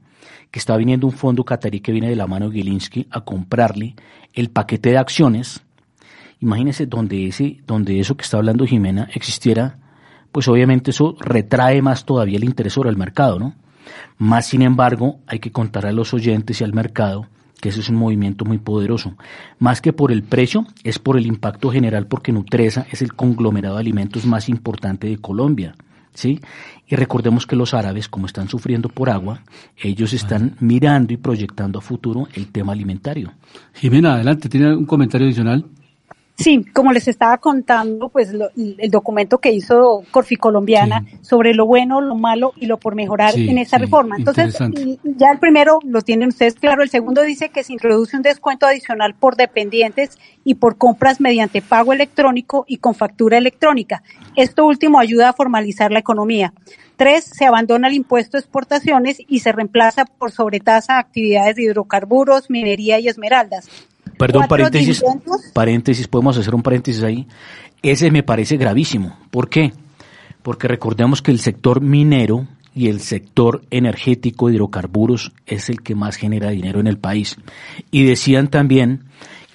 que 0.52 0.60
está 0.60 0.78
viniendo 0.78 1.08
un 1.08 1.14
fondo 1.14 1.44
catarí 1.44 1.80
que 1.80 1.92
viene 1.92 2.10
de 2.10 2.16
la 2.16 2.28
mano 2.28 2.50
de 2.50 2.56
Gilinski 2.58 3.08
a 3.10 3.22
comprarle 3.22 3.96
el 4.34 4.50
paquete 4.50 4.92
de 4.92 4.98
acciones. 5.00 5.62
Imagínense 6.42 6.86
donde 6.86 7.28
ese, 7.28 7.58
donde 7.66 8.00
eso 8.00 8.16
que 8.16 8.24
está 8.24 8.38
hablando 8.38 8.66
Jimena 8.68 9.10
existiera, 9.16 9.78
pues 10.32 10.48
obviamente 10.48 10.92
eso 10.92 11.16
retrae 11.20 11.82
más 11.82 12.06
todavía 12.06 12.38
el 12.38 12.44
interés 12.44 12.74
sobre 12.74 12.90
el 12.90 12.98
mercado, 12.98 13.40
¿no? 13.40 13.56
Más 14.18 14.48
sin 14.48 14.62
embargo, 14.62 15.20
hay 15.28 15.40
que 15.40 15.52
contar 15.52 15.86
a 15.86 15.92
los 15.92 16.14
oyentes 16.14 16.62
y 16.62 16.64
al 16.64 16.74
mercado 16.74 17.28
que 17.60 17.70
ese 17.70 17.82
es 17.82 17.90
un 17.90 17.96
movimiento 17.98 18.46
muy 18.46 18.58
poderoso. 18.58 19.16
Más 19.60 19.82
que 19.82 19.94
por 19.94 20.12
el 20.12 20.24
precio, 20.24 20.66
es 20.84 21.00
por 21.00 21.18
el 21.18 21.26
impacto 21.26 21.70
general, 21.72 22.08
porque 22.08 22.32
Nutresa 22.32 22.86
es 22.92 23.02
el 23.02 23.14
conglomerado 23.14 23.76
de 23.76 23.82
alimentos 23.82 24.26
más 24.26 24.50
importante 24.50 25.08
de 25.08 25.18
Colombia. 25.18 25.76
¿Sí? 26.12 26.40
Y 26.88 26.96
recordemos 26.96 27.46
que 27.46 27.56
los 27.56 27.74
árabes, 27.74 28.10
como 28.10 28.26
están 28.26 28.50
sufriendo 28.50 28.90
por 28.90 29.10
agua, 29.10 29.44
ellos 29.78 30.12
están 30.12 30.56
mirando 30.60 31.14
y 31.14 31.18
proyectando 31.18 31.80
a 31.80 31.82
futuro 31.82 32.28
el 32.34 32.52
tema 32.52 32.74
alimentario. 32.74 33.32
Jimena, 33.74 34.16
adelante, 34.16 34.50
tiene 34.50 34.76
un 34.76 34.86
comentario 34.86 35.28
adicional. 35.28 35.66
Sí, 36.40 36.64
como 36.74 36.94
les 36.94 37.10
estaba 37.10 37.38
contando, 37.38 38.08
pues 38.08 38.32
lo- 38.32 38.50
el 38.56 38.90
documento 38.90 39.40
que 39.40 39.52
hizo 39.52 40.04
Corfi 40.10 40.38
Colombiana 40.38 41.04
Sí. 41.06 41.18
sobre 41.22 41.54
lo 41.54 41.66
bueno, 41.66 42.00
lo 42.00 42.16
malo 42.16 42.54
y 42.56 42.66
lo 42.66 42.78
por 42.78 42.96
mejorar 42.96 43.34
Sí, 43.34 43.50
en 43.50 43.58
esta 43.58 43.78
sí, 43.78 43.84
reforma. 43.84 44.16
Entonces, 44.18 44.58
ya 45.04 45.32
el 45.32 45.40
primero 45.40 45.80
lo 45.84 46.02
tienen 46.02 46.30
ustedes 46.30 46.56
claro, 46.56 46.82
el 46.82 46.90
segundo 46.90 47.24
dice 47.24 47.50
que 47.50 47.64
se 47.64 47.74
introduce 47.74 48.16
un 48.16 48.24
descuento 48.24 48.66
adicional 48.66 49.16
por 49.16 49.36
dependientes 49.36 50.18
y 50.46 50.56
por 50.56 50.78
compras 50.78 51.20
mediante 51.20 51.62
pago 51.62 51.92
electrónico 51.92 52.64
y 52.70 52.78
con 52.78 52.96
factura 52.96 53.38
electrónica. 53.38 54.02
Esto 54.38 54.66
último 54.66 54.98
ayuda 55.00 55.30
a 55.30 55.34
formalizar 55.34 55.92
la 55.92 56.00
economía. 56.00 56.54
Tres, 56.96 57.24
se 57.26 57.46
abandona 57.46 57.88
el 57.88 57.94
impuesto 57.96 58.38
de 58.38 58.42
exportaciones 58.42 59.22
y 59.28 59.40
se 59.40 59.52
reemplaza 59.52 60.06
por 60.06 60.32
sobretasa 60.32 60.96
a 60.96 61.00
actividades 61.00 61.56
de 61.56 61.64
hidrocarburos, 61.64 62.50
minería 62.50 63.00
y 63.00 63.08
esmeraldas. 63.08 63.70
Perdón, 64.20 64.48
paréntesis, 64.50 65.00
dividendos. 65.00 65.42
paréntesis, 65.54 66.08
podemos 66.08 66.38
hacer 66.38 66.54
un 66.54 66.62
paréntesis 66.62 67.02
ahí. 67.04 67.26
Ese 67.82 68.12
me 68.12 68.22
parece 68.22 68.58
gravísimo. 68.58 69.18
¿Por 69.32 69.48
qué? 69.48 69.72
Porque 70.44 70.68
recordemos 70.68 71.22
que 71.22 71.32
el 71.32 71.40
sector 71.40 71.80
minero 71.80 72.46
y 72.76 72.90
el 72.90 73.00
sector 73.00 73.62
energético 73.72 74.48
de 74.48 74.56
hidrocarburos 74.56 75.32
es 75.46 75.70
el 75.70 75.82
que 75.82 75.96
más 75.96 76.18
genera 76.18 76.50
dinero 76.50 76.82
en 76.82 76.88
el 76.88 76.98
país. 76.98 77.38
Y 77.92 78.04
decían 78.04 78.50
también 78.50 79.06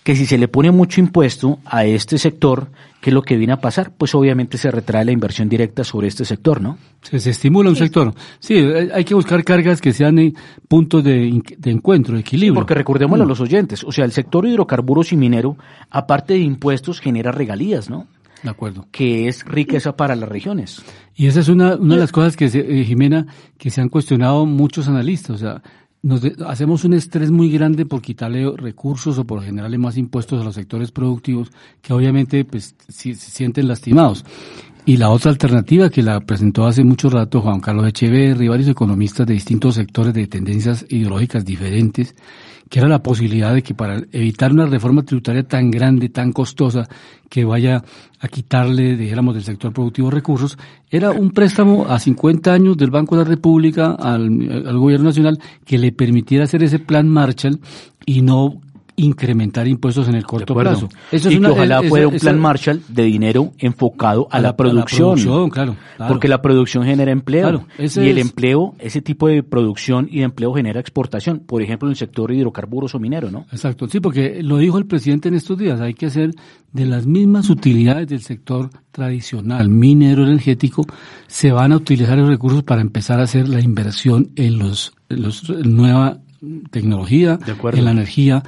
que 0.05 0.15
si 0.15 0.27
se 0.27 0.37
le 0.37 0.49
pone 0.49 0.71
mucho 0.71 1.01
impuesto 1.01 1.61
a 1.65 1.87
este 1.87 2.19
sector, 2.19 2.69
¿qué 3.01 3.09
es 3.09 3.15
lo 3.15 3.23
que 3.23 3.39
viene 3.39 3.55
a 3.55 3.61
pasar? 3.61 3.91
Pues 3.97 4.15
obviamente 4.15 4.59
se 4.59 4.71
retrae 4.71 5.03
la 5.03 5.13
inversión 5.13 5.49
directa 5.49 5.83
sobre 5.83 6.09
este 6.09 6.27
sector, 6.27 6.61
¿no? 6.61 6.77
Se, 7.01 7.19
se 7.19 7.31
estimula 7.31 7.71
un 7.71 7.77
sector. 7.77 8.15
Sí, 8.39 8.55
hay 8.55 9.03
que 9.05 9.15
buscar 9.15 9.43
cargas 9.43 9.81
que 9.81 9.95
sean 9.95 10.35
puntos 10.69 11.03
de, 11.03 11.43
encuentro, 11.65 12.15
de 12.15 12.21
equilibrio. 12.21 12.55
Porque 12.55 12.75
recordémoslo 12.75 13.25
a 13.25 13.27
los 13.27 13.41
oyentes, 13.41 13.83
o 13.83 13.93
sea, 13.93 14.05
el 14.05 14.13
sector 14.13 14.47
hidrocarburos 14.47 15.11
y 15.13 15.17
minero, 15.17 15.57
aparte 15.89 16.35
de 16.35 16.41
impuestos, 16.41 17.01
genera 17.01 17.33
regalías, 17.33 17.89
¿no? 17.89 18.07
De 18.43 18.51
acuerdo. 18.51 18.87
que 18.93 19.27
es 19.27 19.43
riqueza 19.47 19.97
para 19.97 20.15
las 20.15 20.29
regiones. 20.29 20.83
Y 21.17 21.29
esa 21.29 21.41
es 21.41 21.49
una, 21.49 21.77
una 21.77 21.95
de 21.95 22.01
las 22.03 22.13
cosas 22.13 22.37
que, 22.37 22.51
se, 22.51 22.61
eh, 22.61 22.85
Jimena, 22.85 23.27
que 23.57 23.71
se 23.71 23.81
han 23.81 23.89
cuestionado 23.89 24.45
muchos 24.45 24.87
analistas. 24.87 25.37
O 25.37 25.39
sea, 25.39 25.63
nos 26.05 26.21
de- 26.21 26.37
hacemos 26.47 26.85
un 26.85 26.93
estrés 26.93 27.31
muy 27.31 27.49
grande 27.51 27.87
por 27.87 28.03
quitarle 28.03 28.49
recursos 28.57 29.19
o 29.19 29.25
por 29.25 29.43
generarle 29.43 29.79
más 29.79 29.97
impuestos 29.97 30.41
a 30.41 30.45
los 30.45 30.55
sectores 30.55 30.93
productivos 30.93 31.51
que 31.81 31.93
obviamente 31.95 32.45
pues 32.45 32.75
sí- 32.89 33.15
se 33.15 33.31
sienten 33.31 33.67
lastimados. 33.67 34.23
Y 34.87 34.99
la 34.99 35.09
otra 35.09 35.31
alternativa 35.31 35.89
que 35.89 36.03
la 36.03 36.21
presentó 36.21 36.67
hace 36.67 36.85
mucho 36.85 37.09
rato 37.09 37.41
Juan 37.41 37.61
Carlos 37.61 37.89
Echeverri 37.89 38.45
y 38.45 38.49
varios 38.49 38.69
economistas 38.69 39.27
de 39.27 39.33
distintos 39.33 39.77
sectores 39.77 40.13
de 40.13 40.27
tendencias 40.27 40.85
ideológicas 40.91 41.43
diferentes, 41.43 42.15
que 42.69 42.81
era 42.81 42.89
la 42.89 43.03
posibilidad 43.03 43.55
de 43.55 43.63
que 43.63 43.75
para 43.75 44.03
evitar 44.13 44.53
una 44.53 44.67
reforma 44.67 45.03
tributaria 45.03 45.43
tan 45.43 45.71
grande, 45.71 46.11
tan 46.11 46.33
costosa, 46.33 46.87
que 47.31 47.47
vaya 47.47 47.83
a 48.21 48.29
quitarle, 48.29 48.95
dijéramos, 48.97 49.35
del 49.35 49.45
sector 49.45 49.73
productivo 49.73 50.11
recursos, 50.11 50.59
era 50.91 51.13
un 51.13 51.31
préstamo 51.31 51.87
a 51.89 51.99
50 51.99 52.53
años 52.53 52.77
del 52.77 52.91
Banco 52.91 53.17
de 53.17 53.23
la 53.23 53.29
República 53.29 53.93
al, 53.93 54.67
al 54.67 54.79
gobierno 54.79 55.07
nacional 55.07 55.41
que 55.65 55.79
le 55.79 55.93
permitiera 55.93 56.45
hacer 56.45 56.63
ese 56.63 56.79
plan 56.79 57.09
Marshall 57.09 57.59
y 58.05 58.21
no 58.21 58.61
incrementar 58.97 59.67
impuestos 59.67 60.09
en 60.09 60.15
el 60.15 60.25
corto 60.25 60.55
plazo. 60.55 60.89
Eso 61.11 61.29
y 61.31 61.35
es 61.35 61.39
una- 61.39 61.49
que 61.49 61.55
ojalá 61.55 61.79
esa- 61.81 61.89
fuera 61.89 62.09
un 62.09 62.15
esa- 62.15 62.25
plan 62.25 62.41
Marshall 62.41 62.83
de 62.89 63.03
dinero 63.05 63.53
enfocado 63.59 64.29
a, 64.31 64.41
la, 64.41 64.57
producción. 64.57 65.15
producción, 65.15 65.51
claro, 65.51 65.77
claro. 65.97 66.13
Porque 66.13 66.29
la 66.29 66.41
producción 66.41 66.85
genera 66.85 67.11
empleo. 67.11 67.43
Claro, 67.43 67.67
y 67.79 68.09
el 68.09 68.19
es- 68.19 68.27
empleo, 68.27 68.75
ese 68.79 69.03
tipo 69.03 69.29
de 69.29 69.43
producción 69.43 70.07
y 70.11 70.19
de 70.19 70.25
empleo 70.25 70.53
genera 70.55 70.81
exportación. 70.81 71.41
Por 71.41 71.63
ejemplo, 71.63 71.89
en 71.89 71.91
el 71.93 71.97
sector 71.97 72.31
hidrocarburos 72.33 72.95
o 72.95 73.01
minero, 73.01 73.31
¿no? 73.31 73.47
Exacto, 73.53 73.89
sí, 73.89 74.01
porque 74.01 74.43
lo 74.43 74.59
dijo 74.59 74.79
el 74.79 74.87
presidente 74.87 75.29
en 75.29 75.35
estos 75.35 75.59
días, 75.59 75.81
hay 75.81 75.95
que 75.95 76.07
hacer 76.07 76.31
de 76.73 76.87
las 76.87 77.07
mismas 77.07 77.51
utilidades 77.51 78.09
del 78.09 78.21
sector 78.21 78.71
tradicional, 78.91 79.69
minero 79.69 80.23
energético, 80.25 80.85
se 81.27 81.53
van 81.53 81.73
a 81.73 81.77
utilizar 81.77 82.17
los 82.19 82.29
recursos 82.29 82.63
para 82.63 82.81
empezar 82.81 83.21
a 83.21 83.25
hacer 83.25 83.49
la 83.49 83.61
inversión 83.61 84.31
en 84.37 84.59
los, 84.59 84.93
en 85.09 85.23
los 85.23 85.49
nueva 85.65 86.19
tecnología, 86.71 87.39
en 87.73 87.85
la 87.85 87.91
energía 87.93 88.43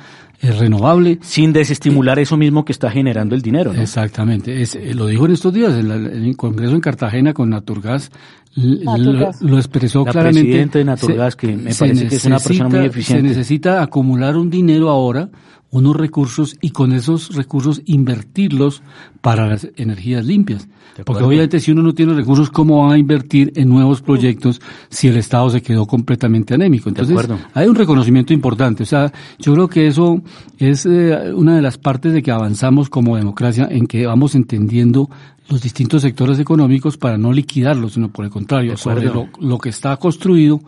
eh, 0.48 0.52
renovable. 0.52 1.18
Sin 1.22 1.52
desestimular 1.52 2.18
eso 2.18 2.36
mismo 2.36 2.64
que 2.64 2.72
está 2.72 2.90
generando 2.90 3.34
el 3.34 3.42
dinero, 3.42 3.72
¿no? 3.72 3.80
Exactamente, 3.80 4.62
es, 4.62 4.74
eh, 4.76 4.94
lo 4.94 5.06
dijo 5.06 5.26
en 5.26 5.32
estos 5.32 5.52
días, 5.52 5.74
en, 5.74 5.88
la- 5.88 5.96
en 5.96 6.24
el 6.24 6.36
Congreso 6.36 6.74
en 6.74 6.80
Cartagena 6.80 7.32
con 7.34 7.50
Naturgas. 7.50 8.10
Lo, 8.54 9.30
lo 9.40 9.58
expresó 9.58 10.04
La 10.06 10.12
claramente. 10.12 10.42
presidenta 10.48 10.78
de 10.78 10.84
Naturgas, 10.86 11.36
que 11.36 11.48
me 11.56 11.74
parece 11.74 12.08
que 12.08 12.16
es 12.16 12.24
una 12.24 12.38
persona 12.38 12.68
muy 12.70 12.86
eficiente. 12.86 13.28
Se 13.28 13.36
necesita 13.36 13.82
acumular 13.82 14.36
un 14.36 14.48
dinero 14.48 14.88
ahora, 14.88 15.28
unos 15.76 15.96
recursos, 15.96 16.56
y 16.60 16.70
con 16.70 16.92
esos 16.92 17.34
recursos 17.34 17.82
invertirlos 17.84 18.82
para 19.20 19.46
las 19.46 19.68
energías 19.76 20.24
limpias. 20.24 20.68
Porque 21.04 21.24
obviamente 21.24 21.60
si 21.60 21.72
uno 21.72 21.82
no 21.82 21.92
tiene 21.92 22.14
recursos, 22.14 22.50
¿cómo 22.50 22.86
va 22.86 22.94
a 22.94 22.98
invertir 22.98 23.52
en 23.56 23.68
nuevos 23.68 24.00
proyectos 24.00 24.60
si 24.88 25.08
el 25.08 25.16
Estado 25.16 25.50
se 25.50 25.60
quedó 25.60 25.86
completamente 25.86 26.54
anémico? 26.54 26.88
Entonces, 26.88 27.16
hay 27.52 27.66
un 27.66 27.74
reconocimiento 27.74 28.32
importante. 28.32 28.84
O 28.84 28.86
sea, 28.86 29.12
yo 29.38 29.52
creo 29.52 29.68
que 29.68 29.86
eso 29.86 30.22
es 30.58 30.86
eh, 30.86 31.32
una 31.34 31.56
de 31.56 31.62
las 31.62 31.76
partes 31.76 32.12
de 32.12 32.22
que 32.22 32.30
avanzamos 32.30 32.88
como 32.88 33.16
democracia, 33.16 33.68
en 33.70 33.86
que 33.86 34.06
vamos 34.06 34.34
entendiendo 34.34 35.10
los 35.48 35.62
distintos 35.62 36.02
sectores 36.02 36.38
económicos 36.38 36.96
para 36.96 37.18
no 37.18 37.32
liquidarlos, 37.32 37.92
sino 37.92 38.08
por 38.10 38.24
el 38.24 38.30
contrario, 38.30 38.76
sobre 38.76 39.04
lo, 39.04 39.28
lo 39.38 39.58
que 39.58 39.68
está 39.68 39.96
construido, 39.98 40.60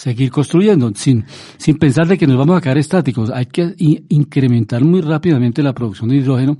seguir 0.00 0.30
construyendo, 0.30 0.90
sin, 0.94 1.26
sin 1.58 1.76
pensar 1.76 2.08
de 2.08 2.16
que 2.16 2.26
nos 2.26 2.38
vamos 2.38 2.56
a 2.56 2.62
quedar 2.62 2.78
estáticos. 2.78 3.28
Hay 3.28 3.44
que 3.44 3.74
incrementar 4.08 4.82
muy 4.82 5.02
rápidamente 5.02 5.62
la 5.62 5.74
producción 5.74 6.08
de 6.08 6.16
hidrógeno 6.16 6.56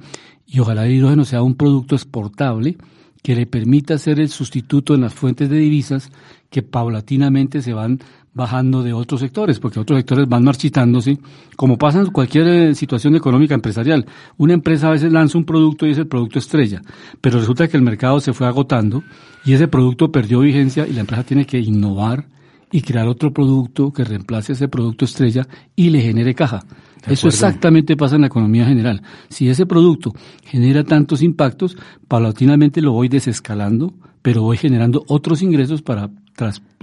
y 0.47 0.61
ojalá 0.61 0.85
el 0.85 0.93
hidrógeno 0.93 1.25
sea 1.25 1.41
un 1.41 1.55
producto 1.55 1.95
exportable 1.95 2.77
que 3.23 3.35
le 3.35 3.47
permita 3.47 3.97
ser 3.97 4.21
el 4.21 4.29
sustituto 4.29 4.95
en 4.95 5.01
las 5.01 5.15
fuentes 5.15 5.49
de 5.49 5.57
divisas 5.57 6.11
que 6.51 6.61
paulatinamente 6.63 7.63
se 7.63 7.73
van 7.73 8.01
bajando 8.35 8.83
de 8.83 8.93
otros 8.93 9.21
sectores, 9.21 9.59
porque 9.59 9.81
otros 9.81 10.01
sectores 10.01 10.29
van 10.29 10.45
marchitándose, 10.45 11.19
como 11.57 11.79
pasa 11.79 12.01
en 12.01 12.11
cualquier 12.11 12.47
eh, 12.47 12.75
situación 12.75 13.17
económica 13.17 13.55
empresarial. 13.55 14.05
Una 14.37 14.53
empresa 14.53 14.89
a 14.89 14.93
veces 14.93 15.13
lanza 15.13 15.39
un 15.39 15.47
producto 15.47 15.87
y 15.87 15.93
es 15.93 15.99
el 15.99 16.09
producto 16.09 16.39
estrella, 16.39 16.83
pero 17.23 17.39
resulta 17.39 17.69
que 17.69 17.79
el 17.79 17.83
mercado 17.83 18.21
se 18.21 18.35
fue 18.35 18.47
agotando 18.47 19.03
y 19.47 19.55
ese 19.55 19.67
producto 19.67 20.13
perdió 20.13 20.41
vigencia 20.41 20.87
y 20.87 20.93
la 20.93 21.01
empresa 21.01 21.25
tiene 21.25 21.47
que 21.47 21.59
innovar 21.59 22.27
y 22.73 22.83
crear 22.83 23.09
otro 23.09 23.33
producto 23.33 23.93
que 23.93 24.05
reemplace 24.05 24.53
ese 24.53 24.69
producto 24.69 25.05
estrella 25.05 25.47
y 25.75 25.91
le 25.91 26.01
genere 26.01 26.35
caja. 26.35 26.61
Eso 27.07 27.29
exactamente 27.29 27.97
pasa 27.97 28.17
en 28.17 28.23
la 28.23 28.27
economía 28.27 28.67
general. 28.67 29.03
Si 29.29 29.49
ese 29.49 29.67
producto 29.67 30.13
genera 30.45 30.85
tantos 30.85 31.23
impactos, 31.23 31.77
paulatinamente 32.09 32.83
lo 32.83 32.93
voy 32.93 33.09
desescalando, 33.09 33.95
pero 34.23 34.43
voy 34.43 34.59
generando 34.59 35.05
otros 35.09 35.43
ingresos 35.43 35.83
para 35.83 36.11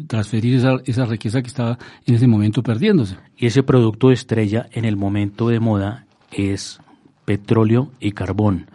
transferir 0.08 0.56
esa, 0.56 0.78
esa 0.86 1.06
riqueza 1.06 1.42
que 1.42 1.48
estaba 1.48 1.78
en 2.06 2.16
ese 2.16 2.28
momento 2.28 2.64
perdiéndose. 2.64 3.18
Y 3.38 3.46
ese 3.46 3.64
producto 3.64 4.12
estrella 4.12 4.68
en 4.72 4.86
el 4.86 4.98
momento 4.98 5.50
de 5.50 5.60
moda 5.60 6.06
es 6.32 6.80
petróleo 7.26 7.92
y 8.00 8.12
carbón 8.12 8.68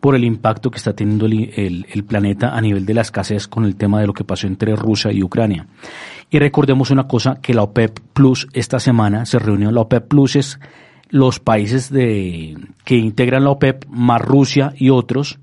por 0.00 0.14
el 0.14 0.24
impacto 0.24 0.70
que 0.70 0.78
está 0.78 0.92
teniendo 0.94 1.26
el, 1.26 1.86
el, 1.92 2.04
planeta 2.04 2.56
a 2.56 2.60
nivel 2.60 2.86
de 2.86 2.94
la 2.94 3.00
escasez 3.00 3.48
con 3.48 3.64
el 3.64 3.76
tema 3.76 4.00
de 4.00 4.06
lo 4.06 4.12
que 4.12 4.24
pasó 4.24 4.46
entre 4.46 4.76
Rusia 4.76 5.12
y 5.12 5.22
Ucrania. 5.22 5.66
Y 6.30 6.38
recordemos 6.38 6.90
una 6.90 7.08
cosa, 7.08 7.38
que 7.40 7.54
la 7.54 7.62
OPEP 7.62 8.00
Plus 8.12 8.48
esta 8.52 8.80
semana 8.80 9.24
se 9.24 9.38
reunió, 9.38 9.70
la 9.70 9.80
OPEP 9.80 10.08
Plus 10.08 10.36
es 10.36 10.60
los 11.10 11.40
países 11.40 11.90
de, 11.90 12.56
que 12.84 12.96
integran 12.96 13.44
la 13.44 13.50
OPEP, 13.50 13.86
más 13.88 14.20
Rusia 14.20 14.72
y 14.76 14.90
otros, 14.90 15.38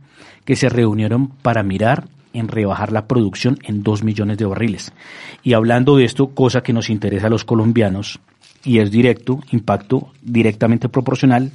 que 0.45 0.55
se 0.55 0.69
reunieron 0.69 1.29
para 1.29 1.63
mirar 1.63 2.07
en 2.33 2.47
rebajar 2.47 2.91
la 2.91 3.07
producción 3.07 3.57
en 3.63 3.81
2 3.81 4.03
millones 4.03 4.38
de 4.38 4.45
barriles. 4.45 4.93
Y 5.41 5.53
hablando 5.53 5.95
de 5.95 6.05
esto, 6.05 6.27
cosa 6.27 6.61
que 6.61 6.73
nos 6.73 6.89
interesa 6.89 7.27
a 7.27 7.29
los 7.31 7.45
colombianos, 7.45 8.19
y 8.63 8.79
es 8.79 8.91
directo, 8.91 9.39
impacto 9.51 10.11
directamente 10.21 10.89
proporcional, 10.89 11.51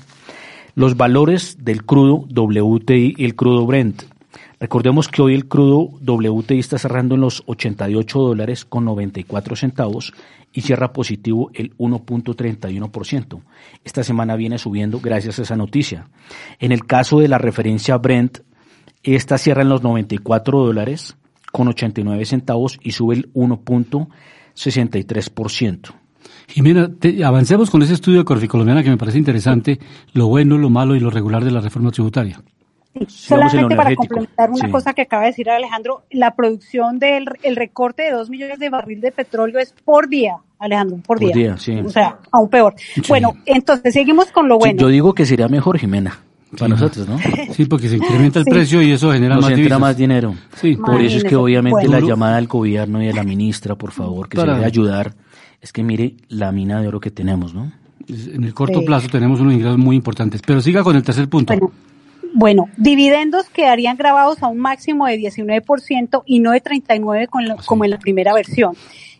los 0.74 0.96
valores 0.96 1.58
del 1.60 1.84
crudo 1.84 2.24
WTI 2.34 3.14
y 3.16 3.24
el 3.24 3.34
crudo 3.34 3.66
Brent. 3.66 4.04
Recordemos 4.60 5.08
que 5.08 5.22
hoy 5.22 5.34
el 5.34 5.48
crudo 5.48 5.90
WTI 6.06 6.58
está 6.58 6.76
cerrando 6.76 7.14
en 7.14 7.22
los 7.22 7.42
88 7.46 8.18
dólares 8.18 8.66
con 8.66 8.84
94 8.84 9.56
centavos 9.56 10.12
y 10.52 10.60
cierra 10.60 10.92
positivo 10.92 11.50
el 11.54 11.74
1.31%. 11.78 13.40
Esta 13.84 14.04
semana 14.04 14.36
viene 14.36 14.58
subiendo 14.58 15.00
gracias 15.00 15.38
a 15.38 15.42
esa 15.42 15.56
noticia. 15.56 16.10
En 16.58 16.72
el 16.72 16.84
caso 16.84 17.20
de 17.20 17.28
la 17.28 17.38
referencia 17.38 17.96
Brent, 17.96 18.40
esta 19.02 19.38
cierra 19.38 19.62
en 19.62 19.70
los 19.70 19.82
94 19.82 20.58
dólares 20.58 21.16
con 21.52 21.68
89 21.68 22.22
centavos 22.26 22.78
y 22.82 22.90
sube 22.92 23.14
el 23.14 23.32
1.63%. 23.32 25.94
Jimena, 26.48 26.90
avancemos 27.24 27.70
con 27.70 27.82
ese 27.82 27.94
estudio 27.94 28.18
de 28.18 28.26
Corfi 28.26 28.46
Colombiana 28.46 28.82
que 28.82 28.90
me 28.90 28.98
parece 28.98 29.16
interesante, 29.16 29.80
lo 30.12 30.26
bueno, 30.26 30.58
lo 30.58 30.68
malo 30.68 30.94
y 30.94 31.00
lo 31.00 31.08
regular 31.08 31.42
de 31.42 31.50
la 31.50 31.62
reforma 31.62 31.92
tributaria. 31.92 32.42
Solamente 33.08 33.76
para 33.76 33.94
complementar 33.94 34.50
una 34.50 34.70
cosa 34.70 34.92
que 34.94 35.02
acaba 35.02 35.22
de 35.22 35.28
decir 35.28 35.48
Alejandro, 35.48 36.02
la 36.10 36.34
producción 36.34 36.98
del 36.98 37.26
el 37.42 37.56
recorte 37.56 38.02
de 38.02 38.12
2 38.12 38.30
millones 38.30 38.58
de 38.58 38.68
barril 38.68 39.00
de 39.00 39.12
petróleo 39.12 39.58
es 39.58 39.72
por 39.84 40.08
día, 40.08 40.36
Alejandro, 40.58 40.98
por, 41.06 41.18
día. 41.18 41.54
O 41.84 41.90
sea, 41.90 42.18
aún 42.30 42.48
peor. 42.48 42.74
Bueno, 43.08 43.36
entonces 43.46 43.94
seguimos 43.94 44.32
con 44.32 44.48
lo 44.48 44.58
bueno. 44.58 44.80
yo 44.80 44.88
digo 44.88 45.14
que 45.14 45.24
sería 45.26 45.48
mejor, 45.48 45.78
Jimena 45.78 46.20
para 46.58 46.68
nosotros, 46.68 47.08
¿no? 47.08 47.18
Sí, 47.52 47.66
porque 47.66 47.88
se 47.88 47.96
incrementa 47.96 48.40
el 48.40 48.44
precio 48.44 48.82
y 48.82 48.92
eso 48.92 49.12
genera 49.12 49.36
más, 49.36 49.52
entra 49.52 49.78
más 49.78 49.96
dinero. 49.96 50.34
Sí, 50.56 50.76
por 50.76 51.00
eso 51.00 51.18
es 51.18 51.24
que 51.24 51.36
obviamente 51.36 51.88
la 51.88 52.00
llamada 52.00 52.36
del 52.36 52.46
gobierno 52.46 53.02
y 53.02 53.06
de 53.06 53.12
la 53.12 53.22
ministra, 53.22 53.76
por 53.76 53.92
favor, 53.92 54.28
que 54.28 54.38
se 54.38 54.46
debe 54.46 54.64
ayudar, 54.64 55.14
es 55.60 55.72
que 55.72 55.82
mire 55.82 56.16
la 56.28 56.52
mina 56.52 56.80
de 56.80 56.88
oro 56.88 57.00
que 57.00 57.10
tenemos, 57.10 57.54
¿no? 57.54 57.72
En 58.08 58.42
el 58.42 58.54
corto 58.54 58.84
plazo 58.84 59.08
tenemos 59.08 59.40
unos 59.40 59.54
ingresos 59.54 59.78
muy 59.78 59.94
importantes. 59.94 60.42
Pero 60.44 60.60
siga 60.60 60.82
con 60.82 60.96
el 60.96 61.02
tercer 61.02 61.28
punto. 61.28 61.52
Bueno, 61.52 61.72
dividendos 62.76 63.48
quedarían 63.50 63.96
grabados 63.96 64.42
a 64.42 64.48
un 64.48 64.58
máximo 64.58 65.06
de 65.06 65.18
19% 65.18 66.22
y 66.26 66.40
no 66.40 66.52
de 66.52 66.62
39% 66.62 67.28
con 67.28 67.44
como 67.66 67.84
en 67.84 67.90
la 67.90 67.98
primera 67.98 68.32
versión. 68.34 68.74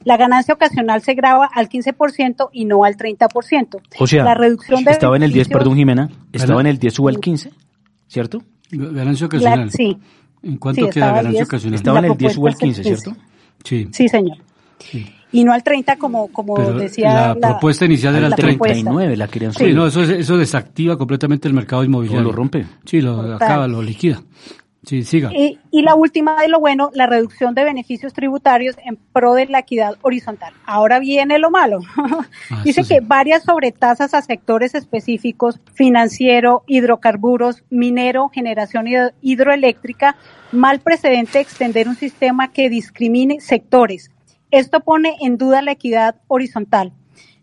La 0.05 0.17
ganancia 0.17 0.55
ocasional 0.55 1.03
se 1.03 1.15
graba 1.15 1.49
al 1.53 1.69
15% 1.69 2.49
y 2.53 2.65
no 2.65 2.85
al 2.85 2.97
30%. 2.97 3.81
O 3.99 4.07
sea, 4.07 4.25
la 4.25 4.35
reducción 4.35 4.83
de 4.83 4.93
estaba 4.93 5.17
en 5.17 5.23
el 5.25 5.33
10, 5.33 5.49
perdón 5.49 5.77
Jimena, 5.77 6.09
estaba 6.33 6.61
en 6.63 6.69
el 6.69 6.79
10 6.79 7.01
o 7.01 7.09
al 7.09 7.21
15, 7.21 7.51
¿cierto? 8.09 8.43
Ganancia 8.71 9.27
ocasional. 9.27 9.71
sí. 9.71 9.99
¿En 10.43 10.57
cuánto 10.57 10.89
queda 10.89 11.13
ganancia 11.13 11.45
ocasional? 11.45 11.75
Estaba 11.75 11.99
en 11.99 12.05
el 12.07 12.17
10 12.17 12.39
o 12.39 12.47
al 12.47 12.57
15, 12.57 12.83
¿cierto? 12.83 13.17
Sí. 13.63 13.89
Sí, 13.93 14.09
señor. 14.09 14.39
Y 15.33 15.45
no 15.45 15.53
al 15.53 15.63
30 15.63 15.97
como, 15.97 16.29
como 16.29 16.59
decía 16.73 17.35
la, 17.35 17.51
propuesta 17.51 17.85
inicial 17.85 18.17
era 18.17 18.27
el 18.27 18.35
39, 18.35 19.17
la 19.17 19.29
querían 19.29 19.53
subir. 19.53 19.69
Sí, 19.69 19.75
no, 19.75 19.87
eso, 19.87 20.03
eso 20.03 20.37
desactiva 20.37 20.99
completamente 20.99 21.47
el 21.47 21.55
mercado 21.55 21.85
inmobiliario. 21.85 22.25
lo 22.25 22.33
rompe. 22.33 22.67
Sí, 22.85 23.01
lo 23.01 23.21
acaba, 23.35 23.69
lo 23.69 23.83
liquida. 23.83 24.21
Sí, 24.83 25.03
siga. 25.03 25.31
Y, 25.35 25.59
la 25.83 25.95
última 25.95 26.41
de 26.41 26.49
lo 26.49 26.59
bueno, 26.59 26.91
la 26.95 27.07
reducción 27.07 27.55
de 27.55 27.65
beneficios 27.65 28.15
tributarios 28.15 28.77
en 28.83 28.97
pro 28.97 29.35
de 29.35 29.47
la 29.47 29.59
equidad 29.59 29.97
horizontal. 30.01 30.55
Ahora 30.65 30.99
viene 30.99 31.39
lo 31.39 31.51
malo. 31.51 31.81
Ah, 32.51 32.63
Dice 32.65 32.83
que 32.83 33.01
varias 33.01 33.45
sobretasas 33.45 34.15
a 34.15 34.23
sectores 34.23 34.75
específicos, 34.75 35.61
financiero, 35.73 36.65
hidrocarburos, 36.67 37.63
minero, 37.71 38.29
generación 38.29 38.87
hidroeléctrica, 39.21 40.17
mal 40.51 40.81
precedente 40.81 41.39
extender 41.39 41.87
un 41.87 41.95
sistema 41.95 42.51
que 42.51 42.69
discrimine 42.69 43.41
sectores. 43.41 44.11
Esto 44.51 44.81
pone 44.81 45.17
en 45.21 45.39
duda 45.39 45.63
la 45.63 45.73
equidad 45.73 46.17
horizontal. 46.29 46.93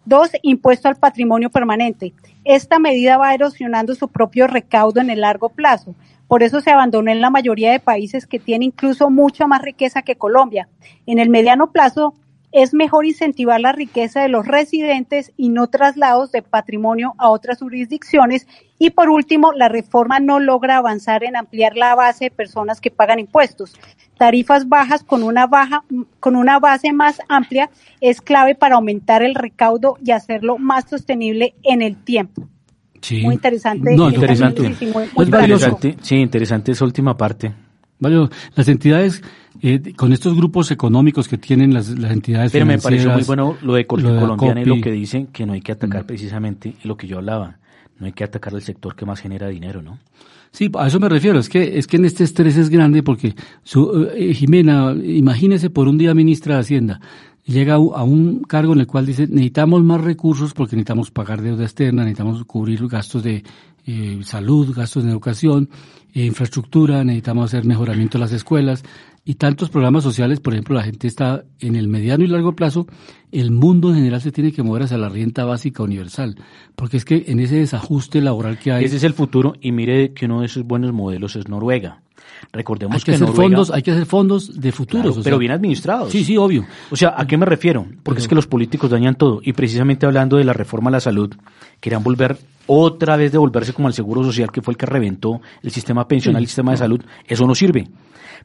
Dos, 0.05 0.31
impuesto 0.41 0.87
al 0.87 0.95
patrimonio 0.95 1.49
permanente. 1.49 2.13
Esta 2.43 2.79
medida 2.79 3.17
va 3.17 3.33
erosionando 3.33 3.95
su 3.95 4.07
propio 4.07 4.47
recaudo 4.47 5.01
en 5.01 5.09
el 5.09 5.21
largo 5.21 5.49
plazo. 5.49 5.95
Por 6.27 6.43
eso 6.43 6.61
se 6.61 6.71
abandonó 6.71 7.11
en 7.11 7.21
la 7.21 7.29
mayoría 7.29 7.71
de 7.71 7.79
países 7.79 8.27
que 8.27 8.39
tienen 8.39 8.67
incluso 8.67 9.09
mucha 9.09 9.47
más 9.47 9.61
riqueza 9.61 10.01
que 10.01 10.15
Colombia. 10.15 10.67
En 11.05 11.19
el 11.19 11.29
mediano 11.29 11.71
plazo 11.71 12.13
es 12.57 12.73
mejor 12.73 13.05
incentivar 13.05 13.61
la 13.61 13.71
riqueza 13.71 14.21
de 14.21 14.29
los 14.29 14.47
residentes 14.47 15.31
y 15.37 15.49
no 15.49 15.67
traslados 15.67 16.31
de 16.31 16.41
patrimonio 16.41 17.13
a 17.19 17.29
otras 17.29 17.59
jurisdicciones. 17.59 18.47
Y 18.79 18.89
por 18.89 19.09
último, 19.09 19.53
la 19.53 19.69
reforma 19.69 20.19
no 20.19 20.39
logra 20.39 20.77
avanzar 20.77 21.23
en 21.23 21.35
ampliar 21.35 21.75
la 21.75 21.93
base 21.93 22.25
de 22.25 22.31
personas 22.31 22.81
que 22.81 22.89
pagan 22.89 23.19
impuestos. 23.19 23.75
Tarifas 24.17 24.67
bajas 24.67 25.03
con 25.03 25.21
una 25.21 25.45
baja, 25.45 25.83
con 26.19 26.35
una 26.35 26.57
base 26.59 26.93
más 26.93 27.21
amplia 27.29 27.69
es 28.01 28.21
clave 28.21 28.55
para 28.55 28.75
aumentar 28.75 29.21
el 29.21 29.35
recaudo 29.35 29.97
y 30.03 30.09
hacerlo 30.09 30.57
más 30.57 30.89
sostenible 30.89 31.53
en 31.61 31.83
el 31.83 31.95
tiempo. 31.95 32.47
Muy 33.21 33.35
interesante. 33.35 33.95
No, 33.95 34.09
interesante. 34.09 35.95
Sí, 36.01 36.15
interesante 36.15 36.71
esa 36.71 36.85
última 36.85 37.15
parte. 37.15 37.53
Las 37.99 38.67
entidades, 38.67 39.21
eh, 39.61 39.93
con 39.95 40.13
estos 40.13 40.35
grupos 40.35 40.71
económicos 40.71 41.27
que 41.27 41.37
tienen 41.37 41.73
las, 41.73 41.89
entidades 41.89 42.51
Pero 42.51 42.65
me 42.65 42.77
pareció 42.77 43.11
muy 43.11 43.23
bueno 43.23 43.57
lo 43.61 43.73
de, 43.73 43.87
Colombiana 43.87 44.61
y 44.61 44.65
lo 44.65 44.79
que 44.81 44.91
dicen 44.91 45.27
que 45.27 45.45
no 45.45 45.53
hay 45.53 45.61
que 45.61 45.71
atacar 45.71 46.03
mm. 46.03 46.07
precisamente 46.07 46.75
lo 46.83 46.95
que 46.95 47.07
yo 47.07 47.17
hablaba. 47.17 47.57
No 47.99 48.05
hay 48.05 48.11
que 48.11 48.23
atacar 48.23 48.53
al 48.53 48.61
sector 48.61 48.95
que 48.95 49.05
más 49.05 49.19
genera 49.19 49.47
dinero, 49.47 49.81
¿no? 49.81 49.97
Sí, 50.51 50.69
a 50.77 50.87
eso 50.87 50.99
me 50.99 51.09
refiero. 51.09 51.39
Es 51.39 51.49
que, 51.49 51.77
es 51.77 51.87
que 51.87 51.97
en 51.97 52.05
este 52.05 52.23
estrés 52.23 52.57
es 52.57 52.69
grande 52.69 53.03
porque, 53.03 53.35
su, 53.63 54.09
eh, 54.15 54.33
Jimena, 54.33 54.93
imagínese 54.93 55.69
por 55.69 55.87
un 55.87 55.97
día 55.97 56.13
ministra 56.13 56.55
de 56.55 56.61
Hacienda, 56.61 56.99
llega 57.45 57.75
a 57.75 58.03
un 58.03 58.43
cargo 58.43 58.73
en 58.73 58.81
el 58.81 58.87
cual 58.87 59.05
dice 59.05 59.27
necesitamos 59.27 59.83
más 59.83 60.01
recursos 60.01 60.53
porque 60.53 60.75
necesitamos 60.75 61.11
pagar 61.11 61.41
deuda 61.41 61.63
externa, 61.63 62.03
necesitamos 62.03 62.43
cubrir 62.45 62.87
gastos 62.87 63.23
de 63.23 63.43
eh, 63.85 64.19
salud, 64.23 64.73
gastos 64.75 65.03
de 65.05 65.11
educación, 65.11 65.69
infraestructura, 66.25 67.03
necesitamos 67.03 67.45
hacer 67.45 67.65
mejoramiento 67.65 68.17
de 68.17 68.23
las 68.23 68.31
escuelas 68.33 68.83
y 69.23 69.35
tantos 69.35 69.69
programas 69.69 70.03
sociales, 70.03 70.39
por 70.39 70.53
ejemplo, 70.53 70.75
la 70.75 70.83
gente 70.83 71.07
está 71.07 71.43
en 71.59 71.75
el 71.75 71.87
mediano 71.87 72.23
y 72.23 72.27
largo 72.27 72.55
plazo, 72.55 72.87
el 73.31 73.51
mundo 73.51 73.89
en 73.89 73.95
general 73.95 74.21
se 74.21 74.31
tiene 74.31 74.53
que 74.53 74.63
mover 74.63 74.83
hacia 74.83 74.97
la 74.97 75.09
renta 75.09 75.43
básica 75.43 75.83
universal, 75.83 76.37
porque 76.75 76.97
es 76.97 77.05
que 77.05 77.25
en 77.27 77.41
ese 77.41 77.57
desajuste 77.57 78.21
laboral 78.21 78.57
que 78.57 78.71
hay... 78.71 78.85
Ese 78.85 78.95
es 78.95 79.03
el 79.03 79.13
futuro 79.13 79.53
y 79.59 79.73
mire 79.73 80.13
que 80.13 80.25
uno 80.25 80.39
de 80.39 80.45
esos 80.45 80.63
buenos 80.63 80.93
modelos 80.93 81.35
es 81.35 81.49
Noruega. 81.49 82.01
Recordemos 82.51 82.95
hay 82.95 83.01
que, 83.01 83.11
hacer 83.13 83.27
fondos, 83.27 83.71
hay 83.71 83.81
que 83.81 83.91
hacer 83.91 84.05
fondos 84.05 84.59
de 84.59 84.71
futuros, 84.71 85.19
pero 85.23 85.37
bien 85.37 85.51
administrados. 85.51 86.11
Sí, 86.11 86.23
sí, 86.23 86.37
obvio. 86.37 86.65
O 86.89 86.95
sea, 86.95 87.13
¿a 87.17 87.27
qué 87.27 87.37
me 87.37 87.45
refiero? 87.45 87.85
Porque 88.03 88.21
es 88.21 88.27
que 88.27 88.35
los 88.35 88.47
políticos 88.47 88.89
dañan 88.89 89.15
todo 89.15 89.41
y 89.43 89.53
precisamente 89.53 90.05
hablando 90.05 90.37
de 90.37 90.43
la 90.43 90.53
reforma 90.53 90.89
a 90.89 90.93
la 90.93 90.99
salud, 90.99 91.33
querían 91.79 92.03
volver 92.03 92.37
otra 92.67 93.15
vez 93.15 93.31
devolverse 93.31 93.73
como 93.73 93.87
al 93.87 93.93
seguro 93.93 94.23
social 94.23 94.51
que 94.51 94.61
fue 94.61 94.73
el 94.73 94.77
que 94.77 94.85
reventó 94.85 95.41
el 95.63 95.71
sistema 95.71 96.07
pensional, 96.07 96.41
el 96.41 96.47
sistema 96.47 96.71
de 96.71 96.77
salud. 96.77 97.01
Eso 97.25 97.47
no 97.47 97.55
sirve. 97.55 97.87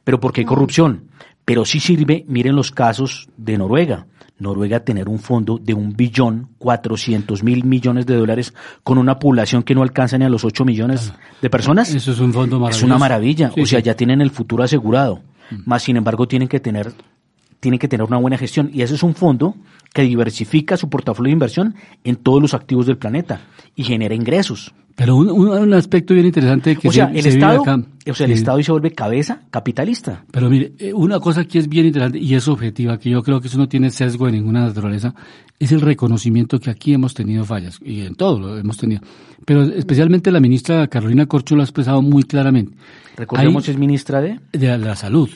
Pero 0.03 0.19
porque 0.19 0.41
hay 0.41 0.45
corrupción. 0.45 1.05
Pero 1.45 1.65
sí 1.65 1.79
sirve, 1.79 2.23
miren 2.27 2.55
los 2.55 2.71
casos 2.71 3.27
de 3.37 3.57
Noruega. 3.57 4.07
Noruega 4.39 4.81
tener 4.81 5.09
un 5.09 5.19
fondo 5.19 5.57
de 5.57 5.73
un 5.73 5.95
billón 5.95 6.49
cuatrocientos 6.57 7.43
mil 7.43 7.63
millones 7.63 8.05
de 8.05 8.15
dólares 8.15 8.53
con 8.83 8.97
una 8.97 9.19
población 9.19 9.63
que 9.63 9.75
no 9.75 9.83
alcanza 9.83 10.17
ni 10.17 10.25
a 10.25 10.29
los 10.29 10.43
ocho 10.43 10.65
millones 10.65 11.13
de 11.41 11.49
personas. 11.49 11.93
Eso 11.93 12.11
es 12.11 12.19
un 12.19 12.33
fondo 12.33 12.59
maravilloso. 12.59 12.85
Es 12.85 12.89
una 12.89 12.97
maravilla. 12.97 13.51
o 13.55 13.65
sea, 13.65 13.79
ya 13.79 13.95
tienen 13.95 14.21
el 14.21 14.31
futuro 14.31 14.63
asegurado. 14.63 15.21
Mm. 15.51 15.55
Más 15.65 15.83
sin 15.83 15.97
embargo 15.97 16.27
tienen 16.27 16.47
que 16.47 16.59
tener 16.59 16.93
tiene 17.59 17.79
que 17.79 17.87
tener 17.87 18.05
una 18.05 18.17
buena 18.17 18.37
gestión 18.37 18.69
y 18.73 18.81
ese 18.81 18.95
es 18.95 19.03
un 19.03 19.15
fondo 19.15 19.55
que 19.93 20.01
diversifica 20.01 20.75
su 20.75 20.89
portafolio 20.89 21.29
de 21.29 21.33
inversión 21.33 21.75
en 22.03 22.15
todos 22.17 22.41
los 22.41 22.53
activos 22.53 22.85
del 22.87 22.97
planeta 22.97 23.41
y 23.75 23.83
genera 23.83 24.15
ingresos. 24.15 24.73
Pero 24.95 25.15
un, 25.15 25.27
un, 25.29 25.73
aspecto 25.73 26.13
bien 26.13 26.27
interesante 26.27 26.75
que 26.75 26.87
o 26.87 26.91
sea, 26.91 27.05
el 27.11 27.23
se 27.23 27.29
Estado, 27.29 27.61
acá. 27.61 27.79
o 28.09 28.13
sea, 28.13 28.27
el 28.27 28.33
Sí. 28.33 28.37
Estado 28.39 28.61
se 28.61 28.71
vuelve 28.71 28.91
cabeza 28.91 29.41
capitalista. 29.49 30.23
Pero 30.29 30.51
mire, 30.51 30.73
eh, 30.77 30.93
una 30.93 31.19
cosa 31.19 31.41
aquí 31.41 31.57
es 31.57 31.67
bien 31.67 31.87
interesante 31.87 32.19
y 32.19 32.35
es 32.35 32.47
objetiva, 32.47 32.99
que 32.99 33.09
yo 33.09 33.23
creo 33.23 33.41
que 33.41 33.47
eso 33.47 33.57
no 33.57 33.67
tiene 33.67 33.89
sesgo 33.89 34.27
de 34.27 34.33
ninguna 34.33 34.61
naturaleza, 34.67 35.15
es 35.59 35.71
el 35.71 35.81
reconocimiento 35.81 36.59
que 36.59 36.69
aquí 36.69 36.93
hemos 36.93 37.15
tenido 37.15 37.43
fallas, 37.43 37.79
y 37.83 38.01
en 38.01 38.13
todo 38.13 38.39
lo 38.39 38.57
hemos 38.57 38.77
tenido. 38.77 39.01
Pero 39.45 39.63
especialmente 39.63 40.31
la 40.31 40.39
ministra 40.39 40.85
Carolina 40.87 41.25
Corcho 41.25 41.55
lo 41.55 41.61
ha 41.61 41.65
expresado 41.65 42.03
muy 42.03 42.21
claramente. 42.23 42.75
Recordemos, 43.15 43.67
Ahí- 43.67 43.71
es 43.73 43.79
ministra 43.79 44.21
de... 44.21 44.39
de 44.51 44.77
la 44.77 44.95
salud. 44.95 45.29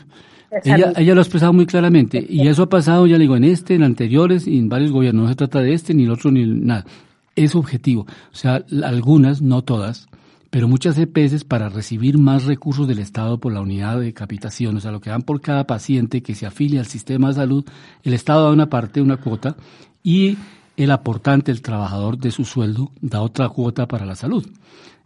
Ella, 0.63 0.93
ella 0.95 1.13
lo 1.13 1.19
ha 1.19 1.23
expresado 1.23 1.51
muy 1.53 1.65
claramente 1.65 2.25
y 2.27 2.47
eso 2.47 2.63
ha 2.63 2.69
pasado, 2.69 3.05
ya 3.05 3.17
le 3.17 3.23
digo, 3.23 3.35
en 3.35 3.43
este, 3.43 3.75
en 3.75 3.83
anteriores 3.83 4.47
y 4.47 4.57
en 4.57 4.69
varios 4.69 4.91
gobiernos. 4.91 5.23
No 5.23 5.29
se 5.29 5.35
trata 5.35 5.61
de 5.61 5.73
este, 5.73 5.93
ni 5.93 6.03
el 6.03 6.11
otro, 6.11 6.31
ni 6.31 6.45
nada. 6.45 6.85
Es 7.35 7.55
objetivo. 7.55 8.07
O 8.31 8.35
sea, 8.35 8.63
algunas, 8.83 9.41
no 9.41 9.61
todas, 9.63 10.07
pero 10.49 10.67
muchas 10.67 10.97
EPS 10.97 11.43
para 11.43 11.69
recibir 11.69 12.17
más 12.17 12.45
recursos 12.45 12.87
del 12.87 12.99
Estado 12.99 13.39
por 13.39 13.53
la 13.53 13.61
unidad 13.61 13.99
de 13.99 14.13
capitación, 14.13 14.77
o 14.77 14.79
sea, 14.79 14.91
lo 14.91 15.01
que 15.01 15.09
dan 15.09 15.21
por 15.21 15.41
cada 15.41 15.67
paciente 15.67 16.23
que 16.23 16.35
se 16.35 16.45
afilia 16.45 16.79
al 16.79 16.87
sistema 16.87 17.27
de 17.27 17.33
salud, 17.35 17.65
el 18.03 18.13
Estado 18.13 18.45
da 18.45 18.51
una 18.51 18.69
parte, 18.69 19.01
una 19.01 19.17
cuota, 19.17 19.57
y 20.03 20.37
el 20.77 20.91
aportante, 20.91 21.51
el 21.51 21.61
trabajador 21.61 22.17
de 22.17 22.31
su 22.31 22.45
sueldo, 22.45 22.91
da 23.01 23.21
otra 23.21 23.49
cuota 23.49 23.87
para 23.87 24.05
la 24.05 24.15
salud. 24.15 24.47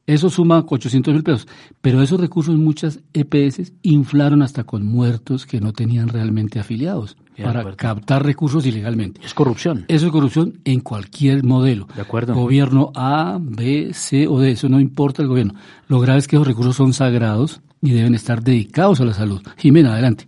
Eso 0.08 0.30
suma 0.30 0.66
800 0.68 1.14
mil 1.14 1.24
pesos. 1.24 1.48
Pero 1.82 2.02
esos 2.02 2.20
recursos 2.20 2.56
muchas 2.58 3.00
EPS 3.14 3.72
inflaron 3.84 4.42
hasta 4.42 4.64
con 4.64 4.86
muertos 4.86 5.46
que 5.46 5.62
no 5.62 5.74
tenían 5.74 6.10
realmente 6.10 6.60
afiliados 6.60 7.18
De 7.38 7.44
para 7.44 7.60
acuerdo. 7.62 7.78
captar 7.78 8.26
recursos 8.26 8.66
ilegalmente. 8.66 9.22
Es 9.24 9.34
corrupción. 9.34 9.86
Eso 9.88 10.08
es 10.08 10.12
corrupción 10.12 10.60
en 10.66 10.80
cualquier 10.82 11.44
modelo. 11.44 11.88
De 11.96 12.02
acuerdo. 12.02 12.34
Gobierno 12.34 12.92
A, 12.96 13.38
B, 13.40 13.92
C 13.94 14.28
o 14.28 14.40
D. 14.40 14.52
Eso 14.52 14.70
no 14.70 14.80
importa 14.80 15.22
el 15.22 15.28
gobierno. 15.28 15.54
Lo 15.88 16.00
grave 16.00 16.20
es 16.20 16.28
que 16.28 16.36
esos 16.36 16.48
recursos 16.48 16.76
son 16.76 16.94
sagrados 16.94 17.62
y 17.82 17.92
deben 17.92 18.16
estar 18.16 18.44
dedicados 18.44 19.00
a 19.02 19.06
la 19.06 19.14
salud. 19.14 19.42
Jimena, 19.58 19.94
adelante. 19.94 20.28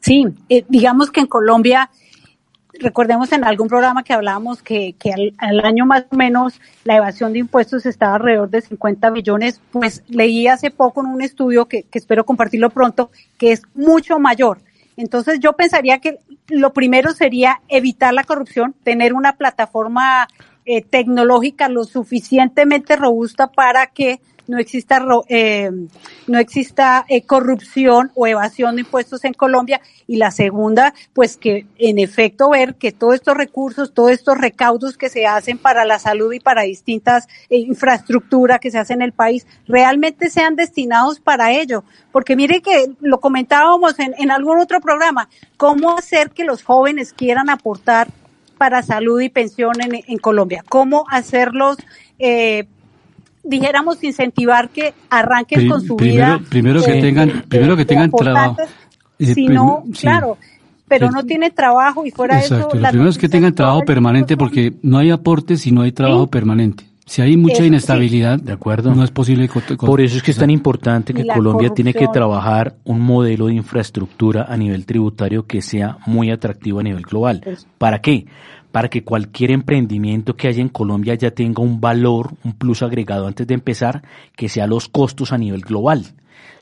Sí, 0.00 0.24
eh, 0.48 0.64
digamos 0.68 1.10
que 1.10 1.20
en 1.20 1.26
Colombia, 1.26 1.90
recordemos 2.80 3.32
en 3.32 3.44
algún 3.44 3.68
programa 3.68 4.02
que 4.02 4.12
hablábamos 4.12 4.62
que, 4.62 4.94
que 4.98 5.12
al, 5.38 5.60
año 5.64 5.86
más 5.86 6.04
o 6.10 6.16
menos 6.16 6.60
la 6.84 6.96
evasión 6.96 7.32
de 7.32 7.40
impuestos 7.40 7.86
estaba 7.86 8.16
alrededor 8.16 8.50
de 8.50 8.62
50 8.62 9.10
billones, 9.10 9.60
pues 9.70 10.02
leí 10.08 10.46
hace 10.46 10.70
poco 10.70 11.00
en 11.00 11.06
un 11.06 11.22
estudio 11.22 11.66
que, 11.66 11.82
que 11.84 11.98
espero 11.98 12.24
compartirlo 12.24 12.70
pronto, 12.70 13.10
que 13.36 13.52
es 13.52 13.62
mucho 13.74 14.18
mayor. 14.18 14.58
Entonces 14.96 15.38
yo 15.40 15.52
pensaría 15.52 15.98
que 15.98 16.18
lo 16.48 16.72
primero 16.72 17.12
sería 17.12 17.60
evitar 17.68 18.12
la 18.12 18.24
corrupción, 18.24 18.74
tener 18.82 19.12
una 19.12 19.34
plataforma 19.34 20.28
eh, 20.70 20.82
tecnológica 20.82 21.70
lo 21.70 21.84
suficientemente 21.84 22.94
robusta 22.94 23.46
para 23.46 23.86
que 23.86 24.20
no 24.48 24.58
exista 24.58 25.04
eh, 25.28 25.70
no 26.26 26.38
exista 26.38 27.04
eh, 27.08 27.22
corrupción 27.22 28.10
o 28.14 28.26
evasión 28.26 28.74
de 28.74 28.80
impuestos 28.80 29.24
en 29.24 29.34
Colombia. 29.34 29.80
Y 30.06 30.16
la 30.16 30.30
segunda 30.30 30.94
pues 31.12 31.36
que 31.36 31.66
en 31.76 31.98
efecto 31.98 32.50
ver 32.50 32.74
que 32.76 32.90
todos 32.90 33.14
estos 33.14 33.36
recursos 33.36 33.92
todos 33.92 34.10
estos 34.10 34.38
recaudos 34.38 34.96
que 34.96 35.10
se 35.10 35.26
hacen 35.26 35.58
para 35.58 35.84
la 35.84 35.98
salud 35.98 36.32
y 36.32 36.40
para 36.40 36.62
distintas 36.62 37.28
eh, 37.50 37.58
infraestructuras 37.58 38.58
que 38.58 38.70
se 38.70 38.78
hacen 38.78 39.02
en 39.02 39.02
el 39.02 39.12
país 39.12 39.46
realmente 39.66 40.30
sean 40.30 40.56
destinados 40.56 41.20
para 41.20 41.52
ello. 41.52 41.84
Porque 42.10 42.34
mire 42.34 42.62
que 42.62 42.90
lo 43.00 43.20
comentábamos 43.20 43.98
en, 43.98 44.14
en 44.18 44.30
algún 44.30 44.58
otro 44.58 44.80
programa 44.80 45.28
cómo 45.58 45.96
hacer 45.96 46.30
que 46.30 46.44
los 46.44 46.62
jóvenes 46.62 47.12
quieran 47.12 47.50
aportar 47.50 48.08
para 48.56 48.82
salud 48.82 49.20
y 49.20 49.28
pensión 49.28 49.80
en, 49.80 50.02
en 50.06 50.18
Colombia 50.18 50.64
cómo 50.68 51.04
hacerlos 51.10 51.76
eh, 52.18 52.66
dijéramos 53.48 54.02
incentivar 54.04 54.68
que 54.70 54.94
arranquen 55.10 55.60
Pri- 55.60 55.68
con 55.68 55.80
su 55.82 55.96
primero- 55.96 56.38
vida. 56.38 56.48
primero 56.48 56.82
que 56.82 56.98
eh, 56.98 57.02
tengan- 57.02 57.28
eh, 57.30 57.42
primero 57.48 57.76
que 57.76 57.84
tengan 57.84 58.10
trabajo. 58.10 58.56
Eh, 59.18 59.34
Si 59.34 59.48
no, 59.48 59.82
sí. 59.92 60.02
claro, 60.02 60.36
pero 60.86 61.08
Sí. 61.08 61.14
no 61.14 61.24
tiene 61.24 61.50
trabajo 61.50 62.06
y 62.06 62.10
fuera 62.10 62.36
de 62.36 62.42
eso. 62.42 62.54
Exacto. 62.54 62.76
Lo 62.76 62.80
las 62.82 62.90
primero 62.92 63.10
es 63.10 63.18
que 63.18 63.28
tengan 63.28 63.54
trabajo 63.54 63.82
permanente 63.84 64.36
porque 64.36 64.74
no 64.82 64.98
hay 64.98 65.10
aportes 65.10 65.62
si 65.62 65.72
no 65.72 65.82
hay 65.82 65.92
trabajo 65.92 66.24
Sí. 66.24 66.28
permanente. 66.30 66.84
Si 67.04 67.22
hay 67.22 67.38
mucha 67.38 67.54
Eso 67.54 67.62
sí. 67.62 67.68
inestabilidad, 67.68 68.38
De 68.38 68.52
acuerdo. 68.52 68.94
no 68.94 69.02
es 69.02 69.10
posible. 69.10 69.48
Por 69.78 70.02
eso 70.02 70.18
es 70.18 70.22
que 70.22 70.30
es 70.30 70.36
tan 70.36 70.50
importante 70.50 71.14
que 71.14 71.26
Colombia 71.26 71.70
tiene 71.70 71.92
que 71.94 72.00
corrupción. 72.00 72.12
trabajar 72.12 72.74
un 72.84 73.00
modelo 73.00 73.46
de 73.46 73.54
infraestructura 73.54 74.44
a 74.46 74.56
nivel 74.58 74.84
tributario 74.84 75.46
que 75.46 75.62
sea 75.62 75.96
muy 76.06 76.30
atractivo 76.30 76.80
a 76.80 76.82
nivel 76.82 77.02
global. 77.04 77.40
Pues- 77.42 77.66
¿Para 77.78 78.00
qué? 78.02 78.26
Para 78.72 78.88
que 78.88 79.04
cualquier 79.04 79.50
emprendimiento 79.50 80.36
que 80.36 80.48
haya 80.48 80.60
en 80.60 80.68
Colombia 80.68 81.14
ya 81.14 81.30
tenga 81.30 81.62
un 81.62 81.80
valor, 81.80 82.34
un 82.44 82.52
plus 82.52 82.82
agregado 82.82 83.26
antes 83.26 83.46
de 83.46 83.54
empezar, 83.54 84.02
que 84.36 84.48
sea 84.48 84.66
los 84.66 84.88
costos 84.88 85.32
a 85.32 85.38
nivel 85.38 85.62
global. 85.62 86.04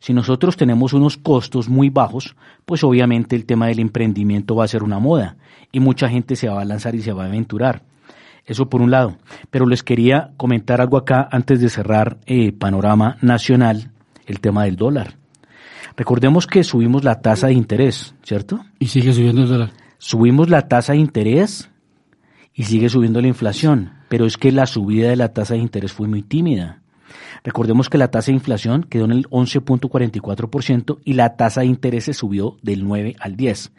Si 0.01 0.13
nosotros 0.13 0.57
tenemos 0.57 0.93
unos 0.93 1.17
costos 1.17 1.69
muy 1.69 1.91
bajos, 1.91 2.37
pues 2.65 2.85
obviamente 2.85 3.35
el 3.35 3.45
tema 3.45 3.67
del 3.67 3.81
emprendimiento 3.81 4.55
va 4.55 4.65
a 4.65 4.69
ser 4.69 4.83
una 4.83 4.99
moda 4.99 5.37
y 5.73 5.81
mucha 5.81 6.09
gente 6.09 6.37
se 6.37 6.49
va 6.49 6.61
a 6.61 6.65
lanzar 6.65 6.95
y 6.95 7.03
se 7.03 7.13
va 7.13 7.25
a 7.25 7.27
aventurar. 7.27 7.83
Eso 8.47 8.69
por 8.69 8.81
un 8.81 8.91
lado. 8.91 9.17
Pero 9.51 9.67
les 9.67 9.83
quería 9.83 10.31
comentar 10.37 10.81
algo 10.81 10.97
acá 10.97 11.29
antes 11.31 11.61
de 11.61 11.69
cerrar 11.69 12.19
eh, 12.27 12.53
panorama 12.53 13.17
nacional, 13.21 13.91
el 14.27 14.41
tema 14.41 14.65
del 14.65 14.77
dólar. 14.77 15.17
Recordemos 15.97 16.47
que 16.47 16.63
subimos 16.63 17.05
la 17.05 17.21
tasa 17.21 17.49
de 17.49 17.55
interés, 17.55 18.15
¿cierto? 18.23 18.61
Y 18.79 18.87
sigue 18.87 19.13
subiendo 19.13 19.43
el 19.43 19.49
dólar. 19.49 19.71
Subimos 19.99 20.51
la 20.51 20.69
tasa 20.69 20.93
de 20.93 20.99
interés 20.99 21.71
y 22.57 22.65
sigue 22.65 22.89
subiendo 22.89 23.21
la 23.21 23.29
inflación, 23.29 23.93
pero 24.09 24.25
es 24.25 24.39
que 24.39 24.51
la 24.51 24.67
subida 24.67 25.11
de 25.11 25.17
la 25.17 25.35
tasa 25.35 25.55
de 25.55 25.61
interés 25.61 25.93
fue 25.93 26.09
muy 26.09 26.23
tímida. 26.23 26.81
Recordemos 27.45 27.91
que 27.91 27.99
la 27.99 28.11
tasa 28.11 28.33
de 28.33 28.37
inflación 28.37 28.85
quedó 28.85 29.05
en 29.05 29.13
el 29.13 29.29
11.44% 29.29 30.99
y 31.05 31.13
la 31.13 31.37
tasa 31.37 31.61
de 31.61 31.67
interés 31.67 32.05
se 32.05 32.15
subió 32.15 32.57
del 32.63 32.83
9 32.85 33.15
al 33.21 33.37
10. 33.37 33.73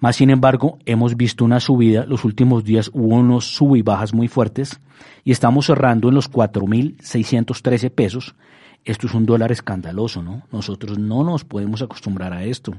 Más 0.00 0.16
sin 0.16 0.30
embargo, 0.30 0.78
hemos 0.84 1.16
visto 1.16 1.44
una 1.44 1.60
subida, 1.60 2.04
los 2.04 2.24
últimos 2.24 2.62
días 2.62 2.90
hubo 2.92 3.16
unos 3.16 3.46
sub 3.46 3.74
y 3.76 3.82
bajas 3.82 4.12
muy 4.12 4.28
fuertes 4.28 4.80
y 5.24 5.32
estamos 5.32 5.66
cerrando 5.66 6.08
en 6.08 6.14
los 6.14 6.30
4.613 6.30 7.90
pesos. 7.90 8.34
Esto 8.84 9.06
es 9.06 9.14
un 9.14 9.26
dólar 9.26 9.50
escandaloso, 9.50 10.22
¿no? 10.22 10.42
Nosotros 10.52 10.98
no 10.98 11.24
nos 11.24 11.44
podemos 11.44 11.82
acostumbrar 11.82 12.32
a 12.32 12.44
esto. 12.44 12.74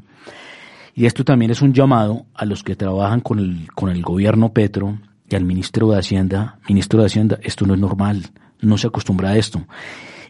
Y 0.93 1.05
esto 1.05 1.23
también 1.23 1.51
es 1.51 1.61
un 1.61 1.73
llamado 1.73 2.25
a 2.33 2.45
los 2.45 2.63
que 2.63 2.75
trabajan 2.75 3.21
con 3.21 3.39
el, 3.39 3.67
con 3.73 3.89
el 3.89 4.01
gobierno 4.01 4.49
Petro 4.49 4.97
y 5.31 5.35
al 5.35 5.45
ministro 5.45 5.91
de 5.91 5.99
Hacienda. 5.99 6.59
Ministro 6.67 6.99
de 6.99 7.05
Hacienda, 7.07 7.39
esto 7.41 7.65
no 7.65 7.73
es 7.73 7.79
normal, 7.79 8.31
no 8.59 8.77
se 8.77 8.87
acostumbra 8.87 9.29
a 9.29 9.37
esto. 9.37 9.65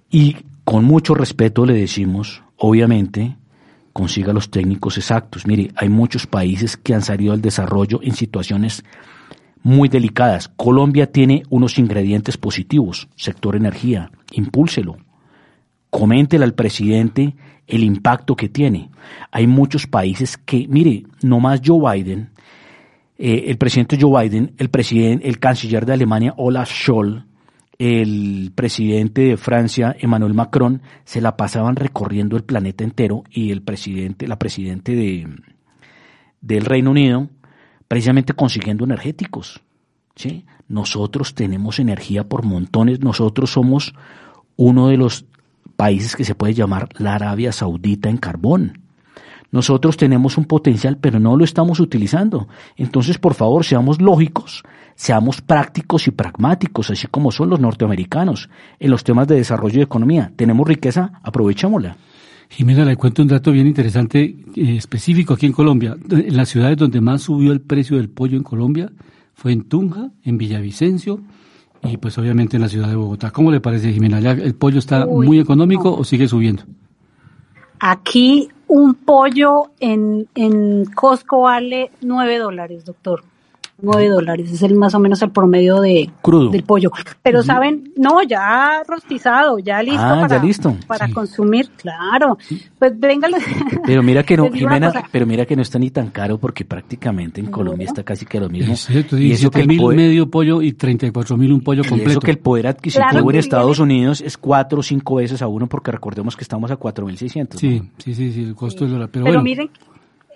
Y 0.10 0.38
con 0.64 0.86
mucho 0.86 1.16
respeto 1.16 1.66
le 1.66 1.74
decimos, 1.74 2.44
obviamente, 2.58 3.36
consiga 3.94 4.34
los 4.34 4.52
técnicos 4.52 4.98
exactos. 4.98 5.48
Mire, 5.48 5.72
hay 5.76 5.90
muchos 5.90 6.28
países 6.28 6.78
que 6.78 6.94
han 6.94 7.02
salido 7.02 7.34
al 7.34 7.42
desarrollo 7.42 8.00
en 8.04 8.14
situaciones 8.14 8.84
muy 9.64 9.90
delicadas. 9.90 10.50
Colombia 10.50 11.12
tiene 11.12 11.44
unos 11.50 11.78
ingredientes 11.78 12.38
positivos, 12.38 13.10
sector 13.16 13.56
energía, 13.56 14.12
impúlselo. 14.32 14.98
Coméntele 15.90 16.46
al 16.46 16.54
presidente 16.54 17.36
el 17.68 17.84
impacto 17.84 18.36
que 18.36 18.50
tiene. 18.50 18.90
Hay 19.32 19.48
muchos 19.48 19.88
países 19.88 20.38
que, 20.38 20.68
mire, 20.68 21.04
no 21.22 21.40
más 21.40 21.62
Joe 21.66 21.94
Biden, 21.94 22.30
eh, 23.24 23.52
el 23.52 23.58
presidente 23.60 24.00
Joe 24.02 24.24
Biden, 24.24 24.56
el 24.58 24.72
presidente, 24.72 25.28
el 25.28 25.38
canciller 25.38 25.86
de 25.86 25.94
Alemania 25.94 26.34
Olaf 26.38 26.72
Scholz, 26.72 27.24
el 27.78 28.52
presidente 28.56 29.22
de 29.22 29.38
Francia 29.38 29.96
Emmanuel 30.00 30.34
Macron 30.34 30.82
se 31.04 31.22
la 31.22 31.38
pasaban 31.38 31.76
recorriendo 31.76 32.36
el 32.36 32.44
planeta 32.44 32.84
entero 32.84 33.24
y 33.30 33.52
el 33.52 33.62
presidente, 33.62 34.28
la 34.28 34.40
presidente 34.40 34.96
de 34.96 35.28
del 36.42 36.66
Reino 36.66 36.90
Unido, 36.90 37.30
precisamente 37.88 38.34
consiguiendo 38.34 38.86
energéticos. 38.86 39.62
¿sí? 40.16 40.46
Nosotros 40.68 41.36
tenemos 41.36 41.78
energía 41.78 42.24
por 42.24 42.44
montones, 42.44 43.02
nosotros 43.02 43.52
somos 43.52 43.94
uno 44.56 44.88
de 44.88 44.98
los 44.98 45.26
países 45.76 46.16
que 46.16 46.26
se 46.26 46.34
puede 46.34 46.56
llamar 46.56 46.90
la 46.98 47.14
Arabia 47.14 47.52
Saudita 47.52 48.10
en 48.10 48.18
carbón. 48.18 48.81
Nosotros 49.52 49.98
tenemos 49.98 50.38
un 50.38 50.46
potencial, 50.46 50.98
pero 50.98 51.20
no 51.20 51.36
lo 51.36 51.44
estamos 51.44 51.80
utilizando. 51.80 52.48
Entonces, 52.78 53.18
por 53.18 53.34
favor, 53.34 53.66
seamos 53.66 54.02
lógicos, 54.02 54.64
seamos 54.96 55.42
prácticos 55.42 56.08
y 56.08 56.12
pragmáticos, 56.12 56.90
así 56.90 57.08
como 57.08 57.32
son 57.32 57.50
los 57.50 57.60
norteamericanos 57.60 58.50
en 58.80 58.92
los 58.92 59.04
temas 59.04 59.28
de 59.28 59.36
desarrollo 59.36 59.78
de 59.78 59.84
economía. 59.84 60.32
Tenemos 60.36 60.68
riqueza, 60.68 61.20
aprovechémosla. 61.22 61.98
Jimena, 62.50 62.84
le 62.84 62.98
cuento 62.98 63.22
un 63.22 63.30
dato 63.30 63.52
bien 63.52 63.68
interesante, 63.68 64.36
eh, 64.56 64.76
específico 64.76 65.34
aquí 65.34 65.46
en 65.46 65.54
Colombia. 65.54 65.96
En 66.10 66.36
las 66.36 66.50
ciudades 66.50 66.78
donde 66.78 67.00
más 67.00 67.22
subió 67.22 67.54
el 67.54 67.62
precio 67.62 67.98
del 67.98 68.10
pollo 68.10 68.38
en 68.38 68.44
Colombia 68.44 68.92
fue 69.34 69.54
en 69.54 69.64
Tunja, 69.64 70.12
en 70.24 70.38
Villavicencio 70.38 71.22
y 71.84 71.98
pues 71.98 72.18
obviamente 72.18 72.58
en 72.58 72.62
la 72.62 72.70
ciudad 72.70 72.90
de 72.90 72.96
Bogotá. 72.96 73.32
¿Cómo 73.32 73.52
le 73.52 73.62
parece, 73.62 73.92
Jimena? 73.92 74.20
¿Ya 74.20 74.32
el 74.32 74.54
pollo 74.56 74.80
está 74.80 75.06
Uy, 75.08 75.26
muy 75.26 75.40
económico 75.40 75.86
no. 75.86 75.96
o 75.96 76.04
sigue 76.04 76.28
subiendo? 76.28 76.64
Aquí 77.80 78.50
un 78.72 78.94
pollo 78.94 79.72
en, 79.82 80.30
en 80.34 80.86
Costco 80.86 81.42
vale 81.42 81.92
9 82.00 82.38
dólares, 82.38 82.86
doctor. 82.86 83.22
9 83.82 84.10
dólares, 84.10 84.52
es 84.52 84.62
el 84.62 84.76
más 84.76 84.94
o 84.96 85.00
menos 85.00 85.22
el 85.22 85.32
promedio 85.32 85.82
de 85.82 86.10
del 86.52 86.64
pollo. 86.64 86.92
Pero 87.22 87.44
saben, 87.44 87.92
no, 87.96 88.22
ya 88.24 88.84
rostizado, 88.88 89.60
ya 89.60 89.82
listo 89.82 90.02
ah, 90.02 90.20
para, 90.22 90.38
ya 90.38 90.44
listo. 90.44 90.76
para 90.88 91.10
consumir, 91.10 91.70
claro. 91.78 92.38
Pues 92.80 93.00
venga. 93.00 93.28
Pero 93.86 94.04
mira 94.04 94.24
que 94.24 94.38
no, 94.38 94.52
Jimena, 94.52 94.92
pero 95.12 95.26
mira 95.26 95.46
que 95.46 95.56
no 95.56 95.62
está 95.62 95.80
ni 95.80 95.90
tan 95.90 96.10
caro 96.10 96.38
porque 96.38 96.66
prácticamente 96.66 97.42
en 97.42 97.48
Colombia 97.48 97.86
está 97.86 98.04
casi 98.04 98.26
que 98.26 98.40
lo 98.40 98.50
mismo. 98.50 98.74
y 99.18 99.32
eso 99.32 99.50
que 99.50 99.66
mil 99.66 99.82
medio 99.96 100.30
pollo 100.30 100.62
y 100.62 100.74
34 100.74 101.38
mil 101.38 101.52
un 101.54 101.62
pollo 101.62 101.84
completo. 101.84 102.10
Y 102.10 102.12
eso 102.12 102.20
que 102.20 102.32
el 102.32 102.40
poder 102.40 102.68
adquisitivo 102.68 103.32
en 103.32 103.38
Estados 103.38 103.80
Unidos 103.80 104.22
es 104.22 104.38
cuatro 104.38 104.80
o 104.80 104.84
cinco 104.84 105.16
veces 105.16 105.42
a 105.42 105.48
uno 105.48 105.68
porque 105.68 105.92
recordemos 105.92 106.36
que 106.36 106.44
estamos 106.44 106.72
a 106.72 106.80
4.600. 106.80 107.58
Sí, 107.58 107.82
sí, 107.98 108.16
sí, 108.16 108.32
sí, 108.32 108.44
el 108.44 108.56
costo 108.56 108.84
del 108.84 108.94
dólar. 108.94 109.10
Pero, 109.12 109.26
pero 109.26 109.34
bueno. 109.34 109.44
miren, 109.44 109.70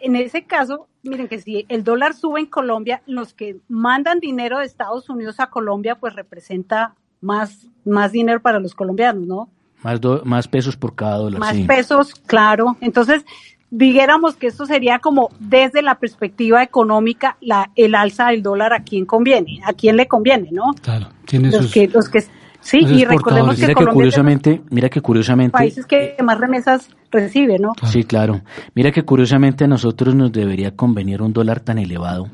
en 0.05 0.15
ese 0.15 0.43
caso, 0.43 0.87
miren 1.01 1.27
que 1.27 1.41
si 1.41 1.65
el 1.67 1.83
dólar 1.83 2.13
sube 2.13 2.39
en 2.39 2.45
Colombia, 2.45 3.01
los 3.07 3.33
que 3.33 3.57
mandan 3.67 4.19
dinero 4.19 4.59
de 4.59 4.65
Estados 4.65 5.09
Unidos 5.09 5.39
a 5.39 5.49
Colombia, 5.49 5.95
pues 5.95 6.13
representa 6.13 6.93
más, 7.21 7.67
más 7.85 8.11
dinero 8.11 8.39
para 8.39 8.59
los 8.59 8.75
colombianos, 8.75 9.25
¿no? 9.25 9.49
Más, 9.81 9.99
más 10.23 10.47
pesos 10.47 10.77
por 10.77 10.93
cada 10.93 11.17
dólar. 11.17 11.39
Más 11.39 11.57
pesos, 11.61 12.13
claro. 12.13 12.77
Entonces, 12.81 13.25
dijéramos 13.71 14.35
que 14.35 14.47
esto 14.47 14.67
sería 14.67 14.99
como 14.99 15.29
desde 15.39 15.81
la 15.81 15.95
perspectiva 15.95 16.61
económica, 16.61 17.37
la, 17.41 17.71
el 17.75 17.95
alza 17.95 18.27
del 18.27 18.43
dólar 18.43 18.73
a 18.73 18.83
quién 18.83 19.05
conviene, 19.05 19.61
a 19.65 19.73
quién 19.73 19.97
le 19.97 20.07
conviene, 20.07 20.49
¿no? 20.51 20.73
Claro, 20.81 21.07
tiene 21.25 21.49
los 21.49 21.71
que, 21.71 21.87
los 21.87 22.09
que 22.09 22.23
Sí, 22.65 22.79
y 22.79 23.05
recordemos 23.05 23.55
que, 23.57 23.67
mira 23.67 23.75
que 23.75 23.85
curiosamente, 23.85 24.61
mira 24.71 24.89
que 24.89 24.99
curiosamente 24.99 25.51
países 25.51 25.85
que 25.85 26.15
más 26.23 26.39
remesas 26.39 26.89
recibe, 27.11 27.59
¿no? 27.59 27.73
Sí, 27.83 28.03
claro. 28.05 28.41
Mira 28.73 28.91
que 28.91 29.03
curiosamente 29.03 29.65
a 29.65 29.67
nosotros 29.67 30.15
nos 30.15 30.31
debería 30.31 30.75
convenir 30.75 31.21
un 31.21 31.31
dólar 31.31 31.59
tan 31.59 31.77
elevado, 31.77 32.27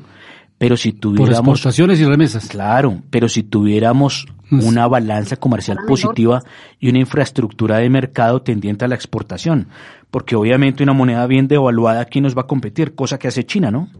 pero 0.56 0.78
si 0.78 0.94
tuviéramos 0.94 1.40
por 1.40 1.48
exportaciones 1.48 2.00
y 2.00 2.06
remesas. 2.06 2.48
Claro, 2.48 3.02
pero 3.10 3.28
si 3.28 3.42
tuviéramos 3.42 4.26
una 4.50 4.88
balanza 4.88 5.36
comercial 5.36 5.80
positiva 5.86 6.42
y 6.80 6.88
una 6.88 7.00
infraestructura 7.00 7.76
de 7.76 7.90
mercado 7.90 8.40
tendiente 8.40 8.86
a 8.86 8.88
la 8.88 8.94
exportación, 8.94 9.68
porque 10.10 10.34
obviamente 10.34 10.82
una 10.82 10.94
moneda 10.94 11.26
bien 11.26 11.46
devaluada 11.46 12.00
aquí 12.00 12.22
nos 12.22 12.34
va 12.34 12.42
a 12.42 12.46
competir, 12.46 12.94
cosa 12.94 13.18
que 13.18 13.28
hace 13.28 13.44
China, 13.44 13.70
¿no? 13.70 13.90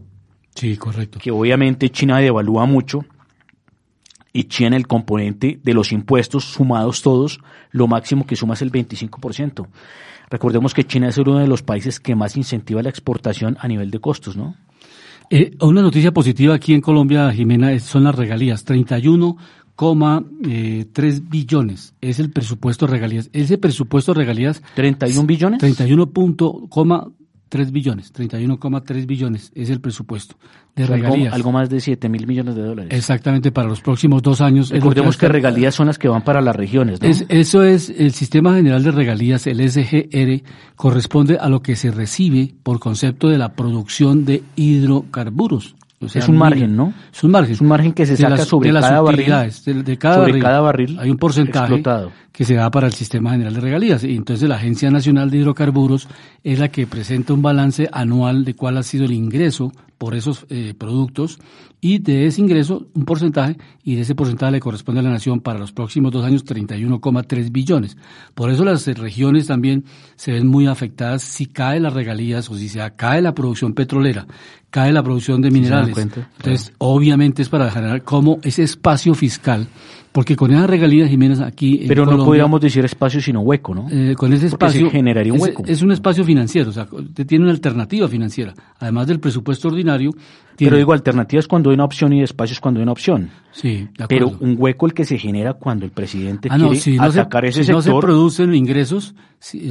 Sí, 0.55 0.77
correcto. 0.77 1.19
Que 1.21 1.29
obviamente 1.29 1.91
China 1.91 2.17
devalúa 2.17 2.65
mucho 2.65 3.05
y 4.33 4.45
China 4.45 4.75
el 4.75 4.87
componente 4.87 5.59
de 5.63 5.73
los 5.73 5.91
impuestos 5.91 6.43
sumados 6.45 7.03
todos, 7.03 7.39
lo 7.71 7.87
máximo 7.87 8.25
que 8.25 8.35
suma 8.35 8.55
es 8.55 8.63
el 8.63 8.71
25%. 8.71 9.67
Recordemos 10.29 10.73
que 10.73 10.85
China 10.85 11.09
es 11.09 11.17
uno 11.19 11.37
de 11.37 11.47
los 11.47 11.61
países 11.61 11.99
que 11.99 12.15
más 12.15 12.35
incentiva 12.35 12.81
la 12.81 12.89
exportación 12.89 13.55
a 13.59 13.67
nivel 13.67 13.91
de 13.91 13.99
costos, 13.99 14.35
¿no? 14.35 14.55
Eh, 15.29 15.55
una 15.61 15.81
noticia 15.81 16.11
positiva 16.11 16.55
aquí 16.55 16.73
en 16.73 16.81
Colombia, 16.81 17.31
Jimena, 17.31 17.79
son 17.79 18.03
las 18.05 18.15
regalías. 18.15 18.65
31,3 18.65 20.35
eh, 20.45 21.21
billones 21.23 21.93
es 22.01 22.19
el 22.19 22.31
presupuesto 22.31 22.87
de 22.87 22.93
regalías. 22.93 23.29
Ese 23.31 23.57
presupuesto 23.57 24.13
de 24.13 24.19
regalías... 24.19 24.61
¿31 24.75 25.25
billones? 25.25 25.59
31 25.59 26.11
3 27.53 27.71
billones, 27.71 28.11
31,3 28.11 29.05
billones 29.05 29.51
es 29.53 29.69
el 29.69 29.79
presupuesto 29.79 30.37
de 30.75 30.87
regalías. 30.87 31.35
Algo, 31.35 31.51
más 31.51 31.69
de 31.69 31.81
7 31.81 32.09
mil 32.09 32.25
millones 32.25 32.55
de 32.55 32.63
dólares. 32.63 32.91
Exactamente, 32.91 33.51
para 33.51 33.67
los 33.67 33.79
próximos 33.79 34.23
dos 34.23 34.41
años. 34.41 34.71
Recordemos 34.71 35.17
que, 35.17 35.27
regalías 35.27 35.75
son 35.75 35.85
las 35.85 35.99
que 35.99 36.07
van 36.07 36.23
para 36.23 36.41
las 36.41 36.55
regiones, 36.55 36.99
¿no? 36.99 37.07
eso 37.07 37.61
es, 37.61 37.91
el 37.91 38.11
Sistema 38.13 38.55
General 38.55 38.81
de 38.81 38.89
Regalías, 38.89 39.45
el 39.45 39.69
SGR, 39.69 40.41
corresponde 40.75 41.37
a 41.37 41.47
lo 41.47 41.61
que 41.61 41.75
se 41.75 41.91
recibe 41.91 42.55
por 42.63 42.79
concepto 42.79 43.29
de 43.29 43.37
la 43.37 43.53
producción 43.53 44.25
de 44.25 44.41
hidrocarburos 44.55 45.75
es 46.05 46.27
un 46.27 46.37
margen, 46.37 46.75
¿no? 46.75 46.93
Es 47.11 47.23
un 47.23 47.31
margen. 47.31 47.53
Es 47.53 47.61
un 47.61 47.67
margen 47.67 47.93
que 47.93 48.05
se 48.05 48.17
saca 48.17 48.45
sobre, 48.45 48.71
cada 48.71 49.01
barril, 49.01 49.25
de, 49.83 49.97
cada 49.97 50.39
cada 50.39 50.61
barril. 50.61 50.97
Hay 50.99 51.09
un 51.09 51.17
porcentaje 51.17 51.83
que 52.31 52.45
se 52.45 52.55
da 52.55 52.71
para 52.71 52.87
el 52.87 52.93
Sistema 52.93 53.31
General 53.31 53.53
de 53.53 53.61
Regalías. 53.61 54.03
Y 54.03 54.15
entonces 54.15 54.49
la 54.49 54.55
Agencia 54.55 54.89
Nacional 54.89 55.29
de 55.29 55.37
Hidrocarburos 55.37 56.07
es 56.43 56.59
la 56.59 56.69
que 56.69 56.87
presenta 56.87 57.33
un 57.33 57.41
balance 57.41 57.89
anual 57.91 58.43
de 58.45 58.55
cuál 58.55 58.77
ha 58.77 58.83
sido 58.83 59.05
el 59.05 59.11
ingreso 59.11 59.71
por 59.97 60.15
esos 60.15 60.45
eh, 60.49 60.73
productos 60.77 61.39
y 61.83 61.99
de 61.99 62.27
ese 62.27 62.39
ingreso 62.39 62.87
un 62.93 63.03
porcentaje 63.03 63.57
y 63.83 63.95
de 63.95 64.03
ese 64.03 64.15
porcentaje 64.15 64.53
le 64.53 64.61
corresponde 64.61 65.01
a 65.01 65.03
la 65.03 65.09
nación 65.09 65.41
para 65.41 65.59
los 65.59 65.73
próximos 65.73 66.13
dos 66.13 66.23
años 66.23 66.45
31,3 66.45 67.51
billones. 67.51 67.97
Por 68.33 68.49
eso 68.49 68.63
las 68.63 68.87
regiones 68.87 69.47
también 69.47 69.83
se 70.15 70.31
ven 70.31 70.47
muy 70.47 70.65
afectadas 70.65 71.23
si 71.23 71.45
cae 71.45 71.81
las 71.81 71.91
regalías 71.91 72.49
o 72.49 72.55
si 72.55 72.69
se 72.69 72.79
cae 72.95 73.21
la 73.21 73.35
producción 73.35 73.73
petrolera, 73.73 74.25
cae 74.69 74.93
la 74.93 75.03
producción 75.03 75.41
de 75.41 75.51
minerales. 75.51 75.97
Entonces, 75.97 76.71
obviamente 76.77 77.41
es 77.41 77.49
para 77.49 77.69
generar 77.69 78.01
como 78.03 78.39
ese 78.43 78.63
espacio 78.63 79.13
fiscal 79.13 79.67
porque 80.13 80.35
con 80.35 80.51
esas 80.51 80.69
regalías, 80.69 81.09
Jiménez, 81.09 81.39
aquí. 81.41 81.85
Pero 81.87 82.05
no 82.05 82.23
podríamos 82.23 82.61
decir 82.61 82.85
espacio, 82.85 83.19
sino 83.19 83.41
hueco, 83.41 83.73
¿no? 83.73 83.87
Eh, 83.89 84.13
con 84.15 84.31
ese 84.31 84.45
espacio. 84.45 84.89
generaría 84.91 85.33
un 85.33 85.41
hueco. 85.41 85.63
Es, 85.65 85.81
un 85.81 85.91
espacio 85.91 86.23
financiero, 86.23 86.69
o 86.69 86.71
sea, 86.71 86.87
tiene 87.27 87.43
una 87.43 87.51
alternativa 87.51 88.07
financiera. 88.07 88.53
Además 88.79 89.07
del 89.07 89.19
presupuesto 89.19 89.69
ordinario. 89.69 90.11
Pero 90.55 90.77
digo, 90.77 90.93
alternativas 90.93 91.47
cuando 91.47 91.71
hay 91.71 91.73
una 91.73 91.85
opción 91.85 92.13
y 92.13 92.21
espacios 92.21 92.59
cuando 92.59 92.79
hay 92.79 92.83
una 92.83 92.91
opción. 92.91 93.31
Sí, 93.51 93.87
de 93.97 94.07
Pero 94.07 94.37
un 94.39 94.55
hueco 94.59 94.85
el 94.85 94.93
que 94.93 95.03
se 95.03 95.17
genera 95.17 95.55
cuando 95.55 95.83
el 95.83 95.91
presidente 95.91 96.47
ah, 96.51 96.57
quiere 96.57 96.95
no, 96.95 97.03
atacar 97.03 97.45
ese 97.45 97.63
si 97.63 97.65
sector. 97.65 97.75
no 97.75 97.81
se 97.81 98.05
producen 98.05 98.53
ingresos, 98.53 99.15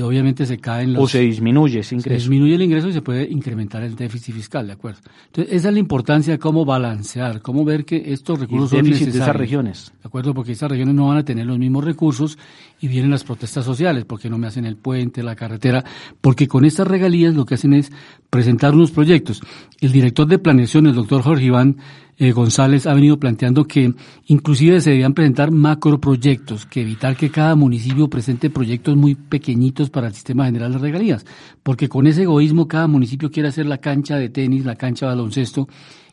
obviamente 0.03 0.45
se 0.45 0.59
caen 0.59 0.93
los. 0.93 1.05
O 1.05 1.09
se 1.09 1.21
disminuye 1.21 1.81
ese 1.81 1.95
ingreso. 1.95 2.11
Se 2.11 2.15
disminuye 2.15 2.55
el 2.55 2.63
ingreso 2.63 2.89
y 2.89 2.93
se 2.93 3.01
puede 3.01 3.25
incrementar 3.31 3.83
el 3.83 3.97
déficit 3.97 4.35
fiscal, 4.35 4.67
¿de 4.67 4.75
acuerdo? 4.75 5.01
Entonces, 5.27 5.55
esa 5.55 5.69
es 5.69 5.75
la 5.75 5.81
importancia 5.81 6.35
de 6.35 6.39
cómo 6.39 6.65
balancear, 6.65 7.41
cómo 7.41 7.65
ver 7.65 7.85
que 7.85 8.13
estos 8.13 8.39
recursos 8.39 8.71
son 8.71 8.85
necesarios. 8.85 9.15
de 9.15 9.21
esas 9.21 9.37
regiones. 9.37 9.93
¿De 10.03 10.09
acuerdo? 10.09 10.35
Porque 10.35 10.53
esas 10.53 10.71
regiones 10.71 10.95
no 10.95 11.09
van 11.09 11.19
a 11.19 11.25
tener 11.25 11.47
los 11.47 11.59
mismos 11.59 11.85
recursos 11.85 12.39
y 12.81 12.89
vienen 12.89 13.11
las 13.11 13.25
protestas 13.25 13.65
sociales, 13.65 14.05
porque 14.05 14.29
no 14.29 14.37
me 14.37 14.47
hacen 14.47 14.67
el 14.67 14.77
puente, 14.77 15.23
la 15.23 15.37
carretera, 15.37 15.85
porque 16.21 16.47
con 16.49 16.65
estas 16.65 16.87
regalías 16.87 17.35
lo 17.35 17.47
que 17.47 17.55
hacen 17.55 17.73
es 17.73 17.91
presentar 18.29 18.75
unos 18.75 18.91
proyectos. 18.91 19.41
El 19.81 19.93
director 19.93 20.27
de 20.27 20.39
planeación, 20.39 20.87
el 20.87 20.95
doctor 20.95 21.23
Jorge 21.23 21.45
Iván 21.45 21.79
eh, 22.19 22.33
González, 22.33 22.87
ha 22.87 22.95
venido 22.95 23.19
planteando 23.19 23.65
que 23.65 23.95
inclusive 24.27 24.81
se 24.81 24.91
debían 24.91 25.15
presentar 25.15 25.51
macroproyectos, 25.51 26.67
que 26.67 26.83
evitar 26.83 27.17
que 27.17 27.31
cada 27.31 27.55
municipio 27.55 28.09
presente 28.09 28.51
proyectos 28.51 28.97
muy 28.97 29.15
pequeñitos 29.15 29.91
para 29.91 30.09
el 30.09 30.15
sistema 30.15 30.47
general 30.47 30.73
de 30.73 30.79
regalías, 30.79 31.27
porque 31.63 31.89
con 31.89 32.07
ese 32.07 32.23
egoísmo 32.23 32.69
cada 32.69 32.87
municipio 32.87 33.31
quiere 33.31 33.49
hacer 33.49 33.67
la 33.67 33.79
cancha 33.79 34.17
de 34.17 34.29
tenis, 34.29 34.65
la 34.65 34.77
cancha 34.77 35.07
de 35.07 35.13
baloncesto, 35.13 35.69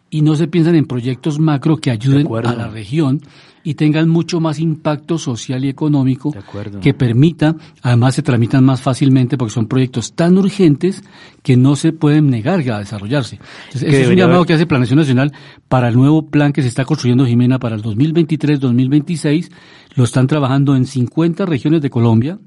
y 0.10 0.22
no 0.22 0.36
se 0.36 0.48
piensan 0.48 0.76
en 0.76 0.86
proyectos 0.86 1.40
macro 1.40 1.78
que 1.78 1.92
ayuden 1.92 2.28
a 2.28 2.54
la 2.54 2.68
región 2.68 3.22
y 3.64 3.74
tengan 3.74 4.10
mucho 4.10 4.40
más 4.40 4.60
impacto 4.60 5.18
social 5.18 5.66
y 5.66 5.70
económico 5.70 6.34
que 6.82 6.94
permita, 6.94 7.56
además 7.82 8.16
se 8.16 8.24
tramitan 8.24 8.64
más 8.64 8.82
fácilmente 8.82 9.38
porque 9.38 9.54
son 9.54 9.68
proyectos 9.68 10.14
tan 10.14 10.38
urgentes 10.38 11.04
que 11.44 11.58
no 11.58 11.76
se 11.76 11.92
pueden 11.92 12.30
negar 12.30 12.60
a 12.70 12.80
desarrollarse. 12.80 13.40
Entonces, 13.68 13.94
es 13.94 14.08
un 14.08 14.16
llamado 14.16 14.46
que 14.46 14.54
hace 14.54 14.66
Planeación 14.66 15.00
Nacional 15.00 15.34
para 15.68 15.90
el 15.90 15.96
nuevo 15.96 16.28
plan 16.28 16.54
que 16.54 16.62
se 16.62 16.68
está 16.68 16.86
construyendo 16.86 17.26
Jimena 17.26 17.60
para 17.60 17.76
el 17.76 17.84
2023-2026. 17.84 19.52
Lo 19.96 20.04
están 20.04 20.28
trabajando 20.28 20.76
en 20.76 20.86
50 20.86 21.46
regiones 21.46 21.82
de 21.82 21.90
Colombia, 21.90 22.40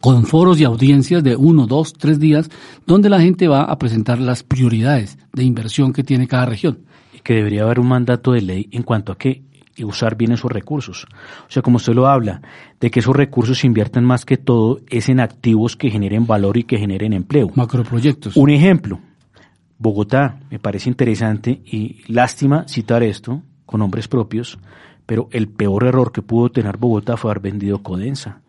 con 0.00 0.24
foros 0.24 0.58
y 0.60 0.64
audiencias 0.64 1.22
de 1.22 1.36
uno, 1.36 1.66
dos, 1.66 1.92
tres 1.92 2.18
días, 2.18 2.48
donde 2.86 3.10
la 3.10 3.20
gente 3.20 3.48
va 3.48 3.62
a 3.62 3.78
presentar 3.78 4.18
las 4.18 4.42
prioridades 4.42 5.18
de 5.32 5.44
inversión 5.44 5.92
que 5.92 6.02
tiene 6.02 6.26
cada 6.26 6.46
región. 6.46 6.80
Y 7.14 7.20
que 7.20 7.34
debería 7.34 7.62
haber 7.62 7.80
un 7.80 7.88
mandato 7.88 8.32
de 8.32 8.40
ley 8.40 8.68
en 8.72 8.82
cuanto 8.82 9.12
a 9.12 9.18
que 9.18 9.42
usar 9.84 10.16
bien 10.16 10.32
esos 10.32 10.50
recursos. 10.50 11.06
O 11.48 11.50
sea, 11.50 11.62
como 11.62 11.76
usted 11.76 11.94
lo 11.94 12.08
habla, 12.08 12.42
de 12.80 12.90
que 12.90 13.00
esos 13.00 13.14
recursos 13.14 13.58
se 13.58 13.66
inviertan 13.66 14.04
más 14.04 14.24
que 14.24 14.36
todo 14.36 14.80
es 14.88 15.08
en 15.08 15.20
activos 15.20 15.76
que 15.76 15.90
generen 15.90 16.26
valor 16.26 16.56
y 16.56 16.64
que 16.64 16.78
generen 16.78 17.12
empleo. 17.12 17.50
Macroproyectos. 17.54 18.36
Un 18.36 18.50
ejemplo, 18.50 19.00
Bogotá, 19.78 20.40
me 20.50 20.58
parece 20.58 20.88
interesante 20.88 21.62
y 21.64 22.02
lástima 22.06 22.66
citar 22.68 23.02
esto 23.02 23.42
con 23.64 23.80
nombres 23.80 24.08
propios, 24.08 24.58
pero 25.06 25.28
el 25.32 25.48
peor 25.48 25.84
error 25.84 26.12
que 26.12 26.22
pudo 26.22 26.50
tener 26.50 26.76
Bogotá 26.76 27.16
fue 27.16 27.30
haber 27.30 27.42
vendido 27.42 27.82
Codensa. 27.82 28.42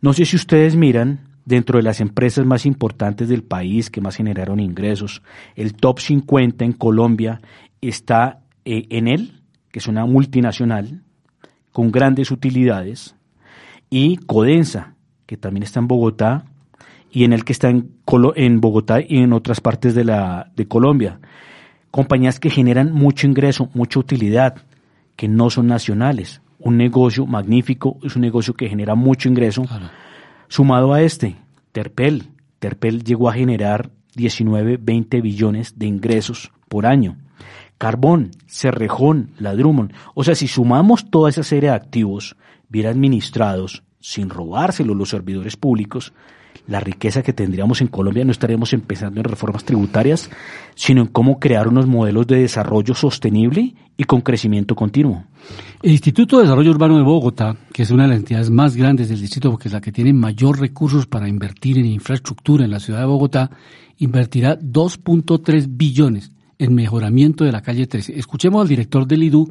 No 0.00 0.12
sé 0.12 0.24
si 0.24 0.36
ustedes 0.36 0.76
miran 0.76 1.20
dentro 1.44 1.78
de 1.78 1.82
las 1.82 2.00
empresas 2.00 2.44
más 2.44 2.66
importantes 2.66 3.28
del 3.28 3.42
país 3.42 3.90
que 3.90 4.00
más 4.00 4.16
generaron 4.16 4.60
ingresos, 4.60 5.22
el 5.56 5.74
top 5.74 6.00
50 6.00 6.64
en 6.64 6.72
Colombia 6.72 7.40
está 7.80 8.40
eh, 8.64 8.86
en 8.90 9.08
él, 9.08 9.41
que 9.72 9.80
es 9.80 9.88
una 9.88 10.06
multinacional 10.06 11.02
con 11.72 11.90
grandes 11.90 12.30
utilidades, 12.30 13.16
y 13.90 14.18
Codensa, 14.18 14.94
que 15.26 15.36
también 15.36 15.64
está 15.64 15.80
en 15.80 15.88
Bogotá, 15.88 16.44
y 17.10 17.24
en 17.24 17.32
el 17.32 17.44
que 17.44 17.52
está 17.52 17.68
en, 17.68 17.90
en 18.36 18.60
Bogotá 18.60 19.00
y 19.00 19.18
en 19.18 19.32
otras 19.32 19.60
partes 19.60 19.96
de, 19.96 20.04
la, 20.04 20.52
de 20.54 20.68
Colombia. 20.68 21.18
Compañías 21.90 22.38
que 22.38 22.50
generan 22.50 22.92
mucho 22.92 23.26
ingreso, 23.26 23.68
mucha 23.74 23.98
utilidad, 23.98 24.62
que 25.16 25.26
no 25.26 25.50
son 25.50 25.66
nacionales 25.66 26.40
un 26.62 26.76
negocio 26.76 27.26
magnífico, 27.26 27.98
es 28.02 28.16
un 28.16 28.22
negocio 28.22 28.54
que 28.54 28.68
genera 28.68 28.94
mucho 28.94 29.28
ingreso. 29.28 29.64
Sumado 30.48 30.92
a 30.92 31.02
este, 31.02 31.36
Terpel, 31.72 32.28
Terpel 32.58 33.02
llegó 33.02 33.28
a 33.28 33.34
generar 33.34 33.90
19, 34.14 34.78
20 34.80 35.20
billones 35.20 35.78
de 35.78 35.86
ingresos 35.86 36.52
por 36.68 36.86
año. 36.86 37.16
Carbón, 37.82 38.30
Cerrejón, 38.46 39.30
Ladrumon. 39.40 39.92
O 40.14 40.22
sea, 40.22 40.36
si 40.36 40.46
sumamos 40.46 41.10
toda 41.10 41.30
esa 41.30 41.42
serie 41.42 41.70
de 41.70 41.74
activos 41.74 42.36
bien 42.68 42.86
administrados, 42.86 43.82
sin 43.98 44.30
robárselos 44.30 44.96
los 44.96 45.08
servidores 45.08 45.56
públicos, 45.56 46.12
la 46.68 46.78
riqueza 46.78 47.24
que 47.24 47.32
tendríamos 47.32 47.80
en 47.80 47.88
Colombia 47.88 48.24
no 48.24 48.30
estaríamos 48.30 48.72
empezando 48.72 49.18
en 49.18 49.24
reformas 49.24 49.64
tributarias, 49.64 50.30
sino 50.76 51.00
en 51.00 51.08
cómo 51.08 51.40
crear 51.40 51.66
unos 51.66 51.88
modelos 51.88 52.28
de 52.28 52.42
desarrollo 52.42 52.94
sostenible 52.94 53.74
y 53.96 54.04
con 54.04 54.20
crecimiento 54.20 54.76
continuo. 54.76 55.24
El 55.82 55.90
Instituto 55.90 56.36
de 56.36 56.44
Desarrollo 56.44 56.70
Urbano 56.70 56.98
de 56.98 57.02
Bogotá, 57.02 57.56
que 57.72 57.82
es 57.82 57.90
una 57.90 58.04
de 58.04 58.10
las 58.10 58.18
entidades 58.18 58.50
más 58.50 58.76
grandes 58.76 59.08
del 59.08 59.20
distrito 59.20 59.50
porque 59.50 59.66
es 59.66 59.74
la 59.74 59.80
que 59.80 59.90
tiene 59.90 60.12
mayor 60.12 60.60
recursos 60.60 61.08
para 61.08 61.28
invertir 61.28 61.78
en 61.78 61.86
infraestructura 61.86 62.64
en 62.64 62.70
la 62.70 62.78
ciudad 62.78 63.00
de 63.00 63.06
Bogotá, 63.06 63.50
invertirá 63.98 64.56
2.3 64.56 65.66
billones 65.68 66.30
en 66.58 66.74
mejoramiento 66.74 67.44
de 67.44 67.52
la 67.52 67.62
calle 67.62 67.86
13. 67.86 68.18
Escuchemos 68.18 68.62
al 68.62 68.68
director 68.68 69.06
del 69.06 69.22
IDU, 69.22 69.50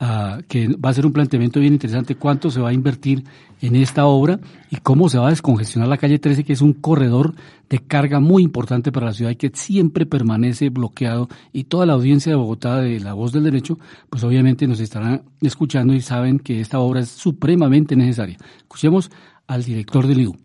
uh, 0.00 0.42
que 0.48 0.68
va 0.68 0.90
a 0.90 0.94
ser 0.94 1.06
un 1.06 1.12
planteamiento 1.12 1.60
bien 1.60 1.72
interesante, 1.72 2.14
cuánto 2.14 2.50
se 2.50 2.60
va 2.60 2.70
a 2.70 2.72
invertir 2.72 3.24
en 3.60 3.76
esta 3.76 4.06
obra 4.06 4.38
y 4.70 4.76
cómo 4.76 5.08
se 5.08 5.18
va 5.18 5.28
a 5.28 5.30
descongestionar 5.30 5.88
la 5.88 5.98
calle 5.98 6.18
13, 6.18 6.44
que 6.44 6.52
es 6.52 6.60
un 6.60 6.72
corredor 6.72 7.34
de 7.68 7.78
carga 7.80 8.20
muy 8.20 8.42
importante 8.42 8.92
para 8.92 9.06
la 9.06 9.12
ciudad 9.12 9.30
y 9.30 9.36
que 9.36 9.50
siempre 9.54 10.06
permanece 10.06 10.70
bloqueado. 10.70 11.28
Y 11.52 11.64
toda 11.64 11.86
la 11.86 11.94
audiencia 11.94 12.30
de 12.30 12.36
Bogotá 12.36 12.80
de 12.80 13.00
La 13.00 13.14
Voz 13.14 13.32
del 13.32 13.44
Derecho, 13.44 13.78
pues 14.10 14.24
obviamente 14.24 14.66
nos 14.66 14.80
estarán 14.80 15.22
escuchando 15.40 15.94
y 15.94 16.00
saben 16.00 16.38
que 16.38 16.60
esta 16.60 16.78
obra 16.78 17.00
es 17.00 17.08
supremamente 17.08 17.96
necesaria. 17.96 18.36
Escuchemos 18.58 19.10
al 19.46 19.64
director 19.64 20.06
del 20.06 20.20
IDU. 20.20 20.36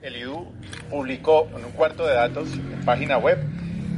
El 0.00 0.16
IDU 0.16 0.46
publicó 0.88 1.48
en 1.58 1.64
un 1.64 1.72
cuarto 1.72 2.06
de 2.06 2.14
datos 2.14 2.48
en 2.52 2.84
página 2.84 3.18
web 3.18 3.38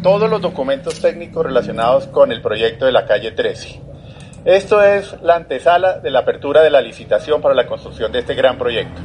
todos 0.02 0.30
los 0.30 0.40
documentos 0.40 1.00
técnicos 1.00 1.44
relacionados 1.44 2.06
con 2.06 2.30
el 2.30 2.40
proyecto 2.40 2.86
de 2.86 2.92
la 2.92 3.06
calle 3.06 3.32
13. 3.32 3.80
Esto 4.44 4.82
es 4.82 5.20
la 5.22 5.34
antesala 5.34 5.98
de 5.98 6.10
la 6.10 6.20
apertura 6.20 6.62
de 6.62 6.70
la 6.70 6.80
licitación 6.80 7.42
para 7.42 7.54
la 7.54 7.66
construcción 7.66 8.12
de 8.12 8.20
este 8.20 8.34
gran 8.34 8.56
proyecto. 8.58 9.00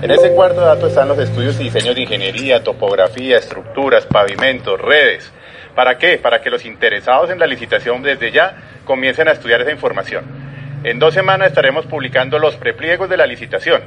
En 0.00 0.10
ese 0.10 0.32
cuarto 0.32 0.60
de 0.60 0.66
datos 0.66 0.90
están 0.90 1.08
los 1.08 1.18
estudios 1.18 1.60
y 1.60 1.64
diseños 1.64 1.94
de 1.94 2.02
ingeniería, 2.02 2.62
topografía, 2.62 3.36
estructuras, 3.36 4.06
pavimentos, 4.06 4.80
redes. 4.80 5.30
¿Para 5.74 5.98
qué? 5.98 6.16
Para 6.18 6.40
que 6.40 6.50
los 6.50 6.64
interesados 6.64 7.30
en 7.30 7.38
la 7.38 7.46
licitación 7.46 8.02
desde 8.02 8.32
ya 8.32 8.56
comiencen 8.84 9.28
a 9.28 9.32
estudiar 9.32 9.60
esa 9.60 9.70
información. 9.70 10.24
En 10.82 10.98
dos 10.98 11.12
semanas 11.12 11.48
estaremos 11.48 11.84
publicando 11.86 12.38
los 12.38 12.56
prepliegos 12.56 13.10
de 13.10 13.18
la 13.18 13.26
licitación. 13.26 13.82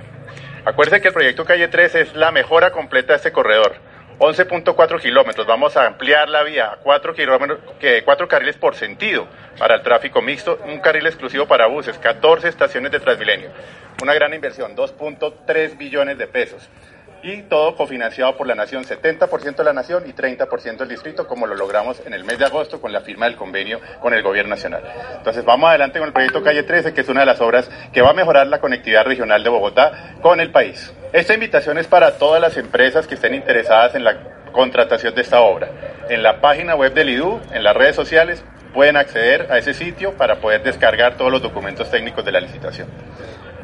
Acuérdense 0.63 1.01
que 1.01 1.07
el 1.07 1.13
proyecto 1.13 1.43
Calle 1.43 1.69
3 1.69 1.95
es 1.95 2.15
la 2.15 2.31
mejora 2.31 2.71
completa 2.71 3.13
de 3.13 3.17
este 3.17 3.31
corredor 3.31 3.90
11.4 4.21 5.01
kilómetros. 5.01 5.47
Vamos 5.47 5.75
a 5.75 5.87
ampliar 5.87 6.29
la 6.29 6.43
vía 6.43 6.73
a 6.73 6.75
4, 6.75 7.15
kilómetros, 7.15 7.59
que 7.79 8.03
4 8.03 8.27
carriles 8.27 8.55
por 8.55 8.75
sentido 8.75 9.27
para 9.57 9.73
el 9.73 9.81
tráfico 9.81 10.21
mixto, 10.21 10.59
un 10.63 10.79
carril 10.79 11.07
exclusivo 11.07 11.47
para 11.47 11.65
buses, 11.65 11.97
14 11.97 12.47
estaciones 12.47 12.91
de 12.91 12.99
Transmilenio. 12.99 13.49
Una 14.03 14.13
gran 14.13 14.31
inversión, 14.31 14.75
2.3 14.75 15.75
billones 15.75 16.19
de 16.19 16.27
pesos. 16.27 16.69
Y 17.23 17.43
todo 17.43 17.75
cofinanciado 17.75 18.35
por 18.35 18.47
la 18.47 18.55
Nación, 18.55 18.83
70% 18.83 19.55
de 19.55 19.63
la 19.63 19.73
Nación 19.73 20.03
y 20.07 20.13
30% 20.13 20.77
del 20.77 20.89
distrito, 20.89 21.27
como 21.27 21.45
lo 21.45 21.55
logramos 21.55 22.01
en 22.05 22.13
el 22.13 22.23
mes 22.23 22.39
de 22.39 22.45
agosto 22.45 22.81
con 22.81 22.91
la 22.91 23.01
firma 23.01 23.25
del 23.27 23.35
convenio 23.35 23.79
con 23.99 24.13
el 24.13 24.23
Gobierno 24.23 24.49
Nacional. 24.49 24.83
Entonces 25.17 25.45
vamos 25.45 25.69
adelante 25.69 25.99
con 25.99 26.07
el 26.07 26.13
proyecto 26.13 26.41
Calle 26.41 26.63
13, 26.63 26.93
que 26.93 27.01
es 27.01 27.09
una 27.09 27.19
de 27.19 27.27
las 27.27 27.39
obras 27.39 27.69
que 27.93 28.01
va 28.01 28.09
a 28.09 28.13
mejorar 28.13 28.47
la 28.47 28.59
conectividad 28.59 29.05
regional 29.05 29.43
de 29.43 29.49
Bogotá 29.49 30.15
con 30.21 30.39
el 30.39 30.51
país. 30.51 30.91
Esta 31.13 31.35
invitación 31.35 31.77
es 31.77 31.87
para 31.87 32.17
todas 32.17 32.41
las 32.41 32.57
empresas 32.57 33.05
que 33.05 33.15
estén 33.15 33.35
interesadas 33.35 33.93
en 33.93 34.03
la 34.03 34.17
contratación 34.51 35.13
de 35.13 35.21
esta 35.21 35.41
obra. 35.41 35.69
En 36.09 36.23
la 36.23 36.41
página 36.41 36.75
web 36.75 36.93
del 36.93 37.09
IDU, 37.09 37.39
en 37.53 37.63
las 37.63 37.75
redes 37.75 37.95
sociales, 37.95 38.43
pueden 38.73 38.97
acceder 38.97 39.51
a 39.51 39.57
ese 39.57 39.73
sitio 39.73 40.13
para 40.13 40.37
poder 40.37 40.63
descargar 40.63 41.17
todos 41.17 41.31
los 41.31 41.41
documentos 41.41 41.89
técnicos 41.91 42.25
de 42.25 42.31
la 42.31 42.39
licitación. 42.39 42.87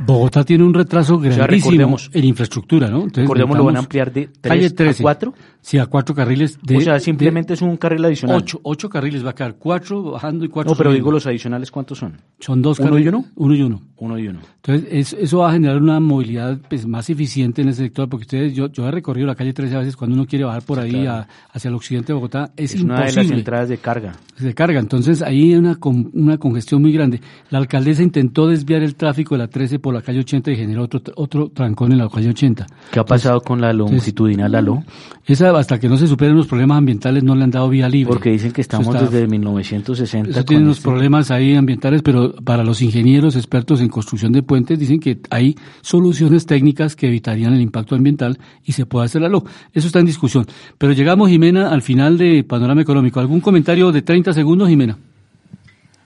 Bogotá 0.05 0.43
tiene 0.43 0.63
un 0.63 0.73
retraso 0.73 1.19
grandísimo 1.19 1.97
en 2.11 2.23
infraestructura, 2.23 2.89
¿no? 2.89 3.03
Entonces, 3.03 3.23
recordemos, 3.23 3.57
lo 3.57 3.65
van 3.65 3.75
a 3.77 3.79
ampliar 3.79 4.11
de 4.11 4.29
3 4.41 4.99
a 4.99 5.03
4. 5.03 5.33
Sí, 5.67 5.77
a 5.77 5.85
cuatro 5.85 6.15
carriles. 6.15 6.57
De, 6.63 6.77
o 6.77 6.81
sea, 6.81 6.97
simplemente 6.97 7.53
es 7.53 7.61
un 7.61 7.75
carril 7.75 8.05
adicional. 8.05 8.37
Ocho, 8.37 8.61
ocho 8.63 8.89
carriles, 8.89 9.25
va 9.25 9.31
a 9.31 9.35
quedar 9.35 9.55
cuatro 9.55 10.11
bajando 10.11 10.45
y 10.45 10.47
cuatro 10.47 10.71
No, 10.71 10.77
pero 10.77 10.93
digo 10.93 11.11
los 11.11 11.27
adicionales, 11.27 11.71
¿cuántos 11.71 11.97
son? 11.97 12.21
Son 12.39 12.61
dos 12.61 12.79
¿Uno 12.79 12.97
y 12.97 13.05
uno? 13.09 13.25
Uno 13.35 13.53
y 13.53 13.61
uno. 13.63 13.81
Uno 13.97 14.17
y 14.17 14.29
uno. 14.29 14.39
Entonces, 14.63 15.17
eso 15.19 15.39
va 15.39 15.49
a 15.49 15.51
generar 15.51 15.81
una 15.81 15.99
movilidad 15.99 16.57
pues, 16.69 16.87
más 16.87 17.09
eficiente 17.09 17.63
en 17.63 17.67
ese 17.67 17.83
sector, 17.83 18.07
porque 18.07 18.23
ustedes, 18.23 18.53
yo, 18.53 18.67
yo 18.67 18.87
he 18.87 18.91
recorrido 18.91 19.27
la 19.27 19.35
calle 19.35 19.51
13 19.51 19.75
a 19.75 19.79
veces 19.79 19.97
cuando 19.97 20.15
uno 20.15 20.25
quiere 20.25 20.45
bajar 20.45 20.63
por 20.63 20.79
ahí 20.79 21.05
a, 21.05 21.27
hacia 21.51 21.67
el 21.67 21.75
occidente 21.75 22.07
de 22.07 22.13
Bogotá, 22.13 22.51
es, 22.55 22.73
es 22.73 22.81
imposible. 22.81 23.01
una 23.01 23.05
de 23.05 23.15
las 23.15 23.31
entradas 23.31 23.69
de 23.69 23.77
carga. 23.77 24.13
De 24.39 24.53
carga, 24.53 24.79
entonces 24.79 25.21
ahí 25.21 25.51
hay 25.51 25.55
una, 25.55 25.77
una 26.13 26.37
congestión 26.37 26.81
muy 26.81 26.93
grande. 26.93 27.19
La 27.49 27.57
alcaldesa 27.57 28.03
intentó 28.03 28.47
desviar 28.47 28.83
el 28.83 28.95
tráfico 28.95 29.35
de 29.35 29.39
la 29.39 29.47
13 29.49 29.79
por 29.87 29.93
la 29.93 30.01
calle 30.01 30.19
80 30.19 30.51
y 30.51 30.57
generó 30.57 30.83
otro, 30.83 30.99
otro 31.15 31.47
trancón 31.47 31.93
en 31.93 31.99
la 31.99 32.09
calle 32.09 32.27
80. 32.27 32.67
¿Qué 32.91 32.99
ha 32.99 33.05
pasado 33.05 33.39
con 33.39 33.61
la 33.61 33.71
longitudinal 33.71 34.53
ALO? 34.53 34.83
Esa, 35.25 35.57
hasta 35.57 35.79
que 35.79 35.87
no 35.87 35.95
se 35.95 36.07
superen 36.07 36.35
los 36.35 36.45
problemas 36.45 36.79
ambientales, 36.79 37.23
no 37.23 37.35
le 37.35 37.45
han 37.45 37.51
dado 37.51 37.69
vía 37.69 37.87
libre. 37.87 38.11
Porque 38.11 38.31
dicen 38.31 38.51
que 38.51 38.59
estamos 38.59 38.93
desde 38.99 39.27
1960. 39.27 40.29
Eso 40.29 40.43
tiene 40.43 40.63
unos 40.63 40.79
este... 40.79 40.89
problemas 40.89 41.31
ahí 41.31 41.55
ambientales, 41.55 42.01
pero 42.01 42.35
para 42.35 42.65
los 42.65 42.81
ingenieros 42.81 43.37
expertos 43.37 43.79
en 43.79 43.87
construcción 43.87 44.33
de 44.33 44.43
puentes 44.43 44.77
dicen 44.77 44.99
que 44.99 45.21
hay 45.29 45.55
soluciones 45.79 46.45
técnicas 46.45 46.97
que 46.97 47.07
evitarían 47.07 47.53
el 47.53 47.61
impacto 47.61 47.95
ambiental 47.95 48.37
y 48.65 48.73
se 48.73 48.85
puede 48.85 49.05
hacer 49.05 49.21
la 49.21 49.29
LO. 49.29 49.45
Eso 49.71 49.87
está 49.87 49.99
en 49.99 50.05
discusión. 50.05 50.45
Pero 50.77 50.91
llegamos, 50.91 51.29
Jimena, 51.29 51.69
al 51.69 51.81
final 51.81 52.17
de 52.17 52.43
Panorama 52.43 52.81
Económico. 52.81 53.21
¿Algún 53.21 53.39
comentario 53.39 53.93
de 53.93 54.01
30 54.01 54.33
segundos, 54.33 54.67
Jimena? 54.67 54.97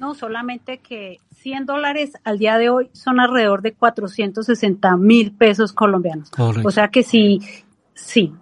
No, 0.02 0.16
solamente 0.16 0.80
que 0.80 1.20
100 1.36 1.68
dólares 1.68 2.14
al 2.24 2.39
día 2.39 2.58
de 2.58 2.70
hoy 2.70 2.89
son 2.91 3.20
alrededor 3.20 3.62
de 3.62 3.74
460 3.74 4.97
mil 4.97 5.32
pesos 5.32 5.74
colombianos. 5.74 6.32
Correcto. 6.32 6.68
O 6.68 6.72
sea 6.72 6.88
que 6.88 7.04
si, 7.04 7.39
sí, 7.93 8.34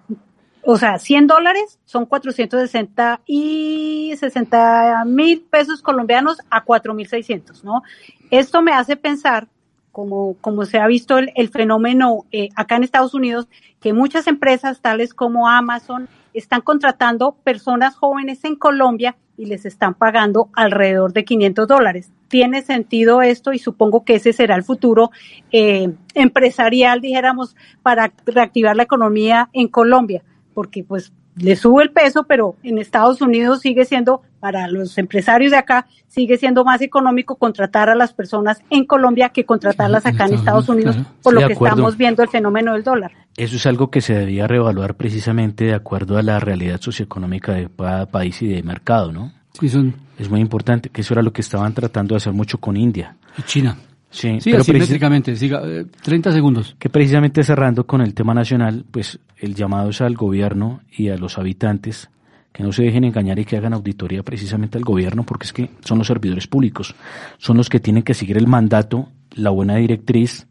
o 0.64 0.78
sea, 0.78 0.98
100 1.00 1.28
dólares 1.28 1.78
son 1.84 2.06
460 2.06 3.20
y 3.26 4.14
60 4.18 5.04
mil 5.04 5.42
pesos 5.42 5.82
colombianos 5.82 6.38
a 6.50 6.64
4.600, 6.64 7.62
¿no? 7.64 7.84
Esto 8.32 8.62
me 8.62 8.72
hace 8.72 8.96
pensar, 8.96 9.50
como, 9.92 10.38
como 10.40 10.64
se 10.64 10.80
ha 10.80 10.88
visto 10.88 11.18
el, 11.18 11.34
el 11.36 11.50
fenómeno 11.50 12.26
eh, 12.32 12.48
acá 12.56 12.78
en 12.78 12.84
Estados 12.84 13.14
Unidos, 13.14 13.50
que 13.82 13.92
muchas 13.92 14.28
empresas 14.28 14.80
tales 14.80 15.14
como 15.14 15.50
Amazon 15.50 16.08
están 16.40 16.62
contratando 16.62 17.38
personas 17.44 17.96
jóvenes 17.96 18.44
en 18.44 18.56
Colombia 18.56 19.18
y 19.38 19.46
les 19.46 19.66
están 19.66 19.94
pagando 19.94 20.50
alrededor 20.54 21.14
de 21.14 21.24
500 21.24 21.68
dólares. 21.68 22.12
Tiene 22.28 22.62
sentido 22.62 23.22
esto 23.22 23.54
y 23.54 23.60
supongo 23.60 24.04
que 24.04 24.16
ese 24.16 24.34
será 24.34 24.56
el 24.56 24.64
futuro 24.64 25.12
eh, 25.52 25.94
empresarial, 26.14 27.02
dijéramos, 27.02 27.56
para 27.82 28.12
reactivar 28.26 28.76
la 28.76 28.84
economía 28.84 29.50
en 29.54 29.68
Colombia 29.68 30.24
porque 30.60 30.84
pues 30.84 31.14
le 31.40 31.56
sube 31.56 31.84
el 31.84 31.92
peso, 31.92 32.24
pero 32.24 32.56
en 32.64 32.78
Estados 32.78 33.22
Unidos 33.22 33.62
sigue 33.62 33.86
siendo, 33.86 34.22
para 34.40 34.68
los 34.68 34.98
empresarios 34.98 35.52
de 35.52 35.58
acá, 35.58 35.88
sigue 36.08 36.38
siendo 36.38 36.64
más 36.64 36.82
económico 36.82 37.36
contratar 37.36 37.90
a 37.90 37.96
las 37.96 38.14
personas 38.14 38.62
en 38.70 38.86
Colombia 38.86 39.30
que 39.30 39.46
contratarlas 39.46 40.06
acá 40.06 40.26
en 40.26 40.36
Estados 40.36 40.70
Unidos, 40.70 40.98
por 41.22 41.34
lo 41.34 41.46
que 41.48 41.54
estamos 41.54 41.98
viendo 41.98 42.24
el 42.24 42.30
fenómeno 42.30 42.74
del 42.74 42.84
dólar. 42.84 43.12
Eso 43.38 43.56
es 43.56 43.66
algo 43.66 43.90
que 43.90 44.02
se 44.02 44.14
debía 44.14 44.48
reevaluar 44.48 44.96
precisamente 44.96 45.66
de 45.66 45.74
acuerdo 45.74 46.18
a 46.18 46.22
la 46.22 46.40
realidad 46.40 46.80
socioeconómica 46.82 47.54
de 47.54 47.70
cada 47.76 48.06
país 48.06 48.42
y 48.42 48.48
de 48.48 48.64
mercado, 48.64 49.12
¿no? 49.12 49.34
Sí, 49.60 49.70
son... 49.70 49.96
Es 50.18 50.30
muy 50.30 50.42
importante, 50.42 50.90
que 50.90 51.02
eso 51.02 51.14
era 51.14 51.22
lo 51.22 51.32
que 51.32 51.40
estaban 51.40 51.74
tratando 51.74 52.14
de 52.14 52.18
hacer 52.18 52.34
mucho 52.34 52.58
con 52.58 52.76
India. 52.76 53.16
Y 53.38 53.44
China. 53.44 53.78
Sí, 54.12 54.40
sí 54.42 54.50
pero 54.52 54.62
asimétricamente, 54.62 55.36
siga, 55.36 55.62
eh, 55.66 55.86
30 56.02 56.32
segundos. 56.32 56.76
Que 56.80 56.90
precisamente 56.90 57.44
cerrando 57.44 57.86
con 57.86 58.02
el 58.02 58.14
tema 58.14 58.34
nacional, 58.34 58.86
pues 58.90 59.20
el 59.38 59.54
llamado 59.54 59.90
es 59.90 60.02
al 60.02 60.16
gobierno 60.16 60.82
y 60.92 61.10
a 61.10 61.18
los 61.18 61.38
habitantes 61.38 62.10
que 62.52 62.64
no 62.64 62.72
se 62.72 62.84
dejen 62.84 63.04
engañar 63.04 63.38
y 63.40 63.46
que 63.46 63.58
hagan 63.58 63.74
auditoría 63.74 64.24
precisamente 64.24 64.78
al 64.78 64.84
gobierno, 64.84 65.24
porque 65.24 65.46
es 65.46 65.54
que 65.54 65.70
son 65.82 66.00
los 66.00 66.08
servidores 66.08 66.48
públicos, 66.48 66.96
son 67.38 67.58
los 67.58 67.70
que 67.70 67.80
tienen 67.80 68.04
que 68.04 68.14
seguir 68.14 68.38
el 68.38 68.48
mandato, 68.48 69.10
la 69.36 69.52
buena 69.52 69.76
directriz 69.76 70.48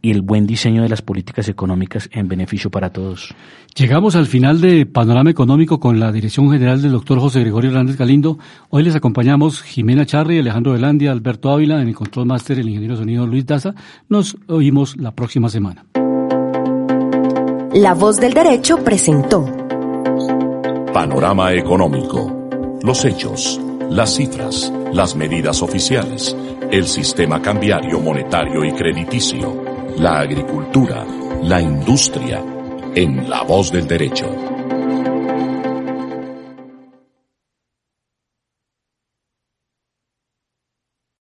y 0.00 0.10
el 0.10 0.22
buen 0.22 0.46
diseño 0.46 0.82
de 0.82 0.88
las 0.88 1.02
políticas 1.02 1.48
económicas 1.48 2.08
en 2.12 2.28
beneficio 2.28 2.70
para 2.70 2.90
todos. 2.90 3.34
Llegamos 3.74 4.16
al 4.16 4.26
final 4.26 4.60
de 4.60 4.86
Panorama 4.86 5.30
Económico 5.30 5.80
con 5.80 6.00
la 6.00 6.12
dirección 6.12 6.50
general 6.50 6.82
del 6.82 6.92
doctor 6.92 7.18
José 7.18 7.40
Gregorio 7.40 7.70
Hernández 7.70 7.96
Galindo. 7.96 8.38
Hoy 8.70 8.82
les 8.82 8.94
acompañamos 8.94 9.62
Jimena 9.62 10.06
Charri, 10.06 10.38
Alejandro 10.38 10.72
Velandia, 10.72 11.12
Alberto 11.12 11.50
Ávila, 11.50 11.80
en 11.82 11.88
el 11.88 11.94
control 11.94 12.26
máster 12.26 12.58
el 12.58 12.68
ingeniero 12.68 12.94
de 12.94 13.00
sonido 13.00 13.26
Luis 13.26 13.46
Daza. 13.46 13.74
Nos 14.08 14.36
oímos 14.48 14.96
la 14.96 15.12
próxima 15.12 15.48
semana. 15.48 15.84
La 17.74 17.94
voz 17.94 18.18
del 18.20 18.32
derecho 18.32 18.82
presentó 18.84 19.44
Panorama 20.92 21.52
Económico. 21.52 22.78
Los 22.82 23.04
hechos, 23.04 23.60
las 23.90 24.16
cifras, 24.16 24.72
las 24.92 25.14
medidas 25.14 25.62
oficiales, 25.62 26.36
el 26.70 26.86
sistema 26.86 27.42
cambiario 27.42 28.00
monetario 28.00 28.64
y 28.64 28.72
crediticio 28.72 29.67
la 29.98 30.20
agricultura, 30.20 31.04
la 31.42 31.60
industria, 31.60 32.40
en 32.94 33.28
La 33.28 33.42
Voz 33.42 33.72
del 33.72 33.86
Derecho. 33.86 34.57